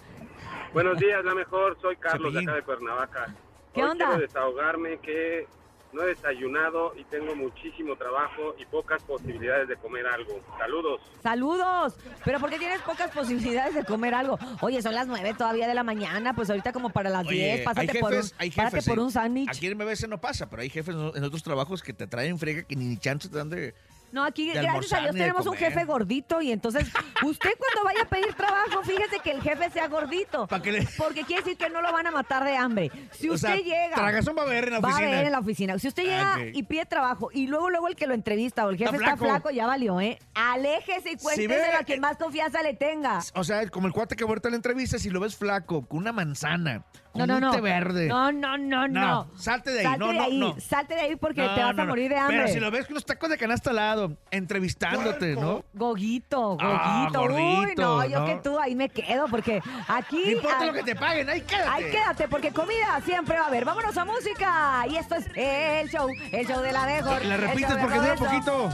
Buenos 0.74 0.98
días, 1.00 1.24
la 1.26 1.36
mejor. 1.36 1.78
Soy 1.82 1.98
Carlos 1.98 2.34
de 2.34 2.40
acá 2.40 2.54
de 2.56 2.62
Cuernavaca. 2.64 3.36
¿Qué 3.74 3.84
Hoy 3.84 3.90
onda? 3.92 4.08
Quiero 4.08 4.22
desahogarme 4.22 4.98
que 5.00 5.48
no 5.94 6.04
he 6.04 6.08
desayunado 6.08 6.94
y 6.96 7.04
tengo 7.06 7.36
muchísimo 7.36 7.96
trabajo 7.96 8.56
y 8.58 8.66
pocas 8.66 9.02
posibilidades 9.04 9.68
de 9.68 9.76
comer 9.76 10.08
algo. 10.08 10.40
Saludos. 10.58 11.02
Saludos. 11.22 11.96
Pero 12.24 12.40
¿por 12.40 12.50
qué 12.50 12.58
tienes 12.58 12.82
pocas 12.82 13.12
posibilidades 13.12 13.76
de 13.76 13.84
comer 13.84 14.14
algo? 14.14 14.40
Oye, 14.62 14.82
son 14.82 14.94
las 14.94 15.08
nueve 15.08 15.34
todavía 15.38 15.68
de 15.68 15.74
la 15.74 15.84
mañana, 15.84 16.34
pues 16.34 16.50
ahorita 16.50 16.72
como 16.72 16.90
para 16.90 17.10
las 17.10 17.28
Oye, 17.28 17.36
10, 17.36 17.60
hay 17.60 17.66
pásate 17.66 18.00
por 18.00 18.12
un, 18.12 18.18
jefes, 18.18 18.36
hay 18.38 18.52
párate 18.52 18.78
jefes, 18.78 18.90
por 18.90 19.00
un 19.00 19.12
sándwich. 19.12 19.50
Aquí 19.50 19.68
en 19.68 19.78
MBS 19.78 20.08
no 20.08 20.20
pasa, 20.20 20.50
pero 20.50 20.62
hay 20.62 20.70
jefes 20.70 20.96
en 20.96 21.12
en 21.16 21.24
otros 21.24 21.44
trabajos 21.44 21.84
que 21.84 21.94
te 21.94 22.08
traen 22.08 22.40
frega 22.40 22.64
que 22.64 22.76
ni 22.76 22.98
chance 22.98 23.28
te 23.28 23.38
dan 23.38 23.50
de... 23.50 23.74
No, 24.12 24.24
aquí 24.24 24.48
de 24.50 24.62
gracias 24.62 24.94
a 24.94 25.00
Dios 25.02 25.16
tenemos 25.16 25.46
un 25.48 25.56
jefe 25.56 25.84
gordito 25.86 26.42
y 26.42 26.52
entonces 26.52 26.88
usted 27.24 27.50
cuando 27.58 27.84
vaya 27.86 28.02
a 28.04 28.10
pedir 28.10 28.34
trabajo, 28.34 28.82
fíjese 28.84 29.20
que 29.24 29.32
el 29.32 29.42
jefe 29.42 29.70
sea 29.70 29.88
gordito. 29.88 30.48
Porque 30.48 31.24
quiere 31.24 31.44
decir 31.44 31.58
que 31.58 31.70
no 31.70 31.82
lo 31.82 31.92
van 31.92 32.08
a 32.08 32.12
matar 32.12 32.44
de 32.44 32.56
hambre. 32.58 32.92
Si 33.12 33.30
O 33.30 33.34
usted 33.34 33.48
sea, 33.48 33.58
llega... 33.58 33.96
tragazón 33.96 34.36
va 34.38 34.42
a 34.44 34.46
haber 34.46 34.66
en 34.66 34.74
la 34.74 34.80
Va 34.80 34.90
a 34.90 34.92
oficina. 34.92 35.12
haber 35.14 35.26
en 35.26 35.32
la 35.32 35.40
oficina. 35.40 35.80
Si 35.80 35.88
usted 35.88 36.04
llega 36.04 36.34
Ah, 36.34 36.38
ok. 36.40 36.50
y 36.54 36.64
pide 36.64 36.86
trabajo 36.86 37.30
y 37.34 37.48
luego 37.48 37.70
luego 37.70 37.88
el 37.88 37.96
que 37.96 38.08
lo 38.08 38.14
entrevista 38.14 38.66
o 38.66 38.70
el 38.70 38.78
jefe 38.78 38.96
Está 38.96 39.06
está 39.14 39.18
flaco, 39.18 39.40
flaco. 39.42 39.50
ya 39.52 39.66
valió, 39.68 40.00
¿eh? 40.02 40.20
Aléjese 40.34 41.12
y 41.12 41.18
cuénteselo 41.18 41.54
ve- 41.54 41.76
a 41.80 41.84
quien 41.84 42.00
más 42.02 42.18
confianza 42.18 42.62
le 42.64 42.74
tenga. 42.74 43.20
O 43.36 43.44
sea, 43.44 43.68
como 43.70 43.88
el 43.88 43.94
cuate 43.94 44.16
que 44.16 44.24
ahorita 44.24 44.50
en 44.50 44.54
la 44.54 44.56
entrevista, 44.58 45.00
si 45.00 45.10
lo 45.10 45.20
ves 45.20 45.36
flaco, 45.36 45.86
con 45.88 46.00
una 46.00 46.12
manzana, 46.12 46.84
No, 47.14 47.28
no, 47.28 47.40
no. 47.40 47.62
verde. 47.62 48.08
No, 48.08 48.32
no, 48.32 48.58
no, 48.58 48.88
no. 48.88 49.02
No, 49.02 49.32
salte 49.36 49.72
de 49.72 49.80
ahí. 49.80 49.86
Salte 49.86 50.00
no, 50.00 50.08
de 50.08 50.14
no, 50.18 50.24
ahí, 50.24 50.40
no. 50.40 50.56
salte 50.60 50.94
de 50.96 51.02
ahí 51.02 51.16
porque 51.18 51.42
No, 51.42 51.54
te 51.56 51.62
vas 51.62 51.76
no, 51.76 51.84
a 51.84 51.86
morir 51.86 52.10
de 52.10 52.18
hambre. 52.18 52.38
Pero 52.38 52.48
si 52.54 52.60
lo 52.60 52.72
ves 52.72 52.86
con 52.86 52.94
unos 52.94 53.06
tacos 53.06 53.30
de 53.30 53.38
canasta 53.38 53.70
al 53.72 53.76
lado, 53.76 54.18
entrevistándote, 54.32 55.36
¿no? 55.36 55.66
Goguito, 55.74 56.58
Ah, 56.60 57.10
goguito. 57.14 57.36
Uy, 57.36 57.74
no, 57.76 58.06
yo 58.06 58.26
que 58.26 58.36
tú 58.44 58.58
ahí 58.60 58.76
me 58.76 58.90
quedo 58.90 59.28
porque 59.28 59.62
aquí... 59.88 60.22
No 60.26 60.32
importa 60.32 60.66
lo 60.66 60.74
que 60.74 60.84
te 60.84 60.96
paguen, 60.96 61.30
ahí 61.30 61.42
quédate. 61.42 61.70
Ahí 61.70 61.92
quédate 61.92 62.28
porque 62.28 62.52
comida 62.52 63.02
siempre 63.06 63.38
va 63.38 63.46
a 63.46 63.48
haber. 63.48 63.66
Vámonos 63.66 63.98
a 63.98 64.06
música. 64.06 64.86
Y 64.90 64.96
esto 64.96 65.16
es 65.16 65.26
el 65.36 65.90
show, 65.90 66.08
el 66.32 66.48
show 66.48 66.62
de 66.62 66.72
la 66.72 66.86
mejor. 66.86 67.26
La 67.26 67.38
repites 67.38 67.76
porque 67.78 67.98
dura 68.00 68.16
poquito. 68.16 68.70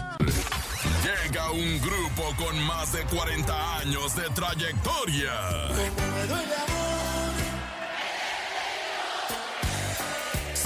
Llega 1.04 1.52
un 1.52 1.80
grupo 1.82 2.34
con 2.38 2.60
más 2.66 2.92
de 2.94 3.04
40 3.04 3.78
años 3.80 4.16
de 4.16 4.24
trayectoria. 4.30 5.32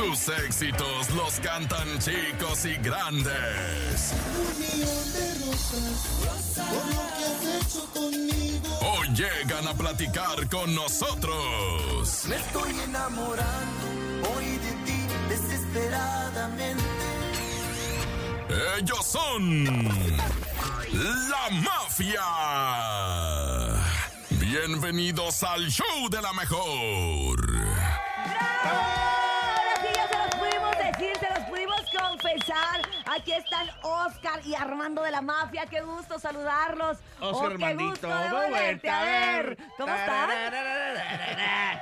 Sus 0.01 0.29
éxitos 0.29 1.11
los 1.11 1.39
cantan 1.41 1.99
chicos 1.99 2.65
y 2.65 2.75
grandes. 2.77 4.13
Un 4.35 4.59
millón 4.59 5.13
de 5.13 5.33
rosas 5.45 6.57
por 6.57 6.85
lo 6.87 7.03
que 7.17 7.23
has 7.23 7.45
hecho 7.61 7.85
conmigo. 7.93 8.79
Hoy 8.81 9.07
llegan 9.09 9.67
a 9.67 9.75
platicar 9.75 10.49
con 10.49 10.73
nosotros. 10.73 12.25
Me 12.27 12.35
estoy 12.35 12.79
enamorando 12.79 13.85
hoy 14.35 14.57
de 14.57 14.71
ti 14.85 15.05
desesperadamente. 15.29 16.83
Ellos 18.79 19.05
son 19.05 19.65
la 21.29 21.49
mafia. 21.61 22.25
Bienvenidos 24.31 25.43
al 25.43 25.69
show 25.69 26.09
de 26.09 26.21
la 26.23 26.33
mejor. 26.33 27.39
Ahora 28.63 29.20
empezar 32.31 32.81
Aquí 33.13 33.33
están 33.33 33.67
Oscar 33.81 34.39
y 34.45 34.55
Armando 34.55 35.03
de 35.03 35.11
la 35.11 35.19
Mafia. 35.21 35.65
Qué 35.65 35.81
gusto 35.81 36.17
saludarlos. 36.17 36.97
Oscar 37.19 37.51
Oh, 37.51 37.57
qué 37.57 37.65
Armandito, 37.65 37.89
gusto 37.89 38.07
de 38.07 38.29
muy 38.29 38.29
volverte 38.29 38.89
a 38.89 39.03
ver. 39.03 39.57
¿Cómo 39.77 39.93
están? 39.93 40.29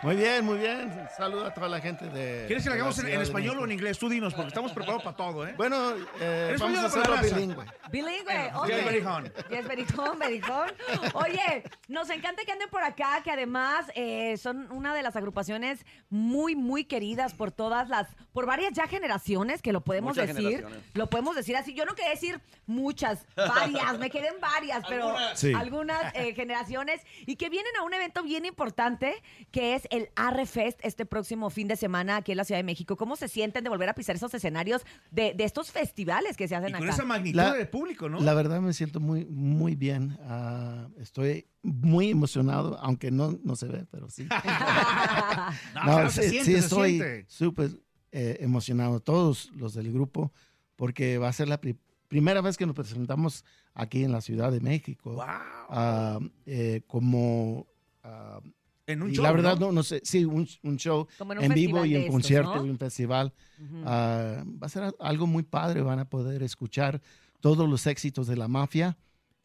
Muy 0.02 0.16
bien, 0.16 0.46
muy 0.46 0.58
bien. 0.58 1.08
Saludo 1.16 1.46
a 1.46 1.54
toda 1.54 1.68
la 1.68 1.80
gente 1.82 2.06
de. 2.10 2.46
¿Quieres 2.48 2.64
que 2.64 2.70
lo 2.70 2.76
hagamos 2.76 2.98
en, 2.98 3.22
español 3.22 3.60
o 3.60 3.66
en 3.66 3.74
inglés? 3.74 4.00
Tú 4.00 4.10
dinos, 4.10 4.34
porque 4.34 4.48
estamos 4.48 4.72
preparados 4.72 5.04
para 5.04 5.16
todo, 5.16 5.46
¿eh? 5.46 5.54
Bueno, 5.56 5.94
eh, 6.20 6.56
vamos 6.58 6.80
a 6.80 6.86
hacerlo 6.88 7.18
bilingüe. 7.22 7.66
Bilingüe, 7.92 8.52
ok. 8.56 8.68
Yes, 8.68 8.86
berijón. 8.86 9.34
Yes, 9.52 9.68
berijón, 9.68 10.20
berijón. 10.20 10.72
Oye, 11.14 11.64
nos 11.90 12.10
encanta 12.10 12.44
que 12.44 12.52
anden 12.54 12.70
por 12.70 12.82
acá, 12.82 13.22
que 13.24 13.30
además 13.30 13.86
eh, 13.94 14.36
son 14.38 14.72
una 14.72 14.96
de 14.96 15.04
las 15.04 15.16
agrupaciones 15.16 15.86
muy, 16.10 16.56
muy 16.56 16.86
queridas 16.86 17.36
por 17.36 17.52
todas 17.52 17.88
las, 17.88 18.08
por 18.34 18.48
varias 18.48 18.74
ya 18.74 18.88
generaciones, 18.88 19.62
que 19.62 19.74
lo 19.74 19.82
podemos 19.82 20.16
Muchas 20.18 20.28
decir. 20.28 20.50
generaciones. 20.50 20.84
Lo 20.96 21.08
podemos 21.08 21.19
decir 21.36 21.56
así. 21.56 21.74
Yo 21.74 21.86
no 21.86 21.96
quería 21.96 22.12
decir 22.12 22.40
muchas, 22.66 23.26
varias, 23.36 23.98
me 24.00 24.10
quedé 24.10 24.28
en 24.28 24.40
varias, 24.42 24.84
pero 24.88 25.10
Algunas. 25.10 25.40
Sí. 25.40 25.54
algunas 25.54 26.16
eh, 26.16 26.34
generaciones 26.34 27.02
y 27.26 27.36
que 27.36 27.50
vienen 27.50 27.72
a 27.80 27.84
un 27.84 27.94
evento 27.94 28.24
bien 28.24 28.46
importante 28.46 29.14
que 29.52 29.76
es 29.76 29.88
el 29.92 30.10
Arre 30.16 30.46
Fest 30.46 30.80
este 30.84 31.06
próximo 31.06 31.50
fin 31.50 31.68
de 31.68 31.76
semana 31.76 32.18
aquí 32.18 32.32
en 32.32 32.38
la 32.38 32.44
Ciudad 32.44 32.60
de 32.60 32.64
México. 32.64 32.96
¿Cómo 32.98 33.16
se 33.16 33.28
sienten 33.28 33.64
de 33.64 33.70
volver 33.70 33.90
a 33.90 33.94
pisar 33.96 34.16
esos 34.16 34.34
escenarios 34.34 34.84
de, 35.12 35.34
de 35.34 35.44
estos 35.44 35.72
festivales 35.72 36.38
que 36.38 36.48
se 36.48 36.56
hacen 36.56 36.76
acá? 36.76 36.86
La- 37.34 37.54
de 37.54 37.66
público, 37.66 38.10
¿no? 38.10 38.20
La 38.20 38.34
verdad 38.34 38.62
me 38.62 38.74
siento 38.74 39.00
muy, 39.00 39.26
muy 39.26 39.76
bien. 39.76 40.18
Ah, 40.24 40.88
estoy 41.00 41.48
muy 41.64 42.10
emocionado, 42.12 42.78
aunque 42.82 43.12
no, 43.12 43.38
no 43.44 43.56
se 43.56 43.68
ve, 43.68 43.86
pero 43.92 44.10
sí. 44.10 44.28
No, 45.86 46.10
se 46.10 46.24
sí, 46.24 46.30
siente, 46.30 46.46
sí 46.46 46.52
se 46.54 46.58
estoy 46.60 47.26
súper 47.28 47.72
eh, 48.12 48.38
emocionado, 48.42 49.00
todos 49.00 49.52
los 49.56 49.74
del 49.74 49.92
grupo, 49.92 50.32
porque 50.80 51.18
va 51.18 51.28
a 51.28 51.34
ser 51.34 51.50
la 51.50 51.60
pri- 51.60 51.76
primera 52.08 52.40
vez 52.40 52.56
que 52.56 52.66
nos 52.66 52.74
presentamos 52.74 53.44
aquí 53.74 54.06
en 54.06 54.14
la 54.14 54.22
Ciudad 54.22 54.50
de 54.50 54.62
México. 54.62 55.18
Ah, 55.22 56.20
eh, 56.46 56.82
como... 56.88 57.68
ah, 58.04 58.40
En 58.88 59.04
un 59.04 59.12
y 59.12 59.16
show, 59.16 59.24
La 59.24 59.32
verdad, 59.34 59.60
¿no? 59.60 59.68
no, 59.68 59.72
no 59.74 59.84
sé, 59.84 60.00
sí, 60.06 60.24
un, 60.24 60.48
un 60.64 60.78
show 60.78 61.06
Como 61.18 61.34
en 61.34 61.40
un 61.40 61.44
en 61.46 61.54
vivo 61.54 61.84
y 61.86 61.96
en 61.96 62.02
estos, 62.04 62.14
concierto 62.14 62.56
¿no? 62.56 62.66
y 62.66 62.70
un 62.70 62.78
festival. 62.80 63.34
Ah, 63.86 64.42
va 64.46 64.68
a 64.68 64.70
ser 64.70 64.96
algo 65.00 65.28
muy 65.28 65.44
padre, 65.44 65.82
van 65.82 66.00
a 66.00 66.10
poder 66.10 66.42
escuchar 66.44 67.02
todos 67.42 67.70
los 67.70 67.86
éxitos 67.86 68.26
de 68.28 68.38
la 68.38 68.48
mafia. 68.48 68.98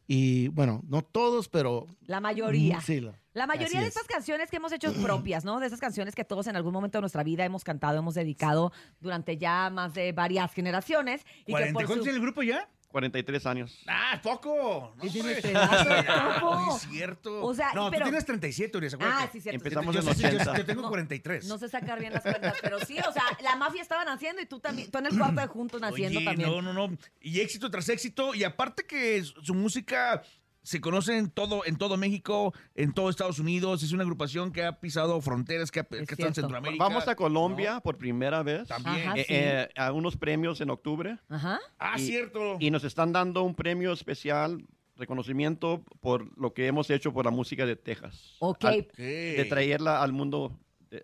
Y 0.07 0.49
bueno, 0.49 0.83
no 0.87 1.01
todos, 1.01 1.49
pero... 1.49 1.87
La 2.05 2.19
mayoría. 2.19 2.77
Mm, 2.77 2.81
Sí, 2.81 2.99
la, 3.01 3.13
La 3.33 3.47
mayoría 3.47 3.79
de 3.81 3.87
es. 3.87 3.95
estas 3.95 4.07
canciones 4.07 4.49
que 4.51 4.57
hemos 4.57 4.71
hecho 4.71 4.93
propias, 5.01 5.43
¿no? 5.45 5.59
De 5.59 5.67
esas 5.67 5.79
canciones 5.79 6.13
que 6.15 6.23
todos 6.23 6.45
en 6.47 6.55
algún 6.55 6.73
momento 6.73 6.97
de 6.99 7.01
nuestra 7.01 7.23
vida 7.23 7.43
hemos 7.45 7.63
cantado, 7.63 7.97
hemos 7.97 8.13
dedicado 8.13 8.71
durante 8.99 9.37
ya 9.37 9.69
más 9.71 9.93
de 9.93 10.11
varias 10.11 10.53
generaciones. 10.53 11.21
Y 11.41 11.45
que 11.45 11.51
¿Cuarenta- 11.53 11.73
por 11.73 11.85
¿Cuántos 11.85 11.97
su- 11.97 12.03
tiene 12.03 12.17
el 12.17 12.21
grupo 12.23 12.43
ya? 12.43 12.69
43 12.95 13.45
años. 13.45 13.77
Ah, 13.87 14.21
poco. 14.23 14.95
No, 14.95 15.11
tiene 15.11 15.31
pues. 15.31 15.41
30, 15.41 15.69
Ah, 16.07 16.37
no 16.41 16.75
es 16.77 16.81
cierto. 16.83 17.43
O 17.45 17.53
sea, 17.53 17.73
no, 17.73 17.91
pero- 17.91 18.05
tú 18.05 18.09
tienes 18.11 18.25
37, 18.25 18.77
Urias. 18.77 18.95
Ah, 19.01 19.27
sí, 19.33 19.41
cierto. 19.41 19.57
Empezamos 19.57 19.93
yo, 19.93 19.99
en 19.99 20.05
yo- 20.07 20.13
yo- 20.13 20.27
80. 20.37 20.57
yo 20.57 20.65
tengo 20.65 20.81
No, 20.83 20.87
43. 20.87 21.45
No 21.45 21.57
sé 21.57 21.67
sacar 21.67 21.99
bien 21.99 22.13
las 22.13 22.23
cuentas, 22.23 22.55
pero 22.61 22.79
sí, 22.85 22.97
o 22.99 23.11
sea, 23.11 23.23
la 23.43 23.57
mafia 23.57 23.81
estaban 23.81 24.07
haciendo 24.07 24.41
y 24.41 24.45
tú 24.45 24.61
también, 24.61 24.89
tú 24.89 24.97
en 24.99 25.07
el 25.07 25.17
cuarto 25.17 25.41
de 25.41 25.47
juntos 25.47 25.81
naciendo 25.81 26.19
Oye, 26.19 26.25
también. 26.25 26.49
no, 26.49 26.61
no, 26.61 26.71
no. 26.71 26.97
Y 27.19 27.41
éxito 27.41 27.69
tras 27.69 27.89
éxito. 27.89 28.33
Y 28.33 28.45
aparte 28.45 28.85
que 28.85 29.21
su 29.23 29.53
música 29.53 30.23
se 30.65 30.81
conoce 30.81 31.17
en 31.17 31.29
todo, 31.29 31.63
en 31.65 31.77
todo 31.77 31.95
México, 31.95 32.53
en 32.73 32.91
todo 32.91 33.09
Estados 33.09 33.37
Unidos. 33.39 33.83
Es 33.83 33.91
una 33.93 34.01
agrupación 34.03 34.51
que 34.51 34.63
ha 34.65 34.79
pisado 34.79 35.21
fronteras, 35.21 35.69
que, 35.69 35.81
ha, 35.81 35.83
que 35.83 35.99
está 36.03 36.27
en 36.27 36.33
Centroamérica. 36.33 36.83
Vamos 36.83 37.07
a 37.07 37.15
Colombia 37.15 37.79
por 37.81 37.97
primera 37.97 38.41
vez. 38.43 38.67
También. 38.67 39.07
Ajá, 39.09 39.17
Eh, 39.19 39.25
sí. 39.27 39.33
eh, 39.35 39.69
a 39.75 39.91
unos 39.91 40.17
premios 40.17 40.59
en 40.61 40.71
octubre. 40.71 41.17
Ajá. 41.29 41.59
Ah, 41.77 41.97
cierto. 41.99 42.57
Y 42.59 42.71
nos 42.71 42.83
están 42.83 43.13
dando 43.13 43.43
un 43.43 43.53
premio 43.53 43.93
especial, 43.93 44.65
reconocimiento 44.95 45.83
por 45.99 46.35
lo 46.39 46.53
que 46.53 46.67
hemos 46.67 46.89
hecho 46.89 47.13
por 47.13 47.25
la 47.25 47.31
música 47.31 47.65
de 47.65 47.75
Texas. 47.75 48.35
Ok. 48.39 48.65
Al- 48.65 48.87
de 48.97 49.45
traerla 49.47 50.01
al 50.01 50.13
mundo. 50.13 50.57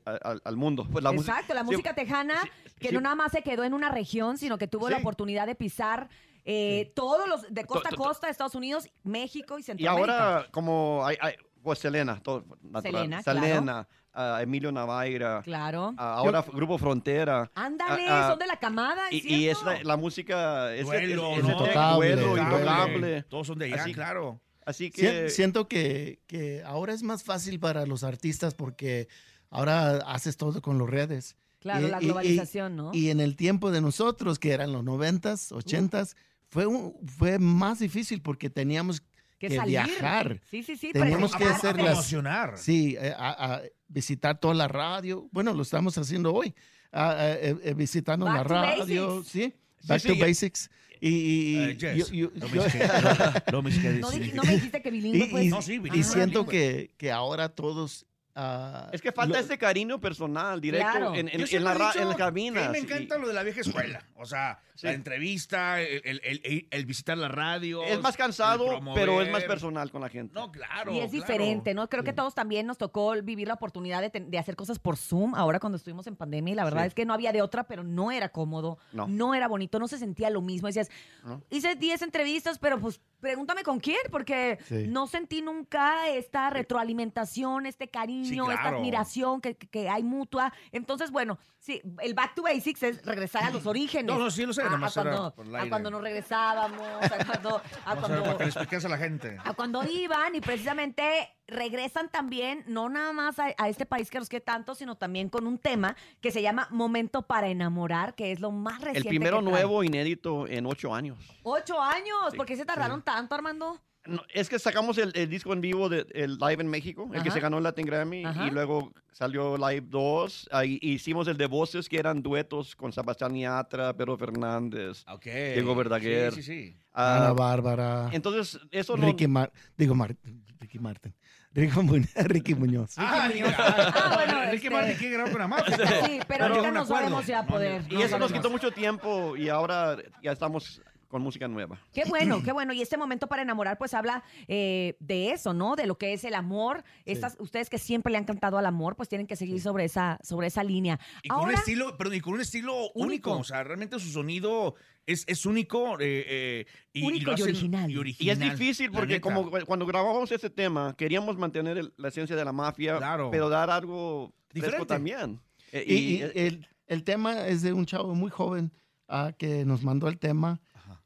al, 0.06 0.41
al 0.45 0.56
mundo. 0.58 0.88
Pues 0.89 1.04
la 1.04 1.12
música- 1.12 1.34
Exacto, 1.34 1.54
la 1.54 1.62
sí, 1.62 1.65
música 1.67 1.93
tejana, 1.93 2.36
que 2.80 2.89
sí. 2.89 2.93
no 2.95 3.02
nada 3.02 3.15
más 3.15 3.32
se 3.34 3.41
quedó 3.41 3.63
en 3.65 3.74
una 3.74 3.89
región, 3.91 4.38
sino 4.38 4.58
que 4.58 4.67
tuvo 4.67 4.89
la 4.89 4.97
oportunidad 4.97 5.45
de 5.47 5.54
pisar 5.56 6.08
eh, 6.45 6.91
todos 6.95 7.27
los, 7.27 7.54
de 7.54 7.65
costa 7.65 7.89
a 7.91 7.95
costa, 7.95 8.30
Estados 8.30 8.56
Unidos, 8.56 8.89
México 9.04 9.58
y 9.58 9.62
Y 9.62 9.63
Centroamérica. 9.63 10.36
ahora, 10.36 10.47
como 10.51 11.01
hay, 11.06 11.17
hay- 11.21 11.36
pues 11.62 11.77
Selena, 11.80 12.19
todo. 12.23 12.43
Selena, 12.82 13.21
Selena, 13.21 13.88
ah, 14.13 14.39
Emilio 14.41 14.71
Navaira. 14.71 15.41
Claro. 15.43 15.93
ah, 15.97 16.15
ahora 16.15 16.43
Grupo 16.51 16.77
Frontera. 16.80 17.51
Ándale, 17.54 18.08
ah, 18.10 18.30
son 18.32 18.39
de 18.39 18.47
la 18.47 18.58
camada, 18.58 19.10
¿es 19.10 19.23
Y, 19.23 19.36
y 19.36 19.47
es 19.49 19.62
la, 19.63 19.84
la 19.84 19.95
música 19.97 20.73
es, 20.73 20.86
Duelo, 20.88 21.32
es- 21.34 21.38
es- 21.38 21.43
¿no? 21.43 21.49
es- 21.49 21.60
Intocable, 21.60 22.15
duelo, 22.15 22.27
duelo. 22.30 22.43
intocable. 22.58 23.23
Todos 23.23 23.45
son 23.47 23.60
de 23.60 23.65
allá, 23.65 23.84
Así- 23.84 23.93
claro. 23.93 24.41
Así 24.65 24.89
que 24.91 25.30
Siento 25.30 25.67
que, 25.67 26.19
que 26.27 26.63
ahora 26.65 26.93
es 26.93 27.01
más 27.04 27.23
fácil 27.23 27.60
para 27.60 27.86
los 27.86 28.04
artistas 28.04 28.54
porque 28.56 29.08
ahora 29.49 29.97
haces 30.08 30.38
todo 30.38 30.62
con 30.62 30.77
las 30.80 30.88
redes. 30.89 31.36
Claro, 31.60 31.88
la 31.89 31.99
globalización, 31.99 32.75
¿no? 32.75 32.89
Y 32.93 33.10
en 33.12 33.19
el 33.19 33.36
tiempo 33.36 33.69
de 33.69 33.82
nosotros, 33.82 34.39
que 34.39 34.51
eran 34.51 34.71
los 34.71 34.84
noventas, 34.84 35.51
ochentas, 35.51 36.15
fue, 36.52 36.68
un- 36.68 36.94
fue 37.08 37.40
más 37.40 37.80
difícil 37.80 38.22
porque 38.22 38.50
teníamos 38.50 39.02
Que 39.40 39.48
que, 39.48 39.56
salir. 39.56 39.72
viajar. 39.72 40.40
Sí, 40.52 40.62
sí, 40.62 40.76
sí, 40.78 40.92
Teníamos 40.94 41.36
que 41.36 41.46
hacer 41.46 41.76
las... 41.78 41.86
Promocionar. 41.86 42.58
Sí, 42.58 42.96
eh, 43.00 43.14
a- 43.18 43.56
a 43.56 43.62
visitar 43.88 44.40
toda 44.40 44.54
la 44.54 44.68
radio. 44.68 45.28
Bueno, 45.32 45.54
lo 45.54 45.64
estamos 45.64 45.98
haciendo 45.98 46.34
hoy. 46.34 46.54
eh, 46.94 47.56
eh, 47.64 47.74
visitando 47.74 48.26
Back 48.26 48.36
la 48.36 48.44
radio. 48.44 49.08
basics. 49.18 49.32
Sí, 49.32 49.54
Sí, 49.82 49.88
back 49.88 50.02
sí, 50.02 50.08
to 50.10 50.16
basics. 50.26 50.70
Y, 51.00 51.08
y- 51.08 52.30
no 53.52 54.44
me 54.44 54.54
dijiste 54.54 54.82
que 54.82 54.92
bilingüe, 54.92 55.26
y, 55.26 55.30
pues. 55.32 55.44
y- 55.46 55.48
No, 55.50 55.62
sí, 55.62 55.74
y 55.74 55.80
bilingüe. 55.80 56.04
siento 56.04 56.46
bilingüe. 56.46 56.88
que, 56.88 56.92
que 56.98 57.12
ahora 57.12 57.50
todos... 57.50 58.06
ah, 58.36 58.89
es 58.91 59.02
que 59.02 59.12
falta 59.12 59.38
lo- 59.39 59.44
ese 59.46 59.58
cariño 59.58 60.00
personal, 60.00 60.60
directo, 60.62 60.89
Claro. 60.91 61.15
en, 61.15 61.26
la, 61.26 61.32
dicho 61.32 61.58
en 61.58 61.63
la 62.10 62.15
cabina. 62.15 62.65
a 62.65 62.70
mí 62.70 62.74
me 62.74 62.80
sí. 62.80 62.86
encanta 62.86 63.17
lo 63.17 63.28
de 63.28 63.34
la 63.34 63.44
vieja 63.44 63.62
escuela. 63.62 64.04
O 64.15 64.26
sea, 64.26 64.60
Sí. 64.76 64.88
la 64.88 64.94
entrevista, 64.94 65.80
el, 65.82 66.02
el- 66.06 66.22
el- 66.24 66.41
el- 66.44 66.67
el 66.72 66.86
visitar 66.86 67.17
la 67.17 67.28
radio. 67.28 67.84
Es 67.84 68.02
más 68.02 68.17
cansado, 68.17 68.80
pero 68.96 69.22
es 69.22 69.32
más 69.32 69.44
personal 69.44 69.91
con 69.91 70.02
la 70.02 70.10
gente. 70.10 70.34
No, 70.34 70.52
claro. 70.52 70.91
Y 70.94 71.00
es 71.00 71.12
claro. 71.12 71.26
diferente, 71.26 71.74
¿no? 71.74 71.88
Creo 71.89 72.04
que 72.04 72.13
todos 72.13 72.34
también 72.34 72.65
nos 72.65 72.78
tocó 72.78 73.13
vivir 73.22 73.48
la 73.48 73.54
oportunidad 73.56 74.02
de, 74.02 74.10
ten- 74.10 74.32
de 74.32 74.39
hacer 74.39 74.56
cosas 74.56 74.80
por 74.80 74.98
Zoom 74.98 75.36
ahora 75.36 75.60
cuando 75.60 75.76
estuvimos 75.78 76.08
en 76.08 76.15
pandemia 76.15 76.54
y 76.54 76.56
la 76.56 76.63
verdad 76.63 76.82
Sí. 76.84 76.88
es 76.88 76.94
que 76.96 77.06
no 77.06 77.13
había 77.13 77.32
de 77.32 77.41
otra, 77.44 77.65
pero 77.65 77.84
no 77.84 78.12
era 78.12 78.30
cómodo, 78.30 78.80
No. 78.94 79.34
era 79.36 79.48
bonito, 79.48 79.78
no 79.78 79.88
se 79.88 79.98
sentía 80.00 80.30
lo 80.30 80.41
mismo. 80.41 80.67
Decías, 80.67 80.89
No. 81.24 81.44
hice 81.52 81.76
10 81.76 82.02
entrevistas, 82.02 82.58
pero 82.58 82.80
pues 82.80 83.00
pregúntame 83.20 83.62
con 83.63 83.80
quién, 83.80 84.00
porque 84.10 84.58
Sí. 84.67 84.86
no 84.88 85.06
sentí 85.06 85.44
nunca 85.44 86.08
esta 86.10 86.50
retroalimentación, 86.50 87.65
este 87.67 87.88
cariño, 87.89 88.20
Sí, 88.25 88.39
esta 88.39 88.69
admiración 88.69 89.41
que, 89.41 89.55
que- 89.55 89.89
hay 89.89 90.03
mutua. 90.03 90.53
Entonces, 90.71 91.12
bueno, 91.12 91.38
sí, 91.60 91.81
el 92.01 92.13
back 92.13 92.36
to 92.36 92.43
basics 92.43 92.84
es 92.84 93.05
regresar 93.05 93.43
a 93.43 93.49
los 93.51 93.65
orígenes. 93.67 94.05
No, 94.05 94.17
no, 94.17 94.31
sí 94.31 94.45
lo 94.45 94.53
sé, 94.53 94.62
a, 94.62 94.65
nada 94.65 94.75
a 94.77 94.79
más 94.79 94.97
era 94.97 95.03
cuando, 95.12 95.36
por 95.36 95.45
el 95.45 95.55
a 95.55 95.69
cuando 95.69 95.91
nos 95.91 96.01
regresábamos, 96.01 97.03
a 97.03 97.25
cuando, 97.25 97.62
a 97.86 97.91
a 97.91 97.95
cuando 97.95 98.23
para 98.23 98.38
que 98.38 98.43
le 98.43 98.49
expliques 98.49 98.86
a 98.86 98.89
la 98.89 98.97
gente. 98.97 99.38
a 99.43 99.53
cuando 99.53 99.84
iban 99.84 100.36
y 100.36 100.41
precisamente 100.41 101.36
regresan 101.47 102.10
también, 102.10 102.63
no 102.67 102.88
nada 102.88 103.12
más 103.12 103.38
a, 103.39 103.53
a 103.57 103.67
este 103.67 103.86
país 103.86 104.10
que 104.10 104.19
nos 104.19 104.29
quiere 104.29 104.45
tanto, 104.45 104.73
sino 104.73 104.95
también 104.95 105.29
con 105.29 105.47
un 105.47 105.57
tema 105.57 105.95
que 106.21 106.31
se 106.31 106.41
llama 106.41 106.67
Momento 106.71 107.23
para 107.23 107.49
enamorar, 107.49 108.15
que 108.15 108.31
es 108.31 108.39
lo 108.39 108.51
más 108.51 108.75
reciente. 108.79 108.99
El 108.99 109.05
primero 109.07 109.39
que 109.39 109.45
nuevo, 109.45 109.84
inédito 109.84 110.47
en 110.47 110.65
ocho 110.65 110.93
años. 110.95 111.17
Ocho 111.43 111.81
años, 111.81 112.17
Sí, 112.31 112.38
¿por 112.38 112.45
qué 112.45 112.55
se 112.55 112.65
tardaron 112.65 113.01
tanto, 113.01 113.36
Armando? 113.36 113.79
No, 114.06 114.24
es 114.34 114.50
que 114.50 114.58
sacamos 114.58 114.98
el, 114.98 115.12
el 115.16 115.30
disco 115.30 115.54
en 115.54 115.62
vivo 115.62 115.88
del 115.88 116.38
live 116.40 116.62
en 116.62 116.68
México, 116.68 117.10
el 117.14 117.22
que 117.22 117.30
se 117.30 117.40
ganó 117.40 117.58
el 117.60 117.64
Latin 117.64 117.86
Grammy, 117.86 118.26
Ajá. 118.26 118.48
y 118.48 118.50
luego 118.50 118.92
salió 119.12 119.58
Live 119.58 119.86
2. 119.90 120.50
Ahí 120.52 120.80
hicimos 120.82 121.28
el 121.28 121.38
de 121.38 121.46
voces, 121.46 121.88
que 121.88 122.00
eran 122.00 122.24
duetos 122.24 122.76
con 122.76 122.92
Sebastián 122.92 123.36
Yatra, 123.36 123.94
Pedro 123.94 124.18
Fernández, 124.18 125.06
Diego 125.24 125.76
Verdaguer. 125.76 126.34
Sí, 126.34 126.42
sí, 126.42 126.64
sí. 126.72 126.78
Ah, 126.94 127.18
Ana 127.18 127.34
Bárbara. 127.34 128.10
Entonces, 128.12 128.60
eso 128.72 128.98
no... 128.98 129.06
Ricky 129.06 129.28
Mar- 129.28 129.52
digo 129.78 129.94
Mar- 129.94 130.16
Ricky 130.60 130.80
Martin. 130.80 131.14
Ricky, 131.54 131.80
Mu- 131.82 132.02
Ricky 132.16 132.56
Muñoz. 132.56 132.94
Ah, 132.98 133.30
bueno, 133.30 134.42
Ricky 134.52 134.56
este- 134.56 134.70
Martin 134.70 134.96
quiere 134.98 135.18
grabar 135.18 135.66
con. 135.66 135.74
Sí, 136.06 136.20
pero 136.28 136.46
ahorita 136.46 136.72
no 136.72 136.86
sabemos 136.86 137.26
si 137.26 137.34
va 137.34 137.40
a 137.40 137.46
poder. 137.46 137.84
Y 137.90 137.96
no 137.96 138.04
eso 138.04 138.18
nos 138.18 138.32
quitó 138.32 138.50
mucho 138.50 138.72
tiempo 138.72 139.36
y 139.36 139.50
ahora 139.50 139.98
ya 140.24 140.32
estamos 140.32 140.82
con 141.12 141.21
música 141.21 141.47
nueva. 141.47 141.80
Qué 141.93 142.04
bueno, 142.06 142.41
qué 142.43 142.52
bueno. 142.52 142.74
Y 142.74 142.82
este 142.82 142.97
momento 142.97 143.28
para 143.28 143.43
enamorar, 143.43 143.78
pues 143.78 143.93
habla 143.93 144.24
eh, 144.47 144.95
de 145.00 145.32
eso, 145.32 145.54
¿no? 145.54 145.76
De 145.76 145.86
lo 145.86 145.97
que 145.97 146.13
es 146.13 146.24
el 146.24 146.34
amor. 146.34 146.84
Estas, 147.06 147.36
ustedes 147.39 147.69
que 147.69 147.78
siempre 147.78 148.12
le 148.12 148.17
han 148.17 148.24
cantado 148.26 148.58
al 148.58 148.65
amor, 148.65 148.95
pues 148.95 149.10
tienen 149.10 149.28
que 149.28 149.36
seguir 149.36 149.62
sobre 149.62 149.86
esa, 149.86 150.17
sobre 150.24 150.47
esa 150.47 150.63
línea. 150.63 151.00
Y 151.21 151.30
con 151.30 151.41
un 151.43 151.52
estilo, 151.52 151.95
perdón, 151.97 152.15
y 152.15 152.21
con 152.21 152.34
un 152.34 152.41
estilo 152.41 152.74
único. 152.95 153.32
Único. 153.32 153.38
O 153.38 153.43
sea, 153.43 153.63
realmente 153.63 154.00
su 154.00 154.10
sonido 154.10 154.76
es, 155.06 155.26
es 155.28 155.45
único. 155.45 156.00
eh, 156.00 156.26
eh, 156.28 156.65
y, 156.93 157.04
Único 157.06 157.32
lo 157.32 157.38
y 157.38 157.41
hacen- 157.41 157.43
original. 157.50 157.91
Y, 157.91 158.30
es 158.30 158.39
difícil 158.39 158.91
porque 158.91 159.19
como 159.21 159.52
cu- 159.52 159.60
cuando 159.65 159.86
grabamos 159.86 160.32
ese 160.32 160.50
tema, 160.50 160.95
queríamos 160.97 161.38
mantener 161.38 161.78
el- 161.78 161.93
la 161.97 162.07
esencia 162.07 162.36
de 162.36 162.45
la 162.45 162.51
mafia, 162.53 162.97
Claro. 162.97 163.30
pero 163.32 163.49
dar 163.49 163.70
algo 163.70 164.34
fresco 164.49 164.53
Diferente. 164.68 164.86
también. 164.88 165.39
Y, 165.74 165.93
y 165.93 166.22
el, 166.36 166.68
el 166.88 167.03
tema 167.03 167.47
es 167.47 167.62
de 167.62 167.74
un 167.74 167.86
chavo 167.86 168.14
muy 168.16 168.30
joven 168.30 168.72
ah, 169.07 169.32
que 169.38 169.66
nos 169.66 169.84
mandó 169.84 170.07
el 170.07 170.18
tema. 170.20 170.59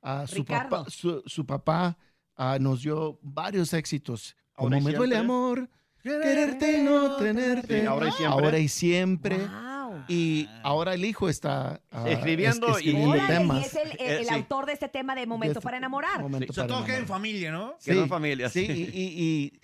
Ah, 0.07 0.25
su 0.27 0.45
papá, 0.45 0.85
su, 0.87 1.23
su 1.25 1.45
papá 1.45 1.97
ah, 2.35 2.57
nos 2.59 2.81
dio 2.83 3.17
varios 3.23 3.73
éxitos. 3.73 4.35
Ahora 4.55 4.77
Como 4.77 4.89
y 4.89 4.91
me 4.91 4.97
duele 4.97 5.15
siempre. 5.15 5.17
amor, 5.17 5.69
quererte 6.03 6.79
y 6.79 6.81
no 6.83 7.15
tenerte. 7.15 7.81
Sí, 7.81 7.85
ahora 7.87 8.07
y 8.07 8.11
siempre. 8.11 8.27
Ahora 8.45 8.59
y 8.59 8.67
siempre. 8.67 9.37
Wow. 9.37 10.03
Y 10.07 10.47
ahora 10.61 10.93
el 10.93 11.05
hijo 11.05 11.27
está 11.29 11.81
ah, 11.91 12.09
Escribiendo 12.09 12.67
es- 12.77 12.83
y- 12.85 12.89
escribiendo 12.89 13.17
y 13.17 13.27
temas. 13.27 13.65
es 13.65 13.75
el, 13.75 13.89
el- 13.91 13.97
Eh, 13.99 14.19
el 14.19 14.25
sí. 14.27 14.33
autor 14.33 14.65
de 14.67 14.73
este 14.73 14.89
tema 14.89 15.15
de 15.15 15.25
Momento 15.25 15.59
De- 15.59 15.63
para 15.63 15.77
enamorar. 15.77 16.21
Momento 16.21 16.53
sea, 16.53 16.65
para 16.67 16.75
todo 16.75 16.85
queda 16.85 16.97
en 16.97 17.03
enamorar. 17.03 17.17
familia, 17.21 17.51
¿no? 17.51 17.77
Que 17.83 17.93
no 17.95 18.07
familia, 18.07 18.49
Sí, 18.49 18.65
sí. 18.67 18.71
y, 18.93 18.99
y- 19.01 19.13
y 19.55 19.59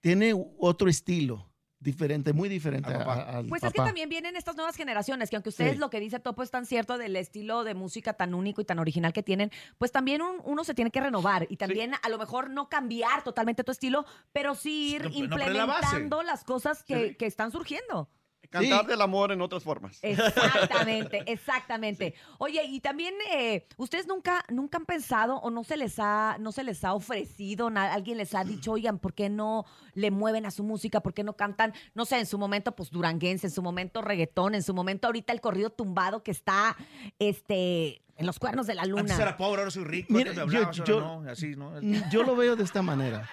tiene 0.00 0.34
otro 0.58 0.88
estilo 0.90 1.48
diferente, 1.86 2.32
muy 2.34 2.48
diferente 2.50 2.88
Al 2.90 2.96
a- 2.96 3.04
papá. 3.04 3.22
al 3.38 3.46
Pues 3.46 3.62
es 3.62 3.72
que 3.72 3.78
también 3.80 4.08
vienen 4.10 4.36
estas 4.36 4.56
nuevas 4.56 4.76
generaciones, 4.76 5.30
que 5.30 5.36
aunque 5.36 5.48
ustedes 5.48 5.74
Sí. 5.74 5.78
lo 5.78 5.88
que 5.88 6.00
dice 6.00 6.18
Topo 6.20 6.42
es 6.42 6.50
tan 6.50 6.66
cierto 6.66 6.98
del 6.98 7.16
estilo 7.16 7.64
de 7.64 7.74
música 7.74 8.12
tan 8.14 8.34
único 8.34 8.60
y 8.60 8.64
tan 8.64 8.78
original 8.78 9.12
que 9.12 9.22
tienen, 9.22 9.50
pues 9.78 9.92
también 9.92 10.20
un- 10.20 10.40
uno 10.44 10.64
se 10.64 10.74
tiene 10.74 10.90
que 10.90 11.00
renovar 11.00 11.46
y 11.48 11.56
también 11.56 11.92
a 12.02 12.08
lo 12.08 12.18
mejor 12.18 12.50
no 12.50 12.68
cambiar 12.68 13.22
totalmente 13.24 13.64
tu 13.64 13.72
estilo, 13.72 14.04
pero 14.32 14.54
sí 14.54 14.96
ir 14.96 15.04
No, 15.04 15.08
no, 15.08 15.36
la 15.38 15.44
implementando 15.46 16.22
las 16.22 16.44
cosas 16.44 16.82
que, 16.82 17.16
que 17.16 17.26
están 17.26 17.52
surgiendo. 17.52 18.10
Cantar 18.50 18.82
Sí. 18.82 18.86
del 18.88 19.00
amor 19.02 19.32
en 19.32 19.40
otras 19.40 19.62
formas. 19.62 19.98
Exactamente, 20.02 21.22
exactamente. 21.26 22.14
Oye, 22.38 22.62
y 22.64 22.80
también 22.80 23.14
eh, 23.32 23.66
ustedes 23.76 24.06
nunca, 24.06 24.44
nunca 24.48 24.78
han 24.78 24.86
pensado 24.86 25.36
o 25.36 25.50
no 25.50 25.64
se 25.64 25.76
les 25.76 25.98
ha, 25.98 26.36
no 26.40 26.52
se 26.52 26.64
les 26.64 26.84
ha 26.84 26.94
ofrecido, 26.94 27.70
na- 27.70 27.92
alguien 27.92 28.18
les 28.18 28.34
ha 28.34 28.44
dicho, 28.44 28.72
oigan, 28.72 28.98
¿por 28.98 29.14
qué 29.14 29.28
no 29.28 29.64
le 29.94 30.10
mueven 30.10 30.46
a 30.46 30.50
su 30.50 30.62
música? 30.64 31.00
¿Por 31.00 31.14
qué 31.14 31.24
no 31.24 31.34
cantan? 31.36 31.72
No 31.94 32.04
sé, 32.04 32.18
en 32.18 32.26
su 32.26 32.38
momento, 32.38 32.72
pues 32.74 32.90
duranguense, 32.90 33.46
en 33.46 33.52
su 33.52 33.62
momento 33.62 34.02
reggaetón, 34.02 34.54
en 34.54 34.62
su 34.62 34.74
momento 34.74 35.08
ahorita 35.08 35.32
el 35.32 35.40
corrido 35.40 35.70
tumbado 35.70 36.22
que 36.22 36.30
está, 36.30 36.76
este, 37.18 38.02
en 38.16 38.26
los 38.26 38.38
cuernos 38.38 38.66
de 38.66 38.74
la 38.74 38.84
luna. 38.84 39.00
Antes 39.02 39.18
era 39.18 39.36
pobre, 39.36 39.60
ahora 39.60 39.70
soy 39.70 39.84
rico. 39.84 40.12
Mira, 40.12 40.32
yo- 40.32 40.42
hablabas, 40.42 40.78
ahora 40.80 40.84
yo- 40.92 41.00
no, 41.00 41.30
así, 41.30 41.56
¿no? 41.56 41.72
Yo 42.10 42.22
lo 42.22 42.36
veo 42.36 42.56
de 42.56 42.64
esta 42.64 42.82
manera. 42.82 43.28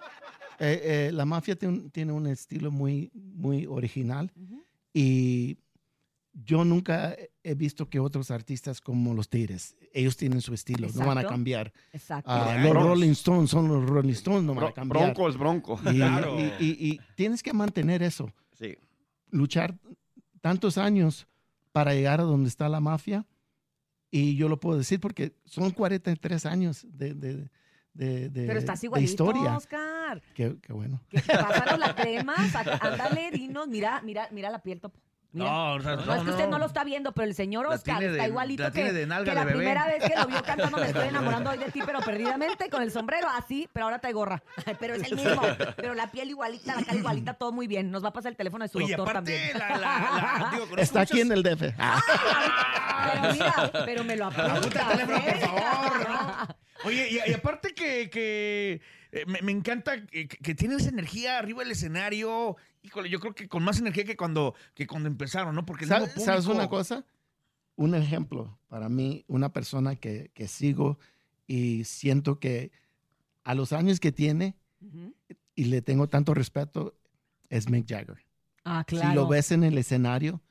Eh, 0.60 1.08
eh, 1.08 1.12
la 1.12 1.26
mafia 1.26 1.56
tiene 1.56 1.74
un, 1.76 1.90
tiene 1.90 2.12
un 2.14 2.28
estilo 2.28 2.72
muy, 2.72 3.12
muy 3.14 3.66
original 3.66 4.32
y 4.94 5.58
yo 6.34 6.66
nunca 6.66 7.16
he 7.44 7.54
visto 7.56 7.90
que 7.90 8.00
otros 8.00 8.32
artistas 8.32 8.82
como 8.82 9.14
los 9.14 9.30
Tigres, 9.30 9.76
ellos 9.94 10.18
tienen 10.18 10.42
su 10.42 10.54
estilo, 10.54 10.88
no 10.96 11.06
van 11.06 11.18
a 11.20 11.24
cambiar. 11.28 11.72
Exacto. 11.92 12.32
Ah, 12.32 12.58
Los. 12.64 12.74
Rolling 12.74 13.12
Stones 13.12 13.50
son 13.52 13.68
los 13.68 13.88
Rolling 13.88 14.14
Stones, 14.14 14.44
no 14.44 14.56
van 14.56 14.66
a 14.66 14.72
cambiar. 14.72 15.04
bronco 15.14 15.30
es 15.30 15.38
bronco. 15.38 15.80
Y, 15.92 15.96
Claro. 15.98 16.40
y- 16.40 16.66
y- 16.66 16.88
y 16.94 17.00
tienes 17.16 17.44
que 17.44 17.54
mantener 17.54 18.02
eso, 18.02 18.32
Sí. 18.58 18.76
luchar 19.30 19.78
tantos 20.42 20.78
años 20.78 21.28
para 21.72 21.94
llegar 21.94 22.20
a 22.20 22.24
donde 22.24 22.50
está 22.50 22.68
la 22.70 22.80
mafia. 22.80 23.26
Y 24.10 24.36
yo 24.36 24.48
lo 24.50 24.60
puedo 24.60 24.78
decir 24.78 25.00
porque 25.00 25.36
son 25.46 25.72
43 25.72 26.46
años 26.46 26.86
de, 26.90 27.14
de, 27.16 27.50
de, 27.94 28.30
de- 28.30 28.48
Pero 28.48 28.60
estás 28.60 28.82
de 28.82 28.88
igualito, 28.88 29.10
historia. 29.10 29.56
Oscar. 29.58 30.22
Qué, 30.34 30.58
qué 30.62 30.74
bueno. 30.74 31.02
Que- 31.10 31.22
Pásanos 31.22 31.80
la 31.80 31.96
crema, 31.96 32.36
saca- 32.52 32.80
ándale, 32.82 33.32
dinos, 33.32 33.68
mira, 33.68 34.02
mira, 34.04 34.28
mira 34.32 34.50
la 34.50 34.60
piel, 34.60 34.80
Topo. 34.82 35.00
Mira. 35.34 35.50
No, 35.50 35.74
o 35.74 35.82
sea, 35.82 35.96
No, 35.96 36.06
no, 36.06 36.14
es 36.16 36.24
que 36.24 36.30
usted 36.30 36.48
no. 36.48 36.60
lo 36.60 36.66
está 36.68 36.84
viendo, 36.84 37.12
pero 37.12 37.28
el 37.28 37.34
señor 37.34 37.68
La 37.68 37.76
Oscar 37.76 37.98
tiene 37.98 38.12
está 38.14 38.24
de- 38.24 38.30
igualito 38.30 38.62
la 38.64 38.70
que, 38.70 38.76
tiene 38.76 38.94
de 38.94 39.08
nalga 39.08 39.26
que 39.26 39.30
de 39.32 39.36
la 39.36 39.44
bebé. 39.46 39.58
primera 39.58 39.88
vez 39.88 40.04
que 40.04 40.16
lo 40.16 40.28
vio 40.28 40.44
cantando 40.44 40.78
Me 40.78 40.86
estoy 40.88 41.08
enamorando 41.10 41.50
hoy 41.50 41.58
de 41.58 41.72
ti, 41.72 41.82
pero 41.86 42.00
perdidamente 42.02 42.70
con 42.70 42.84
el 42.84 42.92
sombrero 42.92 43.28
así, 43.30 43.68
pero 43.74 43.86
ahora 43.86 43.98
trae 44.00 44.14
gorra. 44.14 44.44
Pero 44.80 44.94
es 44.94 45.04
el 45.12 45.16
mismo. 45.16 45.42
Pero 45.76 45.94
la 45.96 46.12
piel 46.12 46.30
igualita, 46.30 46.76
la 46.76 46.84
cara 46.84 46.98
igualita, 46.98 47.34
todo 47.34 47.52
muy 47.52 47.66
bien. 47.68 47.90
Nos 47.92 48.04
va 48.04 48.10
a 48.10 48.14
pasar 48.14 48.32
el 48.32 48.38
teléfono 48.38 48.64
de 48.64 48.70
su 48.70 48.78
Oye, 48.78 48.96
doctor 48.96 49.10
aparte, 49.10 49.36
también. 49.36 49.58
la, 49.60 49.70
la, 49.70 49.78
la, 49.80 50.50
digo, 50.52 50.64
conozco 50.70 50.82
Está 50.82 51.02
aquí 51.02 51.14
muchas- 51.24 51.26
en 51.26 51.32
el 51.32 51.44
DF. 51.44 51.62
Pero 53.12 53.34
mira, 53.34 53.72
pero 53.86 54.04
me 54.04 54.16
lo 54.16 54.26
apunta. 54.28 54.56
Apunta 54.56 54.82
el 54.92 54.98
teléfono, 55.08 55.24
por 55.26 55.40
favor, 55.40 56.10
¿no? 56.10 56.48
Oye, 56.86 57.08
y, 57.10 57.30
y 57.32 57.34
aparte 57.34 57.74
que, 57.74 58.10
que, 58.10 58.82
eh, 59.12 59.24
me, 59.26 59.42
me 59.42 59.52
encanta 59.52 60.06
que, 60.06 60.28
que 60.28 60.56
tiene 60.56 60.76
esa 60.76 60.90
energía 60.90 61.38
arriba 61.38 61.64
del 61.64 61.72
escenario. 61.72 62.58
Híjole, 62.84 63.10
yo 63.10 63.20
creo 63.20 63.34
que 63.34 63.48
con 63.48 63.64
más 63.64 63.80
energía 63.80 64.04
que 64.04 64.16
cuando, 64.18 64.54
que 64.74 64.86
cuando 64.86 65.08
empezaron, 65.08 65.56
¿no? 65.56 65.66
Porque 65.66 65.86
el 65.86 65.90
¿Sabes, 65.90 66.10
mismo 66.10 66.26
sabes 66.26 66.46
público- 66.46 66.60
una 66.62 66.70
cosa? 66.70 67.06
Un 67.76 67.96
ejemplo 67.96 68.60
para 68.68 68.88
mí, 68.90 69.24
una 69.28 69.52
persona 69.52 69.96
que, 69.96 70.30
que 70.36 70.48
sigo 70.48 71.00
y 71.48 71.86
siento 71.86 72.40
que 72.40 72.72
a 73.44 73.56
los 73.56 73.74
años 73.74 74.00
que 74.00 74.12
tiene 74.12 74.56
Ujú. 74.82 75.14
y 75.56 75.66
le 75.66 75.82
tengo 75.82 76.08
tanto 76.08 76.34
respeto 76.34 76.96
es 77.50 77.70
Mick 77.70 77.88
Jagger. 77.90 78.18
Ah, 78.64 78.84
claro. 78.86 79.10
Si 79.10 79.16
lo 79.16 79.28
ves 79.28 79.52
en 79.52 79.64
el 79.64 79.78
escenario, 79.78 80.42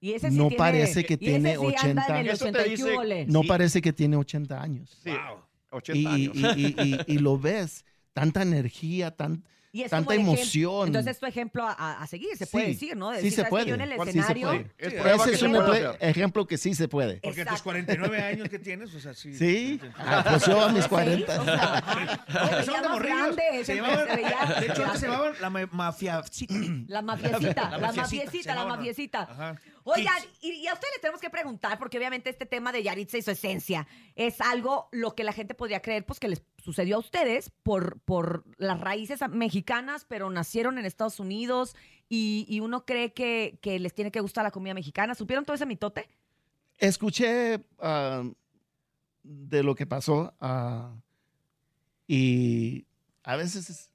Y 0.00 0.12
ese 0.12 0.30
sí 0.30 0.36
no 0.36 0.48
tiene- 0.48 0.56
parece 0.58 1.04
que 1.04 1.14
y 1.14 1.16
ese 1.16 1.18
tiene 1.18 1.50
sí 1.56 1.64
anda 1.64 2.02
80. 2.02 2.06
en 2.20 2.26
el 2.26 2.28
Eso 2.32 2.44
te 2.44 2.50
80 2.50 2.66
y 2.66 2.70
dice- 2.70 2.82
quúbole. 2.90 3.26
no 3.26 3.42
Sí. 3.42 3.48
parece 3.48 3.80
que 3.82 3.92
tiene 3.92 4.16
80 4.16 4.60
años. 4.62 4.98
Sí. 5.02 5.10
Wow. 5.10 5.40
80 5.70 5.98
Y, 6.00 6.06
años. 6.26 6.36
y- 6.36 6.62
y- 6.62 6.74
y- 7.08 7.14
y 7.14 7.18
lo 7.18 7.38
ves, 7.38 7.84
tanta 8.12 8.42
energía, 8.42 9.10
tan, 9.16 9.44
Y 9.76 9.82
es 9.82 9.90
tanta 9.90 10.14
como 10.16 10.32
emoción. 10.32 10.86
Entonces 10.86 11.12
es 11.12 11.20
tu 11.20 11.26
ejemplo 11.26 11.64
a, 11.68 12.06
seguir, 12.06 12.34
se 12.36 12.46
puede 12.46 12.66
Sí, 12.66 12.72
decir, 12.72 12.96
¿no? 12.96 13.10
De 13.10 13.18
sí 13.18 13.24
decir, 13.24 13.44
se 13.44 13.50
puede. 13.50 13.66
Yo 13.66 13.74
en 13.74 13.80
el 13.82 13.94
¿Cuál 13.96 14.08
sí 14.08 14.12
se 14.14 14.18
escenario. 14.20 14.46
puede? 14.48 14.70
Es 14.78 14.92
ese 14.94 15.34
es 15.34 15.42
un 15.42 15.52
puede 15.52 15.96
ejemplo 16.00 16.46
que 16.46 16.56
sí 16.56 16.74
se 16.74 16.88
puede. 16.88 17.20
Porque 17.20 17.42
a 17.42 17.44
tus 17.44 17.52
Exacto. 17.60 17.64
49 17.64 18.22
años 18.22 18.48
que 18.48 18.58
tienes, 18.58 18.94
o 18.94 19.00
sea, 19.00 19.12
sí. 19.12 19.34
Sí, 19.34 19.80
Ah, 19.98 20.24
pues 20.28 20.46
yo 20.46 20.60
a 20.60 20.72
mis 20.72 20.86
40. 20.88 21.40
O 21.40 21.44
sea, 21.44 21.54
ajá. 21.54 22.24
Empezaron 22.26 22.66
Veía 22.66 22.80
de 22.82 22.88
morrillos. 22.88 23.66
Se 23.66 23.74
llamaban- 23.76 24.60
de 24.60 24.66
hecho, 24.66 24.84
antes 24.84 25.00
se 25.00 25.06
llamaban 25.08 25.34
la 25.40 25.50
ma- 25.50 25.68
mafia. 25.72 26.22
La 26.88 27.02
mafiecita, 27.02 27.70
la, 27.78 27.92
mafiecita, 27.92 28.54
la 28.54 28.64
mafiecita. 28.64 29.56
Oigan, 29.84 30.16
y, 30.40 30.50
y 30.52 30.66
a 30.66 30.72
ustedes 30.72 30.94
les 30.94 31.00
tenemos 31.00 31.20
que 31.20 31.30
preguntar, 31.30 31.78
porque 31.78 31.98
obviamente 31.98 32.30
este 32.30 32.46
tema 32.46 32.72
de 32.72 32.82
Yaritza 32.82 33.18
y 33.18 33.22
su 33.22 33.30
esencia 33.30 33.86
es 34.16 34.40
algo 34.40 34.88
lo 34.90 35.14
que 35.14 35.22
la 35.22 35.32
gente 35.32 35.54
podría 35.54 35.80
creer, 35.80 36.04
pues 36.04 36.18
que 36.18 36.26
les 36.28 36.42
sucedió 36.66 36.96
a 36.96 36.98
ustedes 36.98 37.50
por, 37.62 38.00
por 38.00 38.44
las 38.58 38.78
raíces 38.80 39.20
mexicanas, 39.30 40.04
pero 40.06 40.28
nacieron 40.30 40.76
en 40.78 40.84
Estados 40.84 41.20
Unidos 41.20 41.74
y, 42.08 42.44
y 42.48 42.60
uno 42.60 42.84
cree 42.84 43.12
que, 43.14 43.58
que 43.62 43.78
les 43.78 43.94
tiene 43.94 44.10
que 44.10 44.20
gustar 44.20 44.44
la 44.44 44.50
comida 44.50 44.74
mexicana. 44.74 45.14
¿Supieron 45.14 45.44
todo 45.44 45.54
ese 45.54 45.64
mitote? 45.64 46.08
Escuché 46.78 47.64
ah, 47.78 48.24
de 49.22 49.62
lo 49.62 49.74
que 49.76 49.86
pasó 49.86 50.34
ah, 50.40 50.92
y 52.06 52.84
a 53.22 53.36
veces 53.36 53.70
es- 53.70 53.90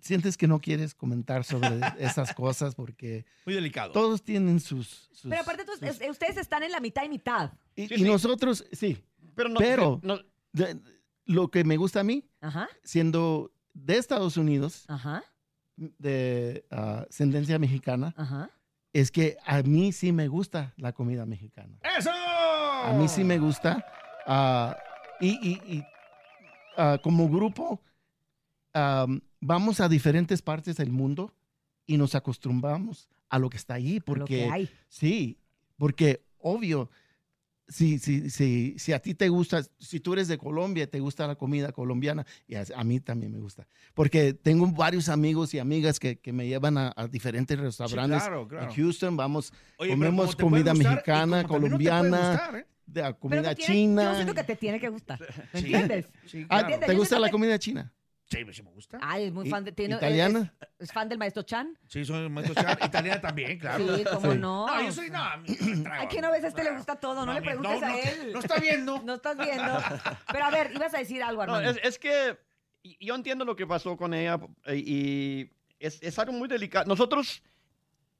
sientes 0.00 0.36
que 0.36 0.46
no 0.46 0.60
quieres 0.60 0.94
comentar 0.94 1.44
sobre 1.44 1.68
esas 1.98 2.32
cosas 2.34 2.74
porque 2.74 3.24
Muy 3.46 3.54
delicado. 3.54 3.92
todos 3.92 4.22
tienen 4.22 4.60
sus... 4.60 5.08
sus- 5.12 5.30
Pero 5.30 5.40
aparte, 5.42 5.64
tú- 5.64 5.72
sus- 5.72 6.00
es- 6.00 6.10
ustedes 6.10 6.36
están 6.36 6.62
en 6.62 6.72
la 6.72 6.80
mitad 6.80 7.04
y 7.04 7.08
mitad. 7.08 7.52
y, 7.74 7.88
Sí, 7.88 7.94
y 7.94 7.98
sí. 7.98 8.04
nosotros, 8.04 8.64
sí, 8.72 8.98
Pero 9.34 9.48
no. 9.48 9.58
pero 9.58 10.00
no- 10.02 10.18
de- 10.52 10.78
lo 11.24 11.50
que 11.50 11.64
me 11.64 11.76
gusta 11.76 12.00
a 12.00 12.04
mí, 12.04 12.24
Ajá, 12.40 12.68
siendo 12.82 13.52
de 13.74 13.96
Estados 13.98 14.36
Unidos, 14.36 14.84
ajá, 14.88 15.22
de 15.76 16.64
ah, 16.70 17.06
ascendencia 17.08 17.58
mexicana, 17.58 18.14
ajá. 18.16 18.50
es 18.92 19.10
que 19.10 19.36
a 19.46 19.62
mí 19.62 19.92
sí 19.92 20.12
me 20.12 20.28
gusta 20.28 20.74
la 20.76 20.92
comida 20.92 21.24
mexicana. 21.26 21.78
¡Eso! 21.98 22.10
A 22.12 22.92
mí 22.98 23.08
sí 23.08 23.24
me 23.24 23.38
gusta. 23.38 23.84
ah, 24.26 24.76
y 25.20 25.28
y- 25.48 25.74
y, 25.78 25.84
ah, 26.76 26.98
como 27.02 27.28
grupo, 27.28 27.80
am, 28.72 29.20
vamos 29.40 29.80
a 29.80 29.88
diferentes 29.88 30.42
partes 30.42 30.76
del 30.76 30.90
mundo 30.90 31.32
y 31.86 31.96
nos 31.96 32.14
acostumbramos 32.14 33.08
a 33.28 33.38
lo 33.38 33.48
que 33.50 33.56
está 33.56 33.74
allí. 33.74 33.98
Lo 33.98 34.04
Porque, 34.04 34.24
que 34.26 34.50
hay. 34.50 34.70
Sí, 34.88 35.38
porque 35.76 36.24
obvio, 36.38 36.90
si, 37.68 37.98
si, 37.98 38.28
si, 38.30 38.74
si 38.78 38.92
a 38.92 38.98
ti 38.98 39.14
te 39.14 39.28
gusta, 39.28 39.62
si 39.78 40.00
tú 40.00 40.12
eres 40.12 40.28
de 40.28 40.36
Colombia, 40.38 40.86
te 40.90 41.00
gusta 41.00 41.26
la 41.26 41.36
comida 41.36 41.72
colombiana, 41.72 42.26
y 42.46 42.54
a, 42.56 42.64
a 42.76 42.84
mí 42.84 43.00
también 43.00 43.32
me 43.32 43.38
gusta. 43.38 43.66
Porque 43.94 44.34
tengo 44.34 44.66
varios 44.72 45.08
amigos 45.08 45.54
y 45.54 45.58
amigas 45.58 45.98
que, 45.98 46.18
que 46.18 46.32
me 46.32 46.46
llevan 46.46 46.76
a, 46.78 46.92
a 46.96 47.08
diferentes 47.08 47.58
restaurantes. 47.58 48.20
claro, 48.22 48.46
claro. 48.48 48.68
En 48.70 48.74
Houston 48.76 49.16
vamos, 49.16 49.52
Oye, 49.78 49.90
pero 49.90 49.94
comemos 50.00 50.36
comida 50.36 50.72
gustar 50.72 50.92
mexicana, 50.92 51.42
no 51.42 51.48
colombiana, 51.48 52.30
gustar, 52.30 52.56
¿eh? 52.56 52.66
de, 52.86 53.00
a 53.00 53.04
Pero 53.06 53.18
comida 53.18 53.48
te 53.50 53.54
tiene- 53.56 53.74
china. 53.74 54.02
Yo 54.04 54.14
siento 54.16 54.34
que 54.34 54.44
te 54.44 54.56
tiene 54.56 54.80
que 54.80 54.88
gustar. 54.88 55.20
¿Me 55.54 55.60
Sí. 55.60 55.66
entiendes? 55.66 56.06
Sí, 56.26 56.44
claro. 56.46 56.78
¿Te 56.86 56.94
gusta 56.94 57.18
la 57.18 57.30
comida 57.30 57.58
china? 57.58 57.92
Sí, 58.32 58.44
sí 58.52 58.62
me 58.62 58.70
gusta. 58.70 58.98
Ay, 59.02 59.24
es 59.24 59.32
muy 59.32 59.46
¿Y- 59.46 59.50
fan 59.50 59.64
de... 59.64 59.72
Tiene, 59.72 59.96
italiana? 59.96 60.52
Es, 60.78 60.88
es 60.88 60.92
fan 60.92 61.08
del 61.08 61.18
maestro 61.18 61.42
Chan. 61.42 61.78
Sí, 61.86 62.04
soy 62.04 62.28
maestro 62.28 62.54
char. 62.60 62.78
Italiana 62.84 63.20
también, 63.20 63.58
claro. 63.58 63.96
Sí, 63.96 64.04
cómo 64.04 64.32
Sí. 64.32 64.38
no. 64.38 64.66
No, 64.66 64.82
yo 64.82 64.92
soy... 64.92 65.10
No, 65.10 65.22
a 65.22 65.36
mí 65.36 65.48
no 65.60 65.66
me 65.66 65.76
trago. 65.82 66.00
Ay, 66.02 66.08
que 66.08 66.20
no 66.22 66.30
ves, 66.32 66.44
a 66.44 66.48
este 66.48 66.64
le 66.64 66.70
gusta 66.76 66.96
todo, 66.96 67.14
no, 67.14 67.26
No, 67.26 67.34
le 67.34 67.42
preguntes 67.42 67.80
no, 67.80 67.86
a 67.86 67.90
no, 67.90 67.96
él. 67.96 68.32
no 68.32 68.38
está 68.40 68.56
viendo. 68.58 69.02
No 69.04 69.14
estás 69.14 69.36
viendo. 69.38 69.78
Pero 70.32 70.44
a 70.44 70.50
ver, 70.50 70.72
ibas 70.74 70.94
a 70.94 70.98
decir 70.98 71.22
algo, 71.22 71.44
No, 71.46 71.54
Armando. 71.54 71.70
es, 71.78 71.86
es 71.86 71.98
que 71.98 72.38
y- 72.82 73.06
yo 73.06 73.14
entiendo 73.14 73.44
lo 73.44 73.54
que 73.56 73.66
pasó 73.66 73.96
con 73.96 74.14
ella 74.14 74.40
eh, 74.66 74.76
y 74.76 75.50
es, 75.78 76.02
es 76.02 76.18
algo 76.18 76.32
muy 76.32 76.48
delicado. 76.48 76.86
Nosotros, 76.86 77.42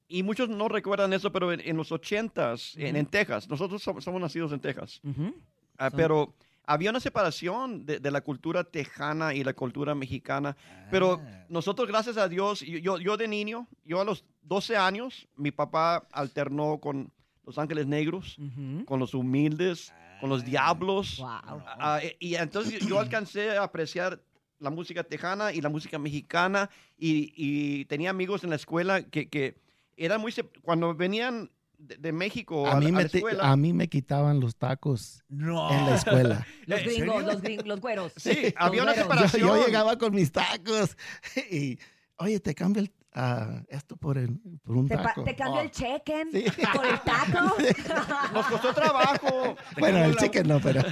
y 0.08 0.22
muchos 0.22 0.48
no 0.48 0.68
recuerdan 0.68 1.12
eso, 1.12 1.32
pero 1.32 1.52
en, 1.52 1.60
en 1.60 1.76
los 1.76 1.90
ochentas, 1.92 2.74
en, 2.76 2.96
en 2.96 3.06
Texas, 3.06 3.48
nosotros 3.48 3.82
somos, 3.82 4.04
somos 4.04 4.20
nacidos 4.20 4.52
en 4.52 4.60
Texas, 4.60 5.00
Ujú. 5.04 5.34
Ah, 5.78 5.88
Son- 5.90 5.96
pero 5.96 6.34
había 6.66 6.90
una 6.90 7.00
separación 7.00 7.84
de, 7.86 7.98
de 7.98 8.10
la 8.10 8.20
cultura 8.20 8.64
tejana 8.64 9.34
y 9.34 9.42
la 9.44 9.52
cultura 9.52 9.94
mexicana. 9.94 10.56
Pero 10.90 11.20
Ah. 11.22 11.44
nosotros, 11.48 11.88
gracias 11.88 12.16
a 12.16 12.28
Dios, 12.28 12.60
yo, 12.60 12.98
yo, 12.98 13.16
de 13.16 13.28
niño, 13.28 13.66
yo 13.84 14.00
a 14.00 14.04
los 14.04 14.24
12 14.42 14.76
años, 14.76 15.26
mi 15.36 15.50
papá 15.50 16.06
alternó 16.12 16.78
con 16.78 17.10
Los 17.44 17.58
Ángeles 17.58 17.86
Negros, 17.86 18.38
Ujú. 18.38 18.84
con 18.84 19.00
los 19.00 19.14
humildes, 19.14 19.92
con 20.20 20.30
los 20.30 20.44
diablos. 20.44 21.18
Wow. 21.18 21.62
Ah, 21.66 21.98
eh, 22.02 22.16
y 22.20 22.36
entonces 22.36 22.86
yo 22.86 23.00
alcancé 23.00 23.56
a 23.56 23.64
apreciar 23.64 24.20
la 24.60 24.70
música 24.70 25.02
tejana 25.02 25.52
y 25.52 25.60
la 25.60 25.68
música 25.68 25.98
mexicana 25.98 26.70
y, 26.96 27.32
y 27.36 27.84
tenía 27.86 28.10
amigos 28.10 28.44
en 28.44 28.50
la 28.50 28.56
escuela 28.56 29.02
que, 29.02 29.28
que 29.28 29.56
eran 29.96 30.20
muy... 30.20 30.32
Cuando 30.62 30.94
venían 30.94 31.50
de, 31.83 31.97
de 31.97 32.12
México 32.12 32.66
a, 32.66 32.72
A 32.72 32.80
mí, 32.80 32.87
a 32.87 32.93
me 32.93 33.03
la 33.03 33.09
te- 33.09 33.18
escuela... 33.18 33.51
a 33.51 33.57
mí 33.57 33.72
me 33.72 33.89
quitaban 33.89 34.39
los 34.41 34.57
tacos 34.57 35.22
No. 35.28 35.70
en 35.72 35.87
la 35.87 35.97
escuela. 35.97 36.47
Los 36.66 36.80
¿En 36.83 36.87
gringos, 36.87 37.24
los, 37.24 37.43
gringos, 37.43 37.66
los 37.66 37.80
güeros. 37.80 38.12
Sí, 38.16 38.30
Los 38.43 38.53
había 38.57 38.83
una 38.85 38.93
güeros. 38.93 38.97
Yo, 38.97 39.03
separación. 39.14 39.49
yo 39.49 39.66
llegaba 39.66 39.99
con 39.99 40.14
mis 40.14 40.30
tacos 40.33 40.97
y, 41.51 41.78
oye, 42.16 42.39
te 42.41 42.55
cambio 42.55 42.83
el, 42.83 42.93
ah, 43.14 43.62
esto 43.68 43.97
por, 43.97 44.16
el- 44.16 44.39
por 44.62 44.76
un 44.76 44.89
taco. 44.89 45.24
te 45.24 45.35
cambio 45.35 45.61
Oh. 45.61 45.64
el 45.64 45.70
cheque 45.72 46.24
Sí. 46.33 46.45
por 46.72 46.87
el 46.87 47.01
taco. 47.01 47.57
Nos 48.33 48.47
costó 48.47 48.72
trabajo. 48.72 49.57
Bueno, 49.78 50.05
el 50.05 50.12
la- 50.12 50.16
chicken 50.16 50.47
no, 50.49 50.61
pero... 50.61 50.83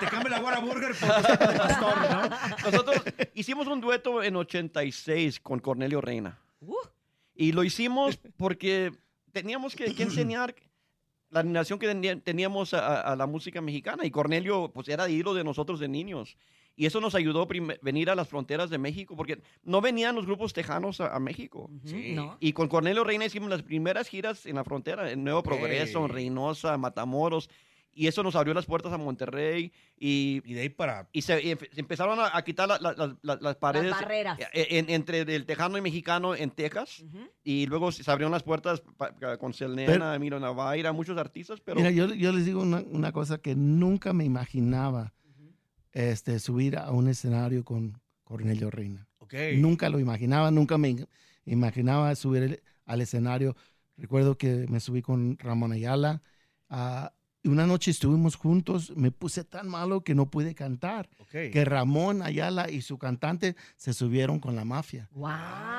Te 0.00 0.06
cambio 0.06 0.30
la 0.30 0.40
Guara 0.40 0.58
Burger 0.60 0.94
por 0.96 1.08
de 1.48 1.58
pastor, 1.58 1.96
¿no? 2.10 2.28
Nosotros 2.70 3.02
hicimos 3.34 3.66
un 3.68 3.80
dueto 3.80 4.22
en 4.22 4.36
86 4.36 5.38
con 5.40 5.60
Cornelio 5.60 6.00
Reina. 6.00 6.38
Uh, 6.60 6.74
Y 7.34 7.52
lo 7.52 7.62
hicimos 7.62 8.18
porque 8.36 8.92
teníamos 9.34 9.76
que, 9.76 9.94
que 9.94 10.02
enseñar 10.04 10.54
la 11.30 11.40
admiración 11.40 11.78
que 11.78 11.88
tenía- 11.88 12.18
teníamos 12.20 12.72
a, 12.72 13.00
a 13.02 13.16
la 13.16 13.26
música 13.26 13.60
mexicana. 13.60 14.06
Y 14.06 14.10
Cornelio, 14.10 14.70
pues, 14.72 14.88
era 14.88 15.08
ídolo 15.10 15.34
de 15.34 15.44
nosotros 15.44 15.80
de 15.80 15.88
niños. 15.88 16.36
Y 16.76 16.86
eso 16.86 17.00
nos 17.00 17.14
ayudó 17.14 17.42
a 17.42 17.46
venir 17.82 18.10
a 18.10 18.16
las 18.16 18.26
fronteras 18.28 18.68
de 18.68 18.78
México, 18.78 19.14
porque 19.16 19.40
no 19.62 19.80
venían 19.80 20.16
los 20.16 20.26
grupos 20.26 20.52
tejanos 20.52 21.00
a, 21.00 21.14
a 21.14 21.20
México. 21.20 21.70
Y 22.40 22.52
con 22.52 22.66
Cornelio 22.68 23.04
Reina 23.04 23.24
hicimos 23.26 23.48
las 23.48 23.62
primeras 23.62 24.08
giras 24.08 24.44
en 24.46 24.56
la 24.56 24.64
frontera, 24.64 25.08
en 25.10 25.22
Nuevo 25.22 25.42
Progreso, 25.44 26.04
en 26.04 26.08
Reynosa, 26.08 26.76
Matamoros. 26.76 27.48
Y 27.94 28.06
eso 28.08 28.22
nos 28.22 28.34
abrió 28.36 28.52
las 28.54 28.66
puertas 28.66 28.92
a 28.92 28.98
Monterrey. 28.98 29.72
Y, 29.98 30.42
Y 30.44 30.54
de 30.54 30.60
ahí 30.62 30.68
para... 30.68 31.08
y 31.12 31.22
se, 31.22 31.40
y 31.42 31.54
se 31.56 31.80
empezaron 31.80 32.18
a, 32.20 32.36
a 32.36 32.42
quitar 32.42 32.68
la- 32.68 32.78
la- 32.80 32.92
la- 32.94 33.16
la- 33.22 33.38
las 33.40 33.56
paredes 33.56 33.90
barreras. 33.92 34.38
eh, 34.52 34.66
en- 34.70 34.90
entre 34.90 35.20
el 35.20 35.46
tejano 35.46 35.78
y 35.78 35.80
mexicano 35.80 36.34
en 36.34 36.50
Texas. 36.50 37.00
Ujú. 37.00 37.18
Y 37.44 37.66
luego 37.66 37.92
se 37.92 38.08
abrieron 38.10 38.32
las 38.32 38.42
puertas 38.42 38.80
pa- 38.96 39.14
pa- 39.14 39.36
con 39.38 39.52
Selena, 39.54 40.14
Emilio 40.14 40.40
Navaira, 40.40 40.92
muchos 40.92 41.16
artistas, 41.18 41.60
pero 41.60 41.76
Mira, 41.76 41.90
yo, 41.90 42.12
yo 42.14 42.32
les 42.32 42.44
digo 42.44 42.62
una, 42.62 42.82
una 42.90 43.12
cosa 43.12 43.38
que 43.38 43.54
nunca 43.54 44.12
me 44.12 44.24
imaginaba 44.24 45.12
este, 45.92 46.38
subir 46.40 46.76
a 46.76 46.90
un 46.90 47.08
escenario 47.08 47.64
con 47.64 48.00
Cornelio 48.24 48.70
Reina. 48.70 49.06
Ok. 49.18 49.34
Nunca 49.56 49.88
lo 49.88 49.98
imaginaba, 50.00 50.50
nunca 50.50 50.76
me 50.78 50.90
im- 50.90 51.06
imaginaba 51.46 52.14
subir 52.16 52.42
el- 52.42 52.62
al 52.84 53.00
escenario. 53.00 53.56
Recuerdo 53.96 54.36
que 54.36 54.66
me 54.68 54.80
subí 54.80 55.02
con 55.02 55.38
Ramón 55.38 55.72
Ayala. 55.72 56.22
y 56.68 57.13
una 57.48 57.66
noche 57.66 57.90
estuvimos 57.90 58.36
juntos, 58.36 58.92
me 58.96 59.10
puse 59.10 59.44
tan 59.44 59.68
malo 59.68 60.02
que 60.02 60.14
no 60.14 60.30
pude 60.30 60.54
cantar. 60.54 61.08
Que 61.30 61.64
Ramón 61.64 62.22
Ayala 62.22 62.70
y 62.70 62.80
su 62.80 62.96
cantante 62.98 63.56
se 63.76 63.92
subieron 63.92 64.38
con 64.40 64.54
la 64.56 64.64
mafia 64.64 65.08
Wow. 65.12 65.28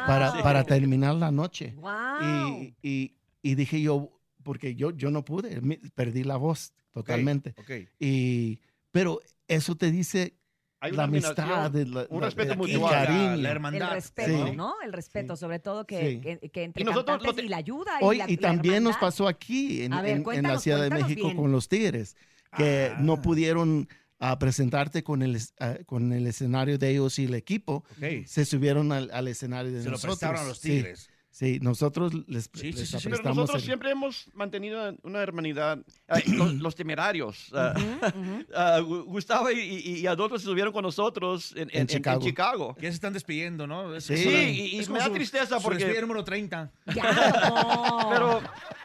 para, 0.06 0.34
para 0.44 0.64
terminar 0.64 1.16
la 1.16 1.32
noche. 1.32 1.74
Wow. 1.78 2.62
Y, 2.62 2.76
y- 2.82 3.16
y 3.42 3.56
dije 3.56 3.80
yo, 3.82 4.12
porque 4.44 4.76
yo, 4.76 4.92
yo 4.92 5.12
no 5.12 5.24
pude, 5.24 5.62
perdí 5.94 6.24
la 6.24 6.36
voz 6.38 6.74
totalmente. 6.92 7.54
Y, 8.00 8.60
pero 8.92 9.20
eso 9.48 9.76
te 9.76 9.92
dice 9.92 10.36
hay 10.80 10.92
la 10.92 10.96
una 10.96 11.04
amistad, 11.04 11.38
la- 11.38 12.06
un 12.10 12.20
la- 12.22 12.26
respeto 12.28 12.52
el 12.54 12.58
mutual. 12.58 12.94
cariño. 12.94 13.26
La 13.28 13.34
el 13.34 13.46
hermandad. 13.46 13.92
respeto, 13.94 14.48
Sí. 14.48 14.56
¿no? 14.56 14.74
El 14.84 14.94
respeto, 14.94 15.36
Sí. 15.36 15.40
sobre 15.40 15.60
todo 15.60 15.86
que, 15.88 16.00
Sí. 16.12 16.22
que, 16.22 16.50
que 16.50 16.64
entre 16.64 16.82
Y 16.82 16.86
nosotros 16.86 17.18
lo 17.18 17.20
cantantes 17.20 17.36
te- 17.42 17.46
y 17.46 17.50
la 17.50 17.58
ayuda. 17.58 17.92
Hoy, 18.02 18.16
y, 18.18 18.20
la, 18.20 18.30
y 18.32 18.36
la 18.36 18.42
también 18.42 18.84
nos 18.84 18.98
pasó 18.98 19.28
aquí 19.28 19.84
en, 19.84 19.92
ver, 19.92 20.06
en- 20.08 20.26
en 20.32 20.44
la 20.44 20.60
Ciudad 20.60 20.82
de 20.82 20.90
México 20.90 21.26
bien. 21.26 21.38
con 21.38 21.52
los 21.52 21.68
Tigres, 21.70 22.16
que 22.56 22.92
Ah. 22.94 22.98
no 23.00 23.22
pudieron 23.22 23.88
ah, 24.20 24.40
presentarte 24.40 25.04
con 25.04 25.22
el, 25.22 25.38
ah, 25.60 25.76
con 25.86 26.14
el 26.14 26.26
escenario 26.26 26.78
de 26.78 26.90
ellos 26.90 27.20
y 27.20 27.26
el 27.26 27.34
equipo. 27.36 27.84
Ok. 27.98 28.26
Se 28.26 28.46
subieron 28.46 28.94
al, 28.94 29.12
al 29.12 29.28
escenario 29.28 29.74
de 29.74 29.80
Se 29.80 29.86
lo 29.86 29.92
nosotros. 29.92 30.18
prestaron 30.20 30.42
a 30.46 30.48
los 30.48 30.58
Sí, 30.60 30.70
Tigres. 30.70 31.10
Sí, 31.38 31.60
nosotros 31.62 32.14
les, 32.30 32.50
Sí, 32.54 32.72
les 32.72 32.88
sí, 32.90 32.98
sí. 32.98 33.10
Pero 33.10 33.22
nosotros 33.34 33.56
el- 33.58 33.66
siempre 33.66 33.92
hemos 33.92 34.30
mantenido 34.34 34.96
una 35.04 35.20
hermanidad. 35.22 35.80
Los, 36.28 36.54
los 36.54 36.76
temerarios. 36.76 37.52
Ujú, 37.52 37.60
ujú. 38.22 38.46
ah, 38.56 38.80
Gu- 38.80 39.04
Gustavo 39.04 39.52
y, 39.52 39.60
y, 39.60 40.00
y 40.00 40.08
Adolfo 40.08 40.38
estuvieron 40.38 40.72
con 40.72 40.84
nosotros 40.84 41.52
en, 41.58 41.64
en- 41.64 41.70
en- 41.72 41.82
en 41.82 41.88
Chicago. 41.88 42.22
Chicago. 42.22 42.76
Que 42.76 42.84
ya 42.84 42.90
se 42.92 42.96
están 42.96 43.12
despidiendo, 43.12 43.68
¿no? 43.68 43.94
Es- 43.96 44.06
Sí. 44.06 44.14
una- 44.26 44.44
y- 44.44 44.76
y 44.76 44.80
es 44.80 44.90
me 44.90 45.00
da 45.00 45.08
su- 45.08 45.12
tristeza 45.12 45.58
su 45.58 45.64
porque- 45.64 45.80
despedida 45.80 46.00
número 46.02 46.24
30. 46.24 46.72
Ya, 46.96 47.04
no. 47.50 48.10
Pero 48.10 48.42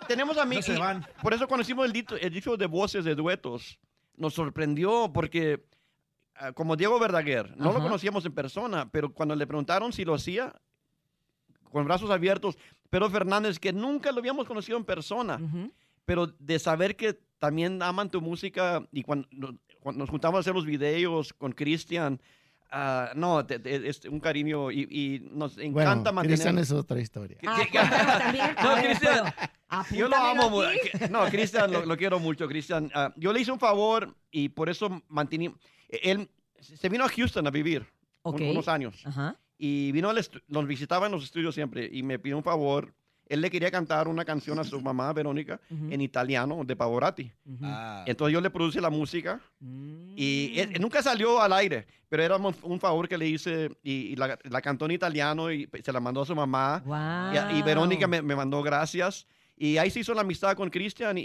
tenemos 0.09 0.37
amigos. 0.37 0.67
No 0.69 0.75
se 0.75 0.81
van. 0.81 1.07
Por 1.23 1.33
eso 1.33 1.47
cuando 1.47 1.63
hicimos 1.63 1.87
el, 1.87 1.93
dito- 1.93 2.17
el 2.21 2.33
dicho 2.33 2.57
de 2.57 2.67
voces 2.67 3.05
de 3.05 3.15
duetos, 3.15 3.79
nos 4.17 4.35
sorprendió 4.35 5.13
porque, 5.15 5.65
ah, 6.35 6.51
como 6.51 6.75
Diego 6.75 6.99
Verdaguer, 6.99 7.57
no 7.57 7.67
lo 7.67 7.71
Ajá. 7.79 7.83
conocíamos 7.83 8.27
en 8.27 8.33
persona, 8.33 8.91
pero 8.91 9.15
cuando 9.15 9.37
le 9.37 9.47
preguntaron 9.47 9.93
si 9.93 10.05
lo 10.05 10.15
hacía, 10.15 10.53
con 11.71 11.85
brazos 11.85 12.11
abiertos, 12.11 12.59
Pedro 12.91 13.09
Fernández, 13.11 13.59
que 13.59 13.73
nunca 13.73 14.13
lo 14.13 14.19
habíamos 14.19 14.47
conocido 14.47 14.77
en 14.79 14.85
persona, 14.85 15.37
Ujú. 15.37 15.73
pero 16.05 16.27
de 16.27 16.59
saber 16.59 16.97
que 16.97 17.15
también 17.39 17.83
aman 17.83 18.11
tu 18.11 18.21
música 18.21 18.87
y 18.93 19.03
cuando, 19.03 19.29
cuando 19.81 20.01
nos 20.01 20.11
juntamos 20.11 20.39
a 20.39 20.41
hacer 20.41 20.55
los 20.55 20.67
videos 20.67 21.33
con 21.33 21.53
Cristian, 21.53 22.21
ah, 22.71 23.13
no, 23.15 23.47
te- 23.47 23.59
te- 23.59 23.89
es 23.89 24.05
un 24.05 24.21
cariño 24.21 24.71
y, 24.71 24.81
y 24.91 25.21
nos 25.33 25.57
Bueno, 25.57 25.81
encanta 25.81 26.13
mantener... 26.13 26.37
Cristian 26.39 26.59
es 26.59 26.71
otra 26.73 27.01
historia. 27.01 27.39
¿Qué- 27.41 27.49
Ah, 27.49 27.61
qué- 27.71 27.79
también. 28.19 28.57
No, 28.63 28.75
Cristian, 28.83 29.35
pero 29.69 30.01
Yo 30.01 30.09
lo 30.09 30.17
amo. 30.17 30.63
No, 31.11 31.25
Cristian, 31.27 31.73
lo, 31.73 31.87
lo 31.87 31.97
quiero 31.97 32.19
mucho, 32.19 32.47
Cristian. 32.49 32.91
Ah, 32.95 33.13
yo 33.17 33.33
le 33.33 33.41
hice 33.41 33.53
un 33.53 33.59
favor 33.61 34.15
y 34.31 34.49
por 34.51 34.69
eso 34.69 35.03
mantenía... 35.09 35.53
Él 35.89 36.29
se 36.61 36.89
vino 36.89 37.05
a 37.05 37.09
Houston 37.09 37.47
a 37.47 37.51
vivir 37.51 37.87
un- 38.23 38.35
Ok. 38.35 38.41
unos 38.51 38.69
años 38.69 39.01
Ajá. 39.07 39.35
Y 39.63 39.93
vino 39.93 40.09
al 40.09 40.19
nos 40.49 40.67
visitaba 40.67 41.05
en 41.07 41.13
los 41.13 41.23
estudios 41.25 41.55
siempre 41.55 41.89
y 41.93 42.03
me 42.03 42.19
pidió 42.19 42.37
un 42.39 42.43
favor. 42.43 42.95
Él 43.29 43.43
le 43.43 43.51
quería 43.51 43.71
cantar 43.71 44.09
una 44.09 44.25
canción 44.25 44.59
a 44.59 44.65
su 44.65 44.81
mamá, 44.81 45.13
Verónica, 45.13 45.61
en 45.71 46.01
italiano, 46.01 46.65
de 46.65 46.75
Pavarotti. 46.75 47.31
Ujú. 47.47 47.59
Ah. 47.63 48.03
Entonces 48.07 48.33
yo 48.33 48.41
le 48.41 48.51
produje 48.51 48.81
la 48.81 48.91
música 48.91 49.39
Mm. 49.61 50.15
y 50.17 50.59
él- 50.59 50.81
nunca 50.81 51.01
salió 51.01 51.41
al 51.41 51.53
aire, 51.53 51.87
pero 52.09 52.25
era 52.25 52.37
un, 52.39 52.81
favor 52.81 53.07
que 53.09 53.17
le 53.17 53.29
hice 53.29 53.71
y, 53.85 53.93
y 54.13 54.17
la, 54.17 54.37
la 54.43 54.61
cantó 54.61 54.87
en 54.87 54.93
italiano 54.93 55.53
y 55.53 55.69
se 55.85 55.93
la 55.93 56.01
mandó 56.01 56.23
a 56.23 56.27
su 56.27 56.35
mamá. 56.35 56.83
Y, 57.53 57.59
y 57.59 57.63
Verónica 57.63 58.09
me, 58.09 58.21
me 58.23 58.35
mandó 58.35 58.63
gracias. 58.65 59.27
Y 59.57 59.77
ahí 59.77 59.91
se 59.91 60.01
hizo 60.01 60.13
la 60.15 60.23
amistad 60.23 60.57
con 60.57 60.69
Cristian 60.71 61.17
y, 61.19 61.23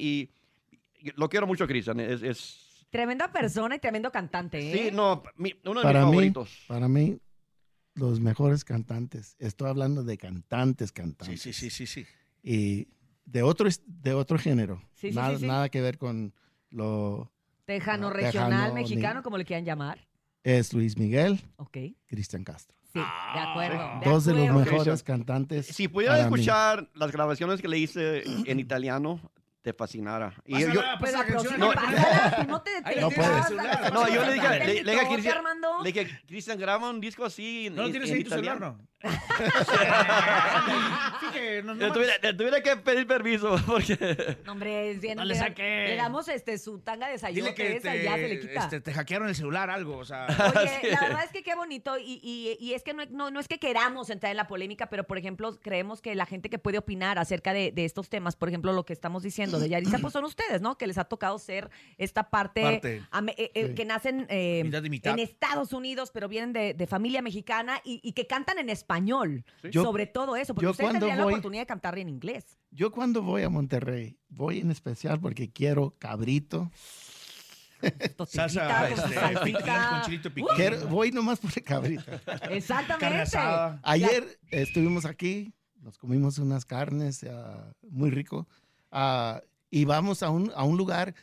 y 1.00 1.12
lo 1.16 1.28
quiero 1.30 1.48
mucho, 1.48 1.66
Cristian. 1.66 2.00
Es, 2.02 2.22
es- 2.22 2.86
Tremenda 2.92 3.32
persona 3.32 3.76
y 3.76 3.80
tremendo 3.80 4.12
cantante, 4.12 4.60
¿eh? 4.60 4.90
sí, 4.90 4.96
no, 4.96 5.24
mi- 5.38 5.56
uno 5.66 5.80
de 5.80 5.84
Para 5.84 6.00
mis 6.02 6.06
mí, 6.10 6.12
favoritos. 6.14 6.64
para 6.68 6.88
mí, 6.88 7.18
los 7.96 8.20
mejores 8.20 8.64
cantantes. 8.64 9.36
Estoy 9.39 9.70
hablando 9.70 10.04
de 10.04 10.18
cantantes, 10.18 10.91
cantantes. 10.91 11.41
Sí, 11.41 11.54
sí, 11.54 11.70
sí, 11.70 11.86
sí, 11.88 11.88
sí. 11.88 12.06
Y 12.43 12.88
de 13.26 13.41
otro, 13.41 13.68
de 13.88 14.14
otro 14.14 14.38
género. 14.38 14.82
Sí, 14.93 15.10
sí, 15.10 15.16
nada, 15.16 15.32
sí, 15.36 15.39
sí. 15.41 15.48
nada 15.48 15.70
que 15.70 15.82
ver 15.82 15.98
con 15.98 16.34
lo... 16.70 17.32
Tejano 17.66 18.10
Ah, 18.10 18.14
regional 18.14 18.50
tejano, 18.52 18.74
mexicano, 18.76 19.20
ni- 19.20 19.24
como 19.24 19.38
le 19.38 19.46
quieran 19.46 19.66
llamar. 19.66 20.08
Es 20.43 20.74
Luis 20.74 20.98
Miguel, 20.98 21.41
Ok. 21.56 21.78
Cristian 22.06 22.43
Castro. 22.43 22.78
Sí, 22.93 23.00
de 23.00 23.39
acuerdo. 23.39 24.00
de 24.04 24.10
Dos 24.10 24.26
de 24.26 24.34
los 24.36 24.56
mejores 24.56 25.02
cantantes. 25.04 25.66
Si 25.66 25.88
pudiera 25.88 26.16
mí. 26.16 26.22
escuchar 26.22 26.89
las 26.93 27.12
grabaciones 27.12 27.60
que 27.62 27.68
le 27.68 27.80
hice 27.80 28.24
en 28.50 28.60
italiano, 28.60 29.20
te 29.66 29.74
fascinara. 29.74 30.32
Y 30.45 30.59
yo- 30.61 30.80
Pues 30.99 31.11
la 31.11 31.26
canción. 31.26 31.59
No. 31.59 31.72
pásala, 31.72 32.45
no 32.47 32.61
te 32.61 32.72
No 33.01 33.09
puedes. 33.09 33.91
No, 33.93 34.07
yo 34.07 34.24
le 34.24 34.34
dije, 34.34 34.59
le, 34.59 34.84
le 34.84 34.91
dije 34.91 35.05
a 35.05 35.09
Cristian, 35.09 35.38
Armando. 35.38 35.82
le 35.84 35.91
dije, 35.91 36.22
Cristian, 36.28 36.59
graba 36.59 36.88
un 36.91 37.01
disco 37.01 37.26
así. 37.26 37.66
en- 37.66 37.76
No 37.76 37.82
lo 37.82 37.89
tienes 37.89 38.09
en 38.09 38.13
ahí 38.16 38.22
en 38.22 38.26
tu 38.26 38.30
celular, 38.30 38.55
italiano". 38.57 38.78
¿no? 38.80 38.88
Sí, 41.20 41.26
que 41.34 41.64
no- 41.64 41.76
no 41.76 41.88
Le 41.88 41.91
tuviera, 41.93 42.14
le 42.22 42.34
tuviera 42.34 42.62
que 42.62 42.76
pedir 42.78 43.08
permiso 43.08 43.56
porque... 43.66 44.38
No, 44.45 44.53
hombre, 44.53 44.91
es 44.91 45.01
bien, 45.01 45.18
No 45.18 45.26
le 45.26 45.34
le, 45.34 45.39
saque. 45.39 45.86
le 45.89 45.95
damos 45.95 46.28
este, 46.28 46.58
su 46.58 46.80
tanga 46.80 47.08
de 47.08 47.14
Dile 47.14 47.20
sayote 47.20 47.56
que 47.56 47.76
esa 47.78 47.95
y 47.95 48.03
ya 48.03 48.16
se 48.16 48.28
le 48.28 48.36
te, 48.38 48.47
quita. 48.47 48.64
este, 48.64 48.82
te 48.82 48.93
hackearon 48.93 49.28
el 49.30 49.36
celular, 49.36 49.70
algo, 49.70 49.97
o 49.97 50.06
sea... 50.06 50.28
Oye, 50.28 50.80
la 50.91 51.01
verdad 51.01 51.24
es 51.26 51.32
que 51.32 51.43
qué 51.43 51.56
bonito 51.56 51.97
y, 51.97 52.20
y- 52.24 52.58
y 52.60 52.74
es 52.74 52.84
que 52.84 52.93
no, 52.93 53.03
no, 53.10 53.32
no 53.32 53.39
es 53.39 53.47
que 53.47 53.60
queramos 53.60 54.10
entrar 54.10 54.32
en 54.32 54.38
la 54.38 54.47
polémica, 54.47 54.88
pero 54.89 55.03
por 55.06 55.18
ejemplo 55.18 55.60
creemos 55.60 56.01
que 56.01 56.16
la 56.16 56.26
gente 56.26 56.49
que 56.49 56.60
puede 56.60 56.78
opinar 56.78 57.18
acerca 57.20 57.53
de, 57.53 57.72
de 57.72 57.86
estos 57.86 58.10
temas, 58.10 58.36
por 58.36 58.49
ejemplo 58.49 58.74
lo 58.74 58.86
que 58.86 58.93
estamos 58.93 59.24
diciendo 59.24 59.60
de 59.60 59.70
Yaritza, 59.70 59.97
pues 59.99 60.14
son 60.14 60.26
ustedes, 60.26 60.62
¿no? 60.62 60.78
Que 60.78 60.88
les 60.88 60.97
ha 60.97 61.06
tocado 61.06 61.38
ser 61.39 61.70
esta 61.97 62.30
parte, 62.30 62.62
Parte. 62.62 63.03
eh, 63.38 63.51
eh, 63.53 63.68
Sí. 63.68 63.76
que 63.76 63.86
nacen 63.86 64.26
eh, 64.30 64.62
Mitad 64.64 64.84
y 64.84 64.89
mitad. 64.89 65.14
en 65.14 65.20
Estados 65.20 65.74
Unidos, 65.74 66.12
pero 66.14 66.28
vienen 66.28 66.53
de, 66.53 66.74
de 66.74 66.88
familia 66.88 67.22
mexicana 67.22 67.80
y, 67.84 67.99
y 68.03 68.14
que 68.14 68.28
cantan 68.28 68.60
en 68.60 68.70
español, 68.70 68.95
Yo- 69.72 69.84
sobre 69.84 70.06
todo 70.08 70.36
eso, 70.36 70.54
porque 70.56 70.68
cuando 70.74 71.00
tendrían 71.00 71.18
la 71.18 71.24
voy- 71.24 71.34
oportunidad 71.34 71.62
de 71.64 71.68
cantar 71.68 71.98
en 72.00 72.10
inglés. 72.10 72.58
Yo 72.72 72.91
cuando 72.91 73.22
voy 73.22 73.43
a 73.43 73.50
Monterrey, 73.50 74.18
voy 74.30 74.60
en 74.60 74.72
especial 74.72 75.20
porque 75.20 75.52
quiero 75.52 75.96
cabrito. 76.00 76.72
Salsa, 78.28 78.89
este, 78.89 79.14
con 79.54 80.02
chilito 80.06 80.30
piquín. 80.34 80.48
Quiero- 80.56 80.88
voy 80.88 81.12
nomás 81.12 81.39
por 81.39 81.52
el 81.56 81.64
cabrito. 81.64 82.04
Exactamente. 82.50 83.38
Ayer 83.84 84.39
estuvimos 84.50 85.06
aquí, 85.06 85.54
nos 85.82 85.98
comimos 85.98 86.39
unas 86.39 86.66
carnes 86.66 87.24
ah, 87.30 87.72
muy 87.89 88.10
rico 88.10 88.48
ah, 88.91 89.41
y 89.70 89.86
vamos 89.86 90.24
a 90.24 90.30
un, 90.30 90.52
a 90.56 90.64
un 90.64 90.78
lugar 90.78 91.14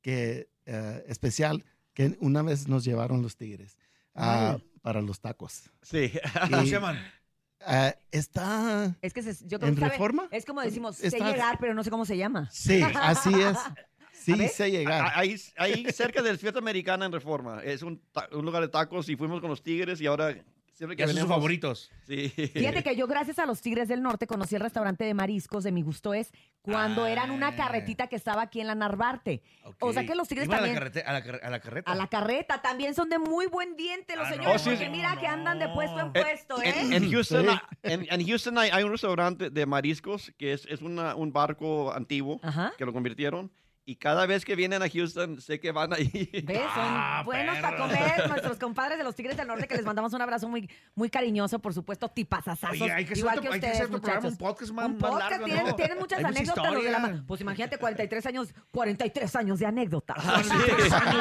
que, 0.00 0.48
eh, 0.66 1.04
especial 1.08 1.64
que 1.94 2.16
una 2.20 2.42
vez 2.42 2.68
nos 2.68 2.84
llevaron 2.84 3.20
los 3.22 3.36
tigres 3.36 3.76
ah, 4.14 4.58
para 4.82 5.00
los 5.00 5.20
tacos. 5.20 5.70
Sí. 5.82 6.12
¿Cómo 6.50 6.62
se 6.62 6.70
llaman? 6.70 6.98
Ah, 7.66 7.94
está... 8.10 8.94
Es 9.02 9.12
que 9.12 9.22
se- 9.22 9.46
yo 9.48 9.58
creo 9.58 9.70
¿En 9.72 9.78
sabe- 9.78 9.90
Reforma? 9.92 10.28
es 10.30 10.44
como 10.44 10.60
decimos, 10.60 10.96
sé 10.96 11.08
Está- 11.08 11.30
llegar, 11.30 11.58
pero 11.60 11.74
no 11.74 11.82
sé 11.84 11.90
cómo 11.90 12.04
se 12.04 12.16
llama. 12.16 12.48
Sí, 12.52 12.82
así 13.00 13.30
es. 13.40 13.56
Sí, 14.24 14.46
sé 14.46 14.70
llegar. 14.70 15.02
Ah, 15.06 15.12
Ahí, 15.16 15.34
ahí 15.56 15.84
cerca 15.92 16.22
del 16.22 16.38
Fiesta 16.38 16.60
Americana 16.60 17.06
en 17.06 17.10
Reforma. 17.12 17.60
Es 17.64 17.82
un, 17.82 18.00
un 18.30 18.44
lugar 18.44 18.62
de 18.62 18.68
tacos 18.68 19.08
y 19.08 19.16
fuimos 19.16 19.40
con 19.40 19.50
los 19.50 19.64
tigres 19.64 20.00
y 20.00 20.06
ahora 20.06 20.36
siempre 20.82 20.96
que 20.96 21.02
Ya 21.02 21.08
son 21.08 21.16
sus 21.16 21.28
favoritos. 21.28 21.90
Sí. 22.06 22.28
Fíjate 22.28 22.82
que 22.82 22.96
yo 22.96 23.06
gracias 23.06 23.38
a 23.38 23.46
los 23.46 23.60
Tigres 23.60 23.86
del 23.88 24.02
Norte 24.02 24.26
conocí 24.26 24.56
el 24.56 24.60
restaurante 24.60 25.04
de 25.04 25.14
mariscos 25.14 25.62
de 25.62 25.70
mi 25.70 25.82
gusto 25.82 26.12
es 26.12 26.32
cuando 26.60 27.06
eran 27.06 27.30
una 27.30 27.54
carretita 27.54 28.08
que 28.08 28.16
estaba 28.16 28.42
aquí 28.42 28.60
en 28.60 28.66
la 28.66 28.74
Narvarte. 28.74 29.42
O 29.80 29.92
sea 29.92 30.04
que 30.04 30.14
los 30.16 30.26
Tigres 30.28 30.46
Iban 30.48 30.58
también... 30.58 30.76
A 30.76 30.80
la, 30.80 30.86
carrete- 30.90 31.04
a, 31.06 31.12
la, 31.12 31.22
car- 31.22 31.40
a 31.44 31.50
la 31.50 31.60
carreta. 31.60 31.92
A 31.92 31.94
la 31.94 32.06
carreta 32.08 32.62
también 32.62 32.94
son 32.94 33.08
de 33.08 33.18
muy 33.20 33.46
buen 33.46 33.76
diente 33.76 34.16
los 34.16 34.26
Ah, 34.26 34.30
no. 34.30 34.36
señores, 34.36 34.62
sí, 34.62 34.70
porque 34.70 34.84
sí. 34.86 34.90
mira 34.90 35.16
que 35.20 35.26
andan 35.28 35.58
de 35.60 35.68
puesto 35.68 36.00
en 36.00 36.06
En- 36.06 36.12
puesto, 36.12 36.62
¿eh? 36.62 36.74
En, 36.80 36.92
en 36.92 37.10
Houston, 37.12 37.42
Sí. 37.42 37.48
ah, 37.50 37.68
en, 37.84 38.06
en 38.10 38.26
Houston 38.26 38.58
hay, 38.58 38.70
hay 38.70 38.82
un 38.82 38.90
restaurante 38.90 39.50
de 39.50 39.66
mariscos 39.66 40.32
que 40.36 40.52
es, 40.52 40.66
es 40.66 40.82
una- 40.82 41.14
un 41.14 41.32
barco 41.32 41.92
antiguo 41.92 42.40
Ajá. 42.42 42.72
que 42.76 42.84
lo 42.84 42.92
convirtieron. 42.92 43.52
Y 43.84 43.96
cada 43.96 44.26
vez 44.26 44.44
que 44.44 44.54
vienen 44.54 44.80
a 44.80 44.88
Houston, 44.88 45.40
sé 45.40 45.58
que 45.58 45.72
van 45.72 45.92
ahí. 45.92 46.06
¿Ves? 46.44 46.58
Son 46.58 46.68
Ah, 46.76 47.22
buenos 47.24 47.58
para 47.58 47.76
comer 47.78 48.28
nuestros 48.28 48.56
compadres 48.58 48.96
de 48.96 49.02
los 49.02 49.16
Tigres 49.16 49.36
del 49.36 49.48
Norte 49.48 49.66
que 49.66 49.74
les 49.74 49.84
mandamos 49.84 50.12
un 50.12 50.22
abrazo 50.22 50.48
muy, 50.48 50.70
muy 50.94 51.10
cariñoso, 51.10 51.58
por 51.58 51.74
supuesto, 51.74 52.08
tipazazazos. 52.08 52.80
Oye, 52.80 52.92
hay 52.92 53.04
que 53.04 53.14
hacer 53.14 53.18
igual 53.18 53.40
que 53.40 53.46
hay 53.48 53.52
que 53.54 53.58
ustedes, 53.58 53.74
hacer 53.80 53.88
programa, 53.90 54.28
un 54.28 54.36
podcast 54.36 54.72
más- 54.72 54.86
Un 54.86 54.98
más 54.98 55.10
podcast, 55.10 55.30
largo, 55.32 55.44
tienen, 55.46 55.66
¿no? 55.66 55.74
tienen 55.74 55.98
muchas 55.98 56.18
Hay 56.20 56.24
anécdotas 56.26 56.74
de 56.74 56.90
la 56.90 57.24
Pues 57.26 57.40
imagínate, 57.40 57.78
43 57.78 58.26
años, 58.26 58.54
43 58.70 59.36
años 59.36 59.58
de 59.58 59.66
anécdotas. 59.66 60.28
años 60.28 60.48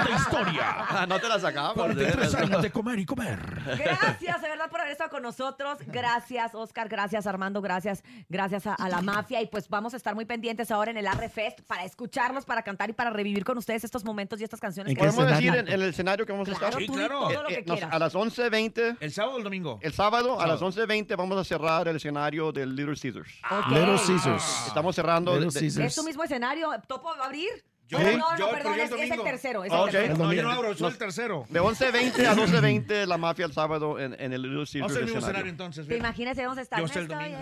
de 0.05 0.11
historia. 0.15 0.61
Ah, 0.87 1.05
no 1.09 1.19
te 1.19 1.27
la 1.27 1.39
sacamos. 1.39 1.73
de 1.75 1.81
43 1.95 2.15
veras, 2.15 2.35
años 2.35 2.61
de 2.61 2.71
comer 2.71 2.99
y 2.99 3.05
comer. 3.07 3.39
Gracias, 3.79 4.39
de 4.39 4.47
verdad, 4.49 4.69
por 4.69 4.81
haber 4.81 4.91
estado 4.91 5.09
con 5.09 5.23
nosotros. 5.23 5.79
Gracias, 5.87 6.53
Oscar. 6.53 6.87
Gracias, 6.89 7.25
Armando. 7.25 7.59
Gracias, 7.59 8.03
gracias 8.29 8.67
a, 8.67 8.75
a 8.75 8.87
la 8.87 9.01
mafia. 9.01 9.41
Y 9.41 9.47
pues 9.47 9.67
vamos 9.67 9.95
a 9.95 9.97
estar 9.97 10.13
muy 10.13 10.25
pendientes 10.25 10.69
ahora 10.69 10.91
en 10.91 10.97
el 10.97 11.07
Arre 11.07 11.27
Fest 11.29 11.61
para 11.61 11.85
escucharlos, 11.85 12.45
para 12.51 12.63
cantar 12.63 12.89
y 12.89 12.93
para 12.93 13.09
revivir 13.11 13.45
con 13.45 13.57
ustedes 13.57 13.85
estos 13.85 14.03
momentos 14.03 14.41
y 14.41 14.43
estas 14.43 14.59
canciones. 14.59 14.91
¿En 14.91 14.97
que 14.97 14.99
¿Podemos 15.05 15.25
decir 15.25 15.55
en, 15.55 15.67
en 15.69 15.73
el 15.73 15.83
escenario 15.83 16.25
que 16.25 16.33
vamos 16.33 16.49
a 16.49 16.51
estar? 16.51 16.73
Sí, 16.75 16.85
claro. 16.85 17.29
todo 17.29 17.43
lo 17.43 17.47
que 17.47 17.53
Eh, 17.53 17.63
nos- 17.65 17.77
quieras. 17.77 17.95
a 17.95 17.97
las 17.99 18.13
11.20, 18.13 18.97
¿El 18.99 19.11
sábado 19.13 19.35
o 19.35 19.37
el 19.37 19.43
domingo? 19.45 19.79
el 19.81 19.93
sábado, 19.93 20.33
a 20.41 20.45
las 20.47 20.59
Sábado. 20.59 20.65
11.20 20.85 21.15
vamos 21.15 21.37
a 21.37 21.45
cerrar 21.45 21.87
el 21.87 21.95
escenario 21.95 22.51
del 22.51 22.75
Little 22.75 22.95
Caesars. 23.01 23.31
Ok. 23.49 23.67
Little 23.69 23.95
Caesars. 24.05 24.67
Estamos 24.67 24.93
cerrando. 24.93 25.31
Little 25.31 25.47
de- 25.47 25.53
de- 25.53 25.59
Caesars. 25.61 25.87
¿Es 25.87 25.95
tu 25.95 26.03
mismo 26.03 26.25
escenario? 26.25 26.69
¿Topo 26.87 27.09
va 27.17 27.23
a 27.23 27.27
abrir? 27.27 27.47
Yo- 27.91 27.99
no, 27.99 28.05
yo- 28.11 28.17
no, 28.17 28.37
yo- 28.37 28.49
perdón, 28.51 28.75
yo 28.77 28.83
es, 28.83 28.91
el 28.91 28.95
es 28.97 29.03
el 29.03 29.09
domingo. 29.09 29.23
tercero. 29.25 29.63
Es 29.63 29.71
Ah, 29.71 29.75
el 29.75 29.81
ok. 29.81 29.91
tercero. 29.91 30.17
No, 30.17 30.33
yo 30.33 30.43
no 30.43 30.49
abro, 30.49 30.77
soy 30.77 30.89
el 30.91 30.97
tercero. 30.97 31.45
De 31.49 31.59
11.20 31.59 32.25
a 32.25 32.35
12.20 32.35 33.05
la 33.05 33.17
mafia 33.17 33.45
el 33.45 33.53
sábado 33.53 33.99
en, 33.99 34.13
en 34.19 34.33
el 34.33 34.41
Little 34.41 34.55
Vamos 34.57 34.71
Caesars 34.71 34.81
a 34.81 34.85
hacer 34.85 34.97
el 34.99 35.05
mismo 35.05 35.19
escenario 35.19 35.49
entonces. 35.51 35.85
¿Te 35.85 35.89
bien. 35.93 35.99
imaginas 36.05 36.35
si 36.37 36.41
vamos 36.43 36.57
a 36.57 36.61
estar? 36.61 36.79
Yo 36.79 36.87
sé 36.87 36.99
el 36.99 37.07
domingo. 37.07 37.37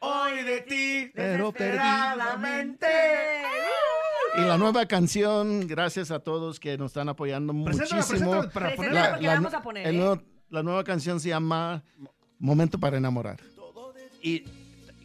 Hoy 0.00 0.42
de 0.44 0.60
ti. 0.60 1.10
Pero 1.14 1.52
desesperadamente. 1.52 2.86
Y 4.36 4.40
la 4.42 4.58
nueva 4.58 4.84
canción, 4.86 5.66
gracias 5.66 6.10
a 6.10 6.18
todos 6.18 6.60
que 6.60 6.76
nos 6.76 6.90
están 6.90 7.08
apoyando 7.08 7.54
Preséntala, 7.64 8.02
muchísimo. 8.02 8.30
preséntala 8.30 8.50
para 8.52 8.66
Preséntala 8.66 8.76
ponerla. 8.76 9.10
porque 9.12 9.26
la 9.26 9.34
vamos 9.34 9.54
a 9.54 9.62
poner, 9.62 9.86
el 9.86 9.94
¿eh? 9.94 9.98
nuevo- 9.98 10.22
la 10.50 10.62
nueva 10.62 10.84
canción 10.84 11.20
se 11.20 11.30
llama 11.30 11.82
Momento 12.38 12.78
para 12.78 12.98
enamorar. 12.98 13.40
Y, 14.22 14.44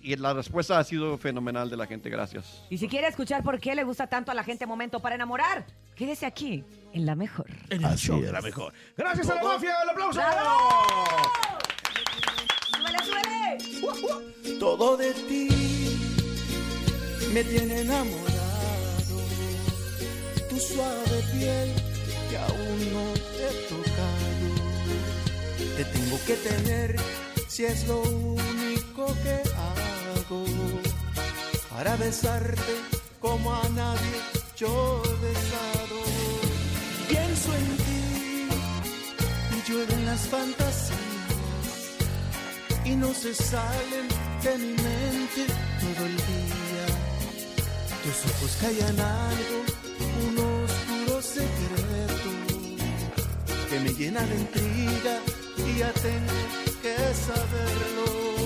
y 0.02 0.16
la 0.16 0.34
respuesta 0.34 0.80
ha 0.80 0.84
sido 0.84 1.18
fenomenal 1.18 1.70
de 1.70 1.78
la 1.78 1.86
gente, 1.88 2.10
gracias. 2.10 2.64
Y 2.70 2.78
si 2.78 2.88
quiere 2.88 3.08
escuchar 3.08 3.44
por 3.44 3.60
qué 3.60 3.76
le 3.76 3.84
gusta 3.84 4.08
tanto 4.08 4.32
a 4.32 4.34
la 4.34 4.44
gente 4.44 4.66
Momento 4.66 5.00
para 5.00 5.16
enamorar, 5.16 5.66
quédese 5.96 6.26
aquí, 6.26 6.64
en 6.94 7.06
la 7.06 7.16
mejor. 7.16 7.48
En 7.70 7.84
el 7.84 7.98
show 7.98 8.22
de 8.22 8.32
la 8.32 8.42
mejor. 8.42 8.74
Gracias 8.98 9.30
a 9.30 9.36
la 9.36 9.44
mafia. 9.44 9.76
¡El 9.84 9.90
aplauso! 9.90 10.22
¡Súbele, 12.78 12.98
súbele! 13.04 14.58
Todo 14.60 14.98
de 14.98 15.14
ti 15.14 15.50
me 17.34 17.44
tiene 17.44 17.82
enamorado. 17.82 18.32
Tu 20.50 20.60
suave 20.60 21.24
piel 21.32 21.74
que 22.30 22.38
aún 22.38 22.94
no 22.94 23.14
te 23.14 23.48
he 23.48 23.54
tocado. 23.70 24.48
Te 25.78 25.86
tengo 25.86 26.20
que 26.26 26.36
tener 26.36 26.96
si 27.48 27.66
es 27.66 27.88
lo 27.88 28.02
único 28.02 29.08
que 29.24 29.51
Para 31.70 31.98
besarte 31.98 32.74
como 33.20 33.54
a 33.54 33.68
nadie 33.70 34.18
yo 34.56 35.04
he 35.04 35.16
besado. 35.28 35.98
Pienso 37.10 37.54
en 37.54 37.78
ti 37.84 38.48
y 39.58 39.70
llueven 39.70 40.06
las 40.06 40.22
fantasías 40.30 41.02
y 42.86 42.96
no 42.96 43.14
se 43.14 43.36
salen 43.36 44.08
de 44.44 44.58
mi 44.58 44.74
mente 44.88 45.48
todo 45.82 46.06
el 46.06 46.16
día. 46.16 46.86
Tus 48.04 48.32
ojos 48.32 48.58
callan 48.62 49.00
algo, 49.02 49.58
un 50.28 50.36
oscuro 50.64 51.22
secreto 51.22 52.30
que 53.70 53.80
me 53.82 53.94
llena 53.94 54.22
de 54.22 54.36
intriga 54.38 55.16
y 55.58 55.80
ya 55.80 55.92
tengo 55.92 56.40
que 56.82 56.96
saberlo. 57.28 58.41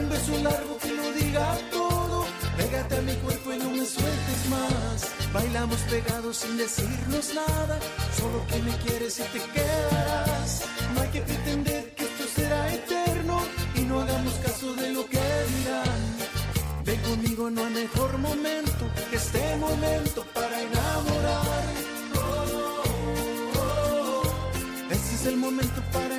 Un 0.00 0.08
beso 0.08 0.38
largo 0.42 0.78
que 0.78 0.92
lo 0.92 1.12
diga 1.12 1.58
todo. 1.70 2.24
Pégate 2.56 2.96
a 2.98 3.02
mi 3.02 3.14
cuerpo 3.14 3.52
y 3.52 3.58
no 3.58 3.70
me 3.70 3.84
sueltes 3.84 4.40
más. 4.48 5.32
Bailamos 5.32 5.78
pegados 5.90 6.36
sin 6.38 6.56
decirnos 6.56 7.34
nada. 7.34 7.78
Solo 8.18 8.46
que 8.46 8.58
me 8.62 8.76
quieres 8.84 9.18
y 9.18 9.22
te 9.22 9.40
quedarás. 9.54 10.62
No 10.94 11.00
hay 11.00 11.08
que 11.08 11.20
pretender 11.22 11.94
que 11.94 12.04
esto 12.04 12.24
será 12.36 12.74
eterno. 12.74 13.42
Y 13.74 13.80
no 13.80 14.00
hagamos 14.00 14.34
caso 14.34 14.74
de 14.74 14.92
lo 14.92 15.04
que 15.06 15.20
dirán. 15.56 16.00
Ven 16.84 17.00
conmigo, 17.02 17.50
no 17.50 17.64
hay 17.64 17.72
mejor 17.74 18.18
momento 18.18 18.84
que 19.10 19.16
este 19.16 19.56
momento 19.56 20.24
para 20.34 20.60
enamorar. 20.60 21.66
Oh, 22.16 22.22
oh, 22.64 23.60
oh. 23.60 24.22
Este 24.90 25.14
es 25.16 25.26
el 25.26 25.36
momento 25.36 25.82
para 25.92 26.17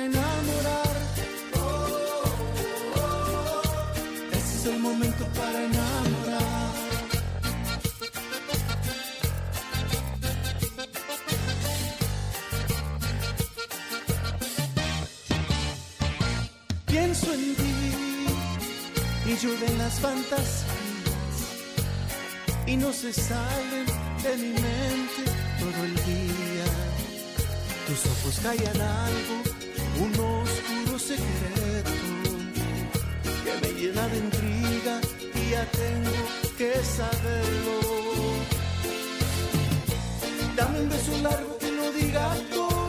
llueven 19.42 19.78
las 19.78 19.98
fantasías 20.00 20.64
y 22.66 22.76
no 22.76 22.92
se 22.92 23.12
salen 23.12 23.86
de 24.22 24.36
mi 24.36 24.52
mente 24.52 25.22
todo 25.58 25.84
el 25.84 25.94
día. 25.94 26.66
Tus 27.86 28.06
ojos 28.06 28.40
callan 28.42 28.80
algo, 28.80 29.36
un 30.04 30.12
oscuro 30.12 30.98
secreto 30.98 31.90
que 33.44 33.52
me 33.62 33.80
llena 33.80 34.06
de 34.08 34.18
intriga 34.18 35.00
y 35.34 35.50
ya 35.50 35.64
tengo 35.70 36.22
que 36.58 36.74
saberlo. 36.84 37.80
Dame 40.54 40.80
un 40.80 40.88
beso 40.90 41.18
largo 41.22 41.58
que 41.58 41.70
no 41.72 41.92
diga 41.92 42.36
todo. 42.50 42.79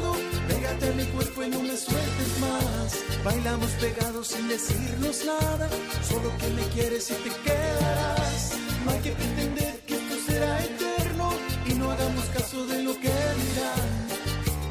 A 0.71 0.93
mi 0.93 1.03
cuerpo 1.03 1.43
y 1.43 1.49
no 1.49 1.61
me 1.61 1.75
sueltes 1.75 2.39
más. 2.39 2.97
Bailamos 3.25 3.69
pegados 3.71 4.27
sin 4.29 4.47
decirnos 4.47 5.25
nada. 5.25 5.69
Solo 6.01 6.31
que 6.37 6.47
me 6.47 6.61
quieres 6.73 7.11
y 7.11 7.13
te 7.15 7.29
quedarás. 7.43 8.53
No 8.85 8.91
hay 8.91 8.99
que 8.99 9.11
pretender 9.11 9.81
que 9.85 9.95
esto 9.95 10.15
será 10.25 10.63
eterno. 10.63 11.33
Y 11.67 11.73
no 11.73 11.91
hagamos 11.91 12.25
caso 12.37 12.65
de 12.67 12.83
lo 12.83 12.93
que 12.93 13.13
dirán. 13.43 13.91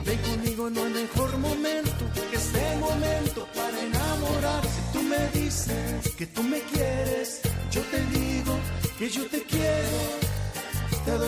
Ven 0.06 0.18
conmigo, 0.18 0.70
no 0.70 0.84
hay 0.84 0.92
mejor 1.04 1.36
momento 1.36 2.02
que 2.30 2.36
este 2.36 2.76
momento 2.76 3.46
para 3.54 3.78
enamorarse. 3.78 4.80
Tú 4.94 5.02
me 5.02 5.28
dices 5.38 6.14
que 6.16 6.26
tú 6.26 6.42
me 6.42 6.60
quieres. 6.62 7.42
Yo 7.70 7.82
te 7.82 8.02
digo 8.18 8.58
que 8.98 9.10
yo 9.10 9.26
te 9.26 9.42
quiero. 9.42 10.19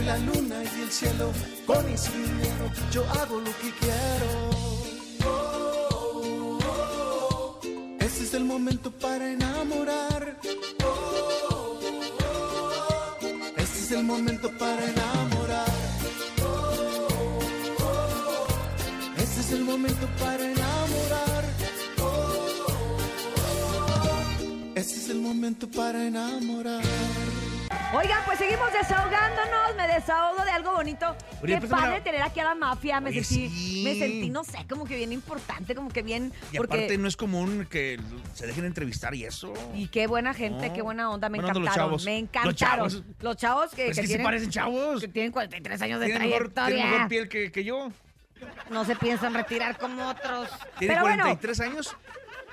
La 0.00 0.16
luna 0.18 0.56
y 0.64 0.80
el 0.82 0.90
cielo 0.90 1.30
con 1.66 1.84
sin 1.96 2.22
dinero. 2.24 2.72
Yo 2.90 3.04
hago 3.10 3.38
lo 3.40 3.50
que 3.60 3.70
quiero. 3.78 4.50
Este 8.00 8.24
es 8.24 8.34
el 8.34 8.44
momento 8.44 8.90
para 8.90 9.30
enamorar. 9.30 10.38
Este 13.58 13.78
es 13.78 13.92
el 13.92 14.02
momento 14.04 14.50
para 14.58 14.84
enamorar. 14.84 15.70
Este 19.18 19.40
es 19.40 19.52
el 19.52 19.64
momento 19.64 20.08
para 20.18 20.44
enamorar. 20.50 21.44
Este 24.74 24.94
es 24.96 25.08
el 25.10 25.20
momento 25.20 25.68
para 25.68 26.04
enamorar. 26.04 26.82
Oigan, 27.94 28.24
pues 28.24 28.38
seguimos 28.38 28.72
desahogándonos. 28.72 29.76
Me 29.76 29.86
desahogo 29.86 30.42
de 30.44 30.50
algo 30.50 30.72
bonito. 30.72 31.14
Oye, 31.42 31.60
Qué 31.60 31.66
padre 31.66 32.00
tener 32.00 32.22
aquí 32.22 32.40
a 32.40 32.44
la 32.44 32.54
mafia. 32.54 33.00
Me 33.00 33.10
Oye, 33.10 33.22
sentí, 33.22 33.48
sí. 33.50 33.82
me 33.84 33.94
sentí, 33.94 34.30
no 34.30 34.44
sé, 34.44 34.66
como 34.68 34.84
que 34.86 34.96
bien 34.96 35.12
importante, 35.12 35.74
como 35.74 35.90
que 35.90 36.02
bien. 36.02 36.32
Y 36.52 36.56
porque, 36.56 36.74
aparte 36.76 36.98
no 36.98 37.06
es 37.06 37.16
común 37.16 37.66
que 37.70 38.00
se 38.34 38.46
dejen 38.46 38.64
entrevistar 38.64 39.14
y 39.14 39.24
eso. 39.24 39.52
Y 39.74 39.88
qué 39.88 40.06
buena 40.06 40.32
gente, 40.32 40.68
No. 40.68 40.74
qué 40.74 40.80
buena 40.82 41.10
onda, 41.10 41.28
me 41.28 41.38
Buena 41.38 41.48
onda 41.52 41.60
los 41.60 41.66
encantaron. 41.68 41.90
chavos. 41.90 42.04
Me 42.06 42.12
Los 42.12 42.22
encantaron. 42.22 42.54
chavos. 42.88 43.02
Los 43.20 43.36
chavos 43.36 43.70
que, 43.74 43.84
Pues 43.86 43.98
es 43.98 44.08
que 44.08 44.16
sí 44.16 44.22
parecen 44.22 44.50
chavos. 44.50 45.00
que 45.00 45.08
tienen 45.08 45.30
43 45.32 45.82
años 45.82 46.00
de 46.00 46.06
Tienen 46.06 46.22
mejor, 46.28 46.50
trayectoria. 46.50 46.74
tienen 46.76 46.92
mejor 46.92 47.08
piel 47.08 47.28
que, 47.28 47.52
que 47.52 47.64
yo. 47.64 47.92
No 48.70 48.84
se 48.86 48.96
piensan 48.96 49.34
retirar 49.34 49.76
como 49.78 50.08
otros. 50.08 50.48
Tiene 50.78 50.94
Pero 50.94 51.02
bueno, 51.06 51.24
43 51.24 51.60
años 51.60 51.96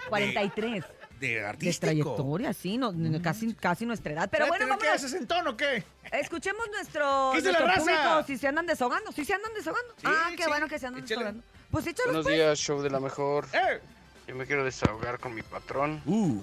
43 0.10 0.84
de 1.20 1.28
de 1.28 1.46
artístico. 1.46 1.80
trayectoria, 1.88 2.54
sí, 2.54 2.78
no, 2.78 2.94
casi, 3.22 3.54
casi 3.54 3.86
nuestra 3.86 4.14
edad. 4.14 4.30
Pero 4.32 4.48
bueno, 4.48 4.66
¿Qué 4.78 4.88
vamos. 4.88 5.04
haces 5.04 5.14
en 5.14 5.28
tono 5.28 5.52
o 5.52 5.58
qué? 5.58 5.84
Escuchemos 6.12 6.66
nuestro, 6.72 7.32
¿Qué 7.34 7.42
la 7.42 7.44
nuestro 7.52 7.68
raza? 7.68 7.80
público 7.82 8.24
si 8.28 8.38
se 8.38 8.48
andan 8.48 8.66
desahogando. 8.66 9.12
Si 9.12 9.26
se 9.26 9.34
andan 9.34 9.54
desahogando. 9.54 9.94
ah, 10.06 10.30
qué 10.36 10.44
sí, 10.44 10.50
bueno 10.50 10.68
que 10.68 10.80
se 10.80 10.88
andan 10.88 11.04
échale. 11.04 11.20
desahogando. 11.20 11.44
Pues 11.72 11.88
échalos 11.88 12.06
Buenos 12.14 12.26
pues. 12.26 12.36
días, 12.36 12.60
show 12.60 12.82
de 12.82 12.90
la 12.90 13.00
mejor. 13.00 13.46
Eh. 13.54 13.80
Yo 14.28 14.36
me 14.36 14.46
quiero 14.46 14.64
desahogar 14.64 15.20
con 15.20 15.34
mi 15.36 15.42
patrón. 15.42 16.02
Uh. 16.06 16.42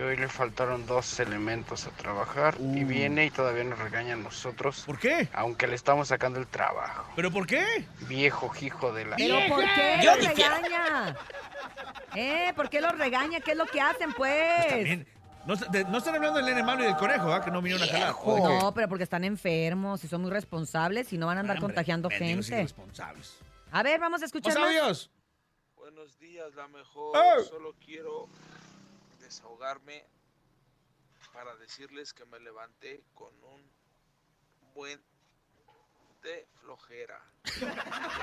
Que 0.00 0.06
hoy 0.06 0.16
le 0.16 0.28
faltaron 0.28 0.86
dos 0.86 1.20
elementos 1.20 1.86
a 1.86 1.90
trabajar 1.90 2.56
y 2.58 2.84
viene 2.84 3.26
y 3.26 3.30
todavía 3.30 3.64
nos 3.64 3.78
regaña 3.78 4.14
a 4.14 4.16
nosotros. 4.16 4.84
Uh. 4.84 4.86
¿Por 4.86 4.98
qué? 4.98 5.28
Aunque 5.34 5.66
le 5.66 5.74
estamos 5.74 6.08
sacando 6.08 6.40
el 6.40 6.46
trabajo. 6.46 7.04
¿Pero 7.16 7.30
por 7.30 7.46
qué? 7.46 7.84
Viejo 8.08 8.50
hijo 8.62 8.94
de 8.94 9.04
la. 9.04 9.16
¿Pero 9.16 9.36
por 9.46 9.62
qué 9.62 10.00
Yo 10.02 10.14
regaña? 10.14 11.16
¿Eh? 12.14 12.50
¿Por 12.56 12.70
qué 12.70 12.80
los 12.80 12.96
regaña? 12.96 13.40
¿Qué 13.40 13.50
es 13.50 13.58
lo 13.58 13.66
que 13.66 13.78
hacen, 13.78 14.14
pues? 14.14 14.68
También. 14.68 15.06
No, 15.44 15.54
de- 15.54 15.84
no 15.84 15.98
están 15.98 16.14
hablando 16.14 16.38
del 16.38 16.46
nene 16.46 16.62
malo 16.62 16.82
y 16.82 16.86
del 16.86 16.96
conejo, 16.96 17.30
¿ah? 17.30 17.44
Que 17.44 17.50
no 17.50 17.60
vinieron 17.60 17.86
a 17.86 17.92
jalar. 17.92 18.14
No, 18.24 18.72
pero 18.72 18.88
porque 18.88 19.04
están 19.04 19.24
enfermos 19.24 20.02
y 20.02 20.08
son 20.08 20.22
muy 20.22 20.30
responsables 20.30 21.12
y 21.12 21.18
no 21.18 21.26
van 21.26 21.36
a 21.36 21.40
andar 21.40 21.58
Hombre, 21.58 21.74
contagiando 21.74 22.08
gente. 22.08 22.54
irresponsables. 22.54 23.36
A 23.70 23.82
ver, 23.82 24.00
vamos 24.00 24.22
a 24.22 24.24
escuchar 24.24 24.58
¡Más! 24.58 25.10
Buenos 25.76 26.18
días, 26.18 26.54
la 26.54 26.68
mejor. 26.68 27.44
Solo 27.44 27.74
quiero 27.84 28.30
desahogarme 29.30 30.04
para 31.32 31.54
decirles 31.56 32.12
que 32.12 32.24
me 32.24 32.40
levanté 32.40 33.04
con 33.14 33.28
un 33.44 33.62
buen 34.74 35.00
de 36.24 36.48
flojera. 36.60 37.20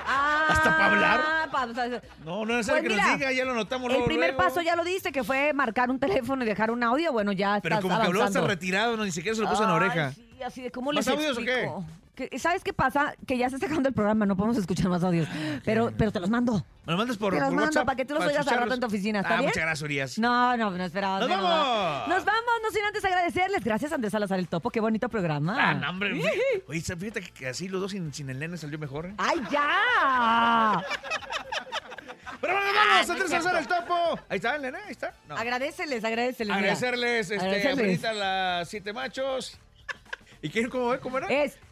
Ah, 0.06 0.46
¿Hasta 0.50 0.76
pa' 0.76 0.86
hablar? 0.86 1.50
pa- 1.50 1.64
o 1.64 1.74
sea, 1.74 2.02
No, 2.24 2.44
no 2.44 2.58
es 2.58 2.66
Pues 2.68 2.76
el 2.76 2.82
que 2.82 2.88
mira, 2.90 3.06
nos 3.08 3.18
diga, 3.18 3.32
ya 3.32 3.44
lo 3.46 3.54
notamos 3.54 3.86
El 3.86 3.92
luego, 3.94 4.04
primer 4.06 4.34
luego. 4.34 4.44
paso 4.44 4.60
ya 4.60 4.76
lo 4.76 4.84
dice, 4.84 5.10
que 5.10 5.24
fue 5.24 5.52
marcar 5.54 5.90
un 5.90 5.98
teléfono 5.98 6.44
y 6.44 6.46
dejar 6.46 6.70
un 6.70 6.82
audio. 6.82 7.10
Bueno, 7.10 7.32
ya 7.32 7.58
Pero 7.62 7.76
estás 7.76 7.82
como 7.82 7.98
que 8.00 8.06
habló 8.06 8.22
hasta 8.22 8.40
retirado, 8.42 8.96
no, 8.98 9.04
ni 9.04 9.10
siquiera 9.10 9.34
se 9.34 9.40
lo 9.42 9.48
puso 9.48 9.62
en 9.62 9.70
la 9.70 9.74
oreja. 9.76 10.12
sí, 10.12 10.42
así 10.44 10.60
de 10.62 10.70
cómo 10.70 10.92
¿Más 10.92 11.06
les 11.06 11.14
audios 11.14 11.38
o 11.38 11.40
qué? 11.40 11.72
¿Sabes 12.38 12.64
qué 12.64 12.72
pasa? 12.72 13.14
Que 13.26 13.38
ya 13.38 13.48
se 13.48 13.56
está 13.56 13.66
acabando 13.66 13.88
el 13.88 13.94
programa, 13.94 14.26
no 14.26 14.36
podemos 14.36 14.56
escuchar 14.56 14.88
más 14.88 15.04
audios. 15.04 15.28
Pero, 15.64 15.92
pero 15.96 16.10
te 16.10 16.20
los 16.20 16.30
mando. 16.30 16.64
¿Me 16.86 16.92
lo 16.92 16.98
mandas 16.98 17.16
por, 17.16 17.32
te 17.32 17.40
los 17.40 17.48
por 17.48 17.54
mando 17.54 17.68
WhatsApp? 17.68 17.84
para 17.86 17.96
que 17.96 18.04
tú 18.04 18.14
los 18.14 18.24
oigas 18.24 18.48
al 18.48 18.58
rato 18.58 18.74
en 18.74 18.80
tu 18.80 18.86
oficina, 18.86 19.20
¿está 19.20 19.34
ah, 19.34 19.38
bien? 19.38 19.48
muchas 19.50 19.62
gracias, 19.62 19.82
Urias. 19.82 20.18
No, 20.18 20.56
no, 20.56 20.70
no 20.70 20.84
esperaba. 20.84 21.20
¡Nos 21.20 21.28
vamos! 21.28 22.08
Nos 22.08 22.24
vamos, 22.24 22.52
no 22.62 22.70
sin 22.70 22.84
antes 22.84 23.04
agradecerles. 23.04 23.62
Gracias, 23.62 23.92
Andrés 23.92 24.12
Salazar 24.12 24.38
el 24.38 24.48
Topo. 24.48 24.70
Qué 24.70 24.80
bonito 24.80 25.08
programa. 25.08 25.56
Ah, 25.58 25.74
no, 25.74 25.90
hombre. 25.90 26.20
Oye, 26.66 26.80
fíjate 26.80 27.20
que 27.22 27.48
así 27.48 27.68
los 27.68 27.80
dos 27.80 27.92
sin, 27.92 28.12
sin 28.12 28.30
el 28.30 28.38
nene 28.38 28.56
salió 28.56 28.78
mejor, 28.78 29.06
¿eh? 29.06 29.14
¡Ay, 29.18 29.40
ya! 29.50 30.82
Pero 32.40 32.52
bueno, 32.54 32.68
Ah, 32.70 33.02
vamos, 33.02 33.06
no 33.08 33.12
Andrés 33.14 33.32
es 33.32 33.42
Salazar 33.42 33.62
el 33.62 33.68
topo. 33.68 34.20
Ahí 34.28 34.36
está 34.36 34.56
el 34.56 34.62
nene, 34.62 34.78
ahí 34.78 34.92
está. 34.92 35.12
No. 35.28 35.36
Agradeceles, 35.36 36.04
agradeceles. 36.04 36.56
mira. 36.56 36.72
Agradecerles, 36.72 37.30
este, 37.30 37.44
Agradecerles. 37.44 37.78
Abuelita, 37.78 38.12
las 38.12 38.68
siete 38.68 38.92
machos. 38.92 39.58
¿Y 40.40 40.48
quién, 40.50 40.70
cómo, 40.70 40.98
cómo 41.00 41.18
era? 41.18 41.26
Es 41.26 41.56
A. 41.56 41.67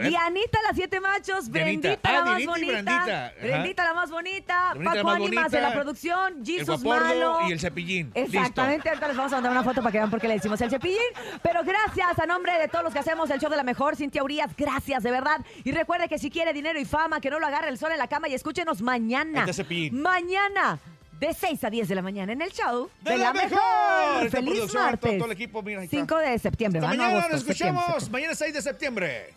Dianita, 0.00 0.58
las 0.66 0.76
siete 0.76 1.00
machos. 1.00 1.50
Dianita. 1.50 1.88
Brendita, 1.88 2.08
Ah, 2.08 2.12
la 2.12 2.24
más 2.24 2.44
bonita. 2.46 3.32
Brendita, 3.40 3.84
la 3.84 3.94
más 3.94 4.10
bonita. 4.10 4.70
Brendita, 4.74 4.94
la 4.94 5.02
Paco 5.02 5.10
Ánimas 5.10 5.52
de 5.52 5.60
la 5.60 5.72
producción. 5.72 6.44
Jesus 6.44 6.82
Malo. 6.82 7.40
y 7.48 7.52
el 7.52 7.60
cepillín. 7.60 8.10
Exactamente, 8.14 8.88
ahorita 8.88 9.08
les 9.08 9.16
vamos 9.16 9.32
a 9.32 9.36
mandar 9.36 9.52
una 9.52 9.62
foto 9.62 9.82
para 9.82 9.92
que 9.92 9.98
vean 9.98 10.10
por 10.10 10.20
qué 10.20 10.28
le 10.28 10.34
decimos 10.34 10.60
el 10.60 10.70
cepillín. 10.70 10.98
Pero 11.42 11.62
gracias 11.64 12.18
a 12.18 12.26
nombre 12.26 12.58
de 12.58 12.68
todos 12.68 12.84
los 12.84 12.92
que 12.92 12.98
hacemos 13.00 13.28
el 13.30 13.40
show 13.40 13.50
de 13.50 13.56
la 13.56 13.64
mejor, 13.64 13.96
Cintia 13.96 14.22
Urias, 14.22 14.50
gracias 14.56 15.02
de 15.02 15.10
verdad. 15.10 15.44
Y 15.64 15.72
recuerde 15.72 16.08
que 16.08 16.18
si 16.18 16.30
quiere 16.30 16.52
dinero 16.52 16.78
y 16.80 16.84
fama, 16.84 17.20
que 17.20 17.30
no 17.30 17.38
lo 17.38 17.46
agarre 17.46 17.68
el 17.68 17.78
sol 17.78 17.92
en 17.92 17.98
la 17.98 18.06
cama 18.08 18.28
y 18.28 18.34
escúchenos 18.34 18.82
mañana. 18.82 19.46
Mañana. 19.92 20.78
De 21.18 21.32
6 21.34 21.62
a 21.62 21.70
10 21.70 21.86
de 21.88 21.94
la 21.94 22.02
mañana 22.02 22.32
en 22.32 22.42
el 22.42 22.50
show 22.50 22.90
¡De 23.02 23.16
la 23.16 23.32
mejor! 23.32 24.28
¡Feliz 24.28 24.74
martes! 24.74 25.18
todo 25.18 25.26
el 25.26 25.30
equipo, 25.32 25.62
mira, 25.62 25.78
ahí 25.78 25.84
está. 25.84 25.96
5 25.98 26.18
de 26.18 26.38
septiembre. 26.40 26.80
Hasta 26.80 26.88
mañana, 26.88 27.10
agosto, 27.12 27.28
nos 27.30 27.40
escuchamos. 27.42 27.84
septiembre. 27.84 28.10
Mañana 28.10 28.32
es 28.32 28.38
6 28.40 28.54
de 28.54 28.62
septiembre. 28.62 29.30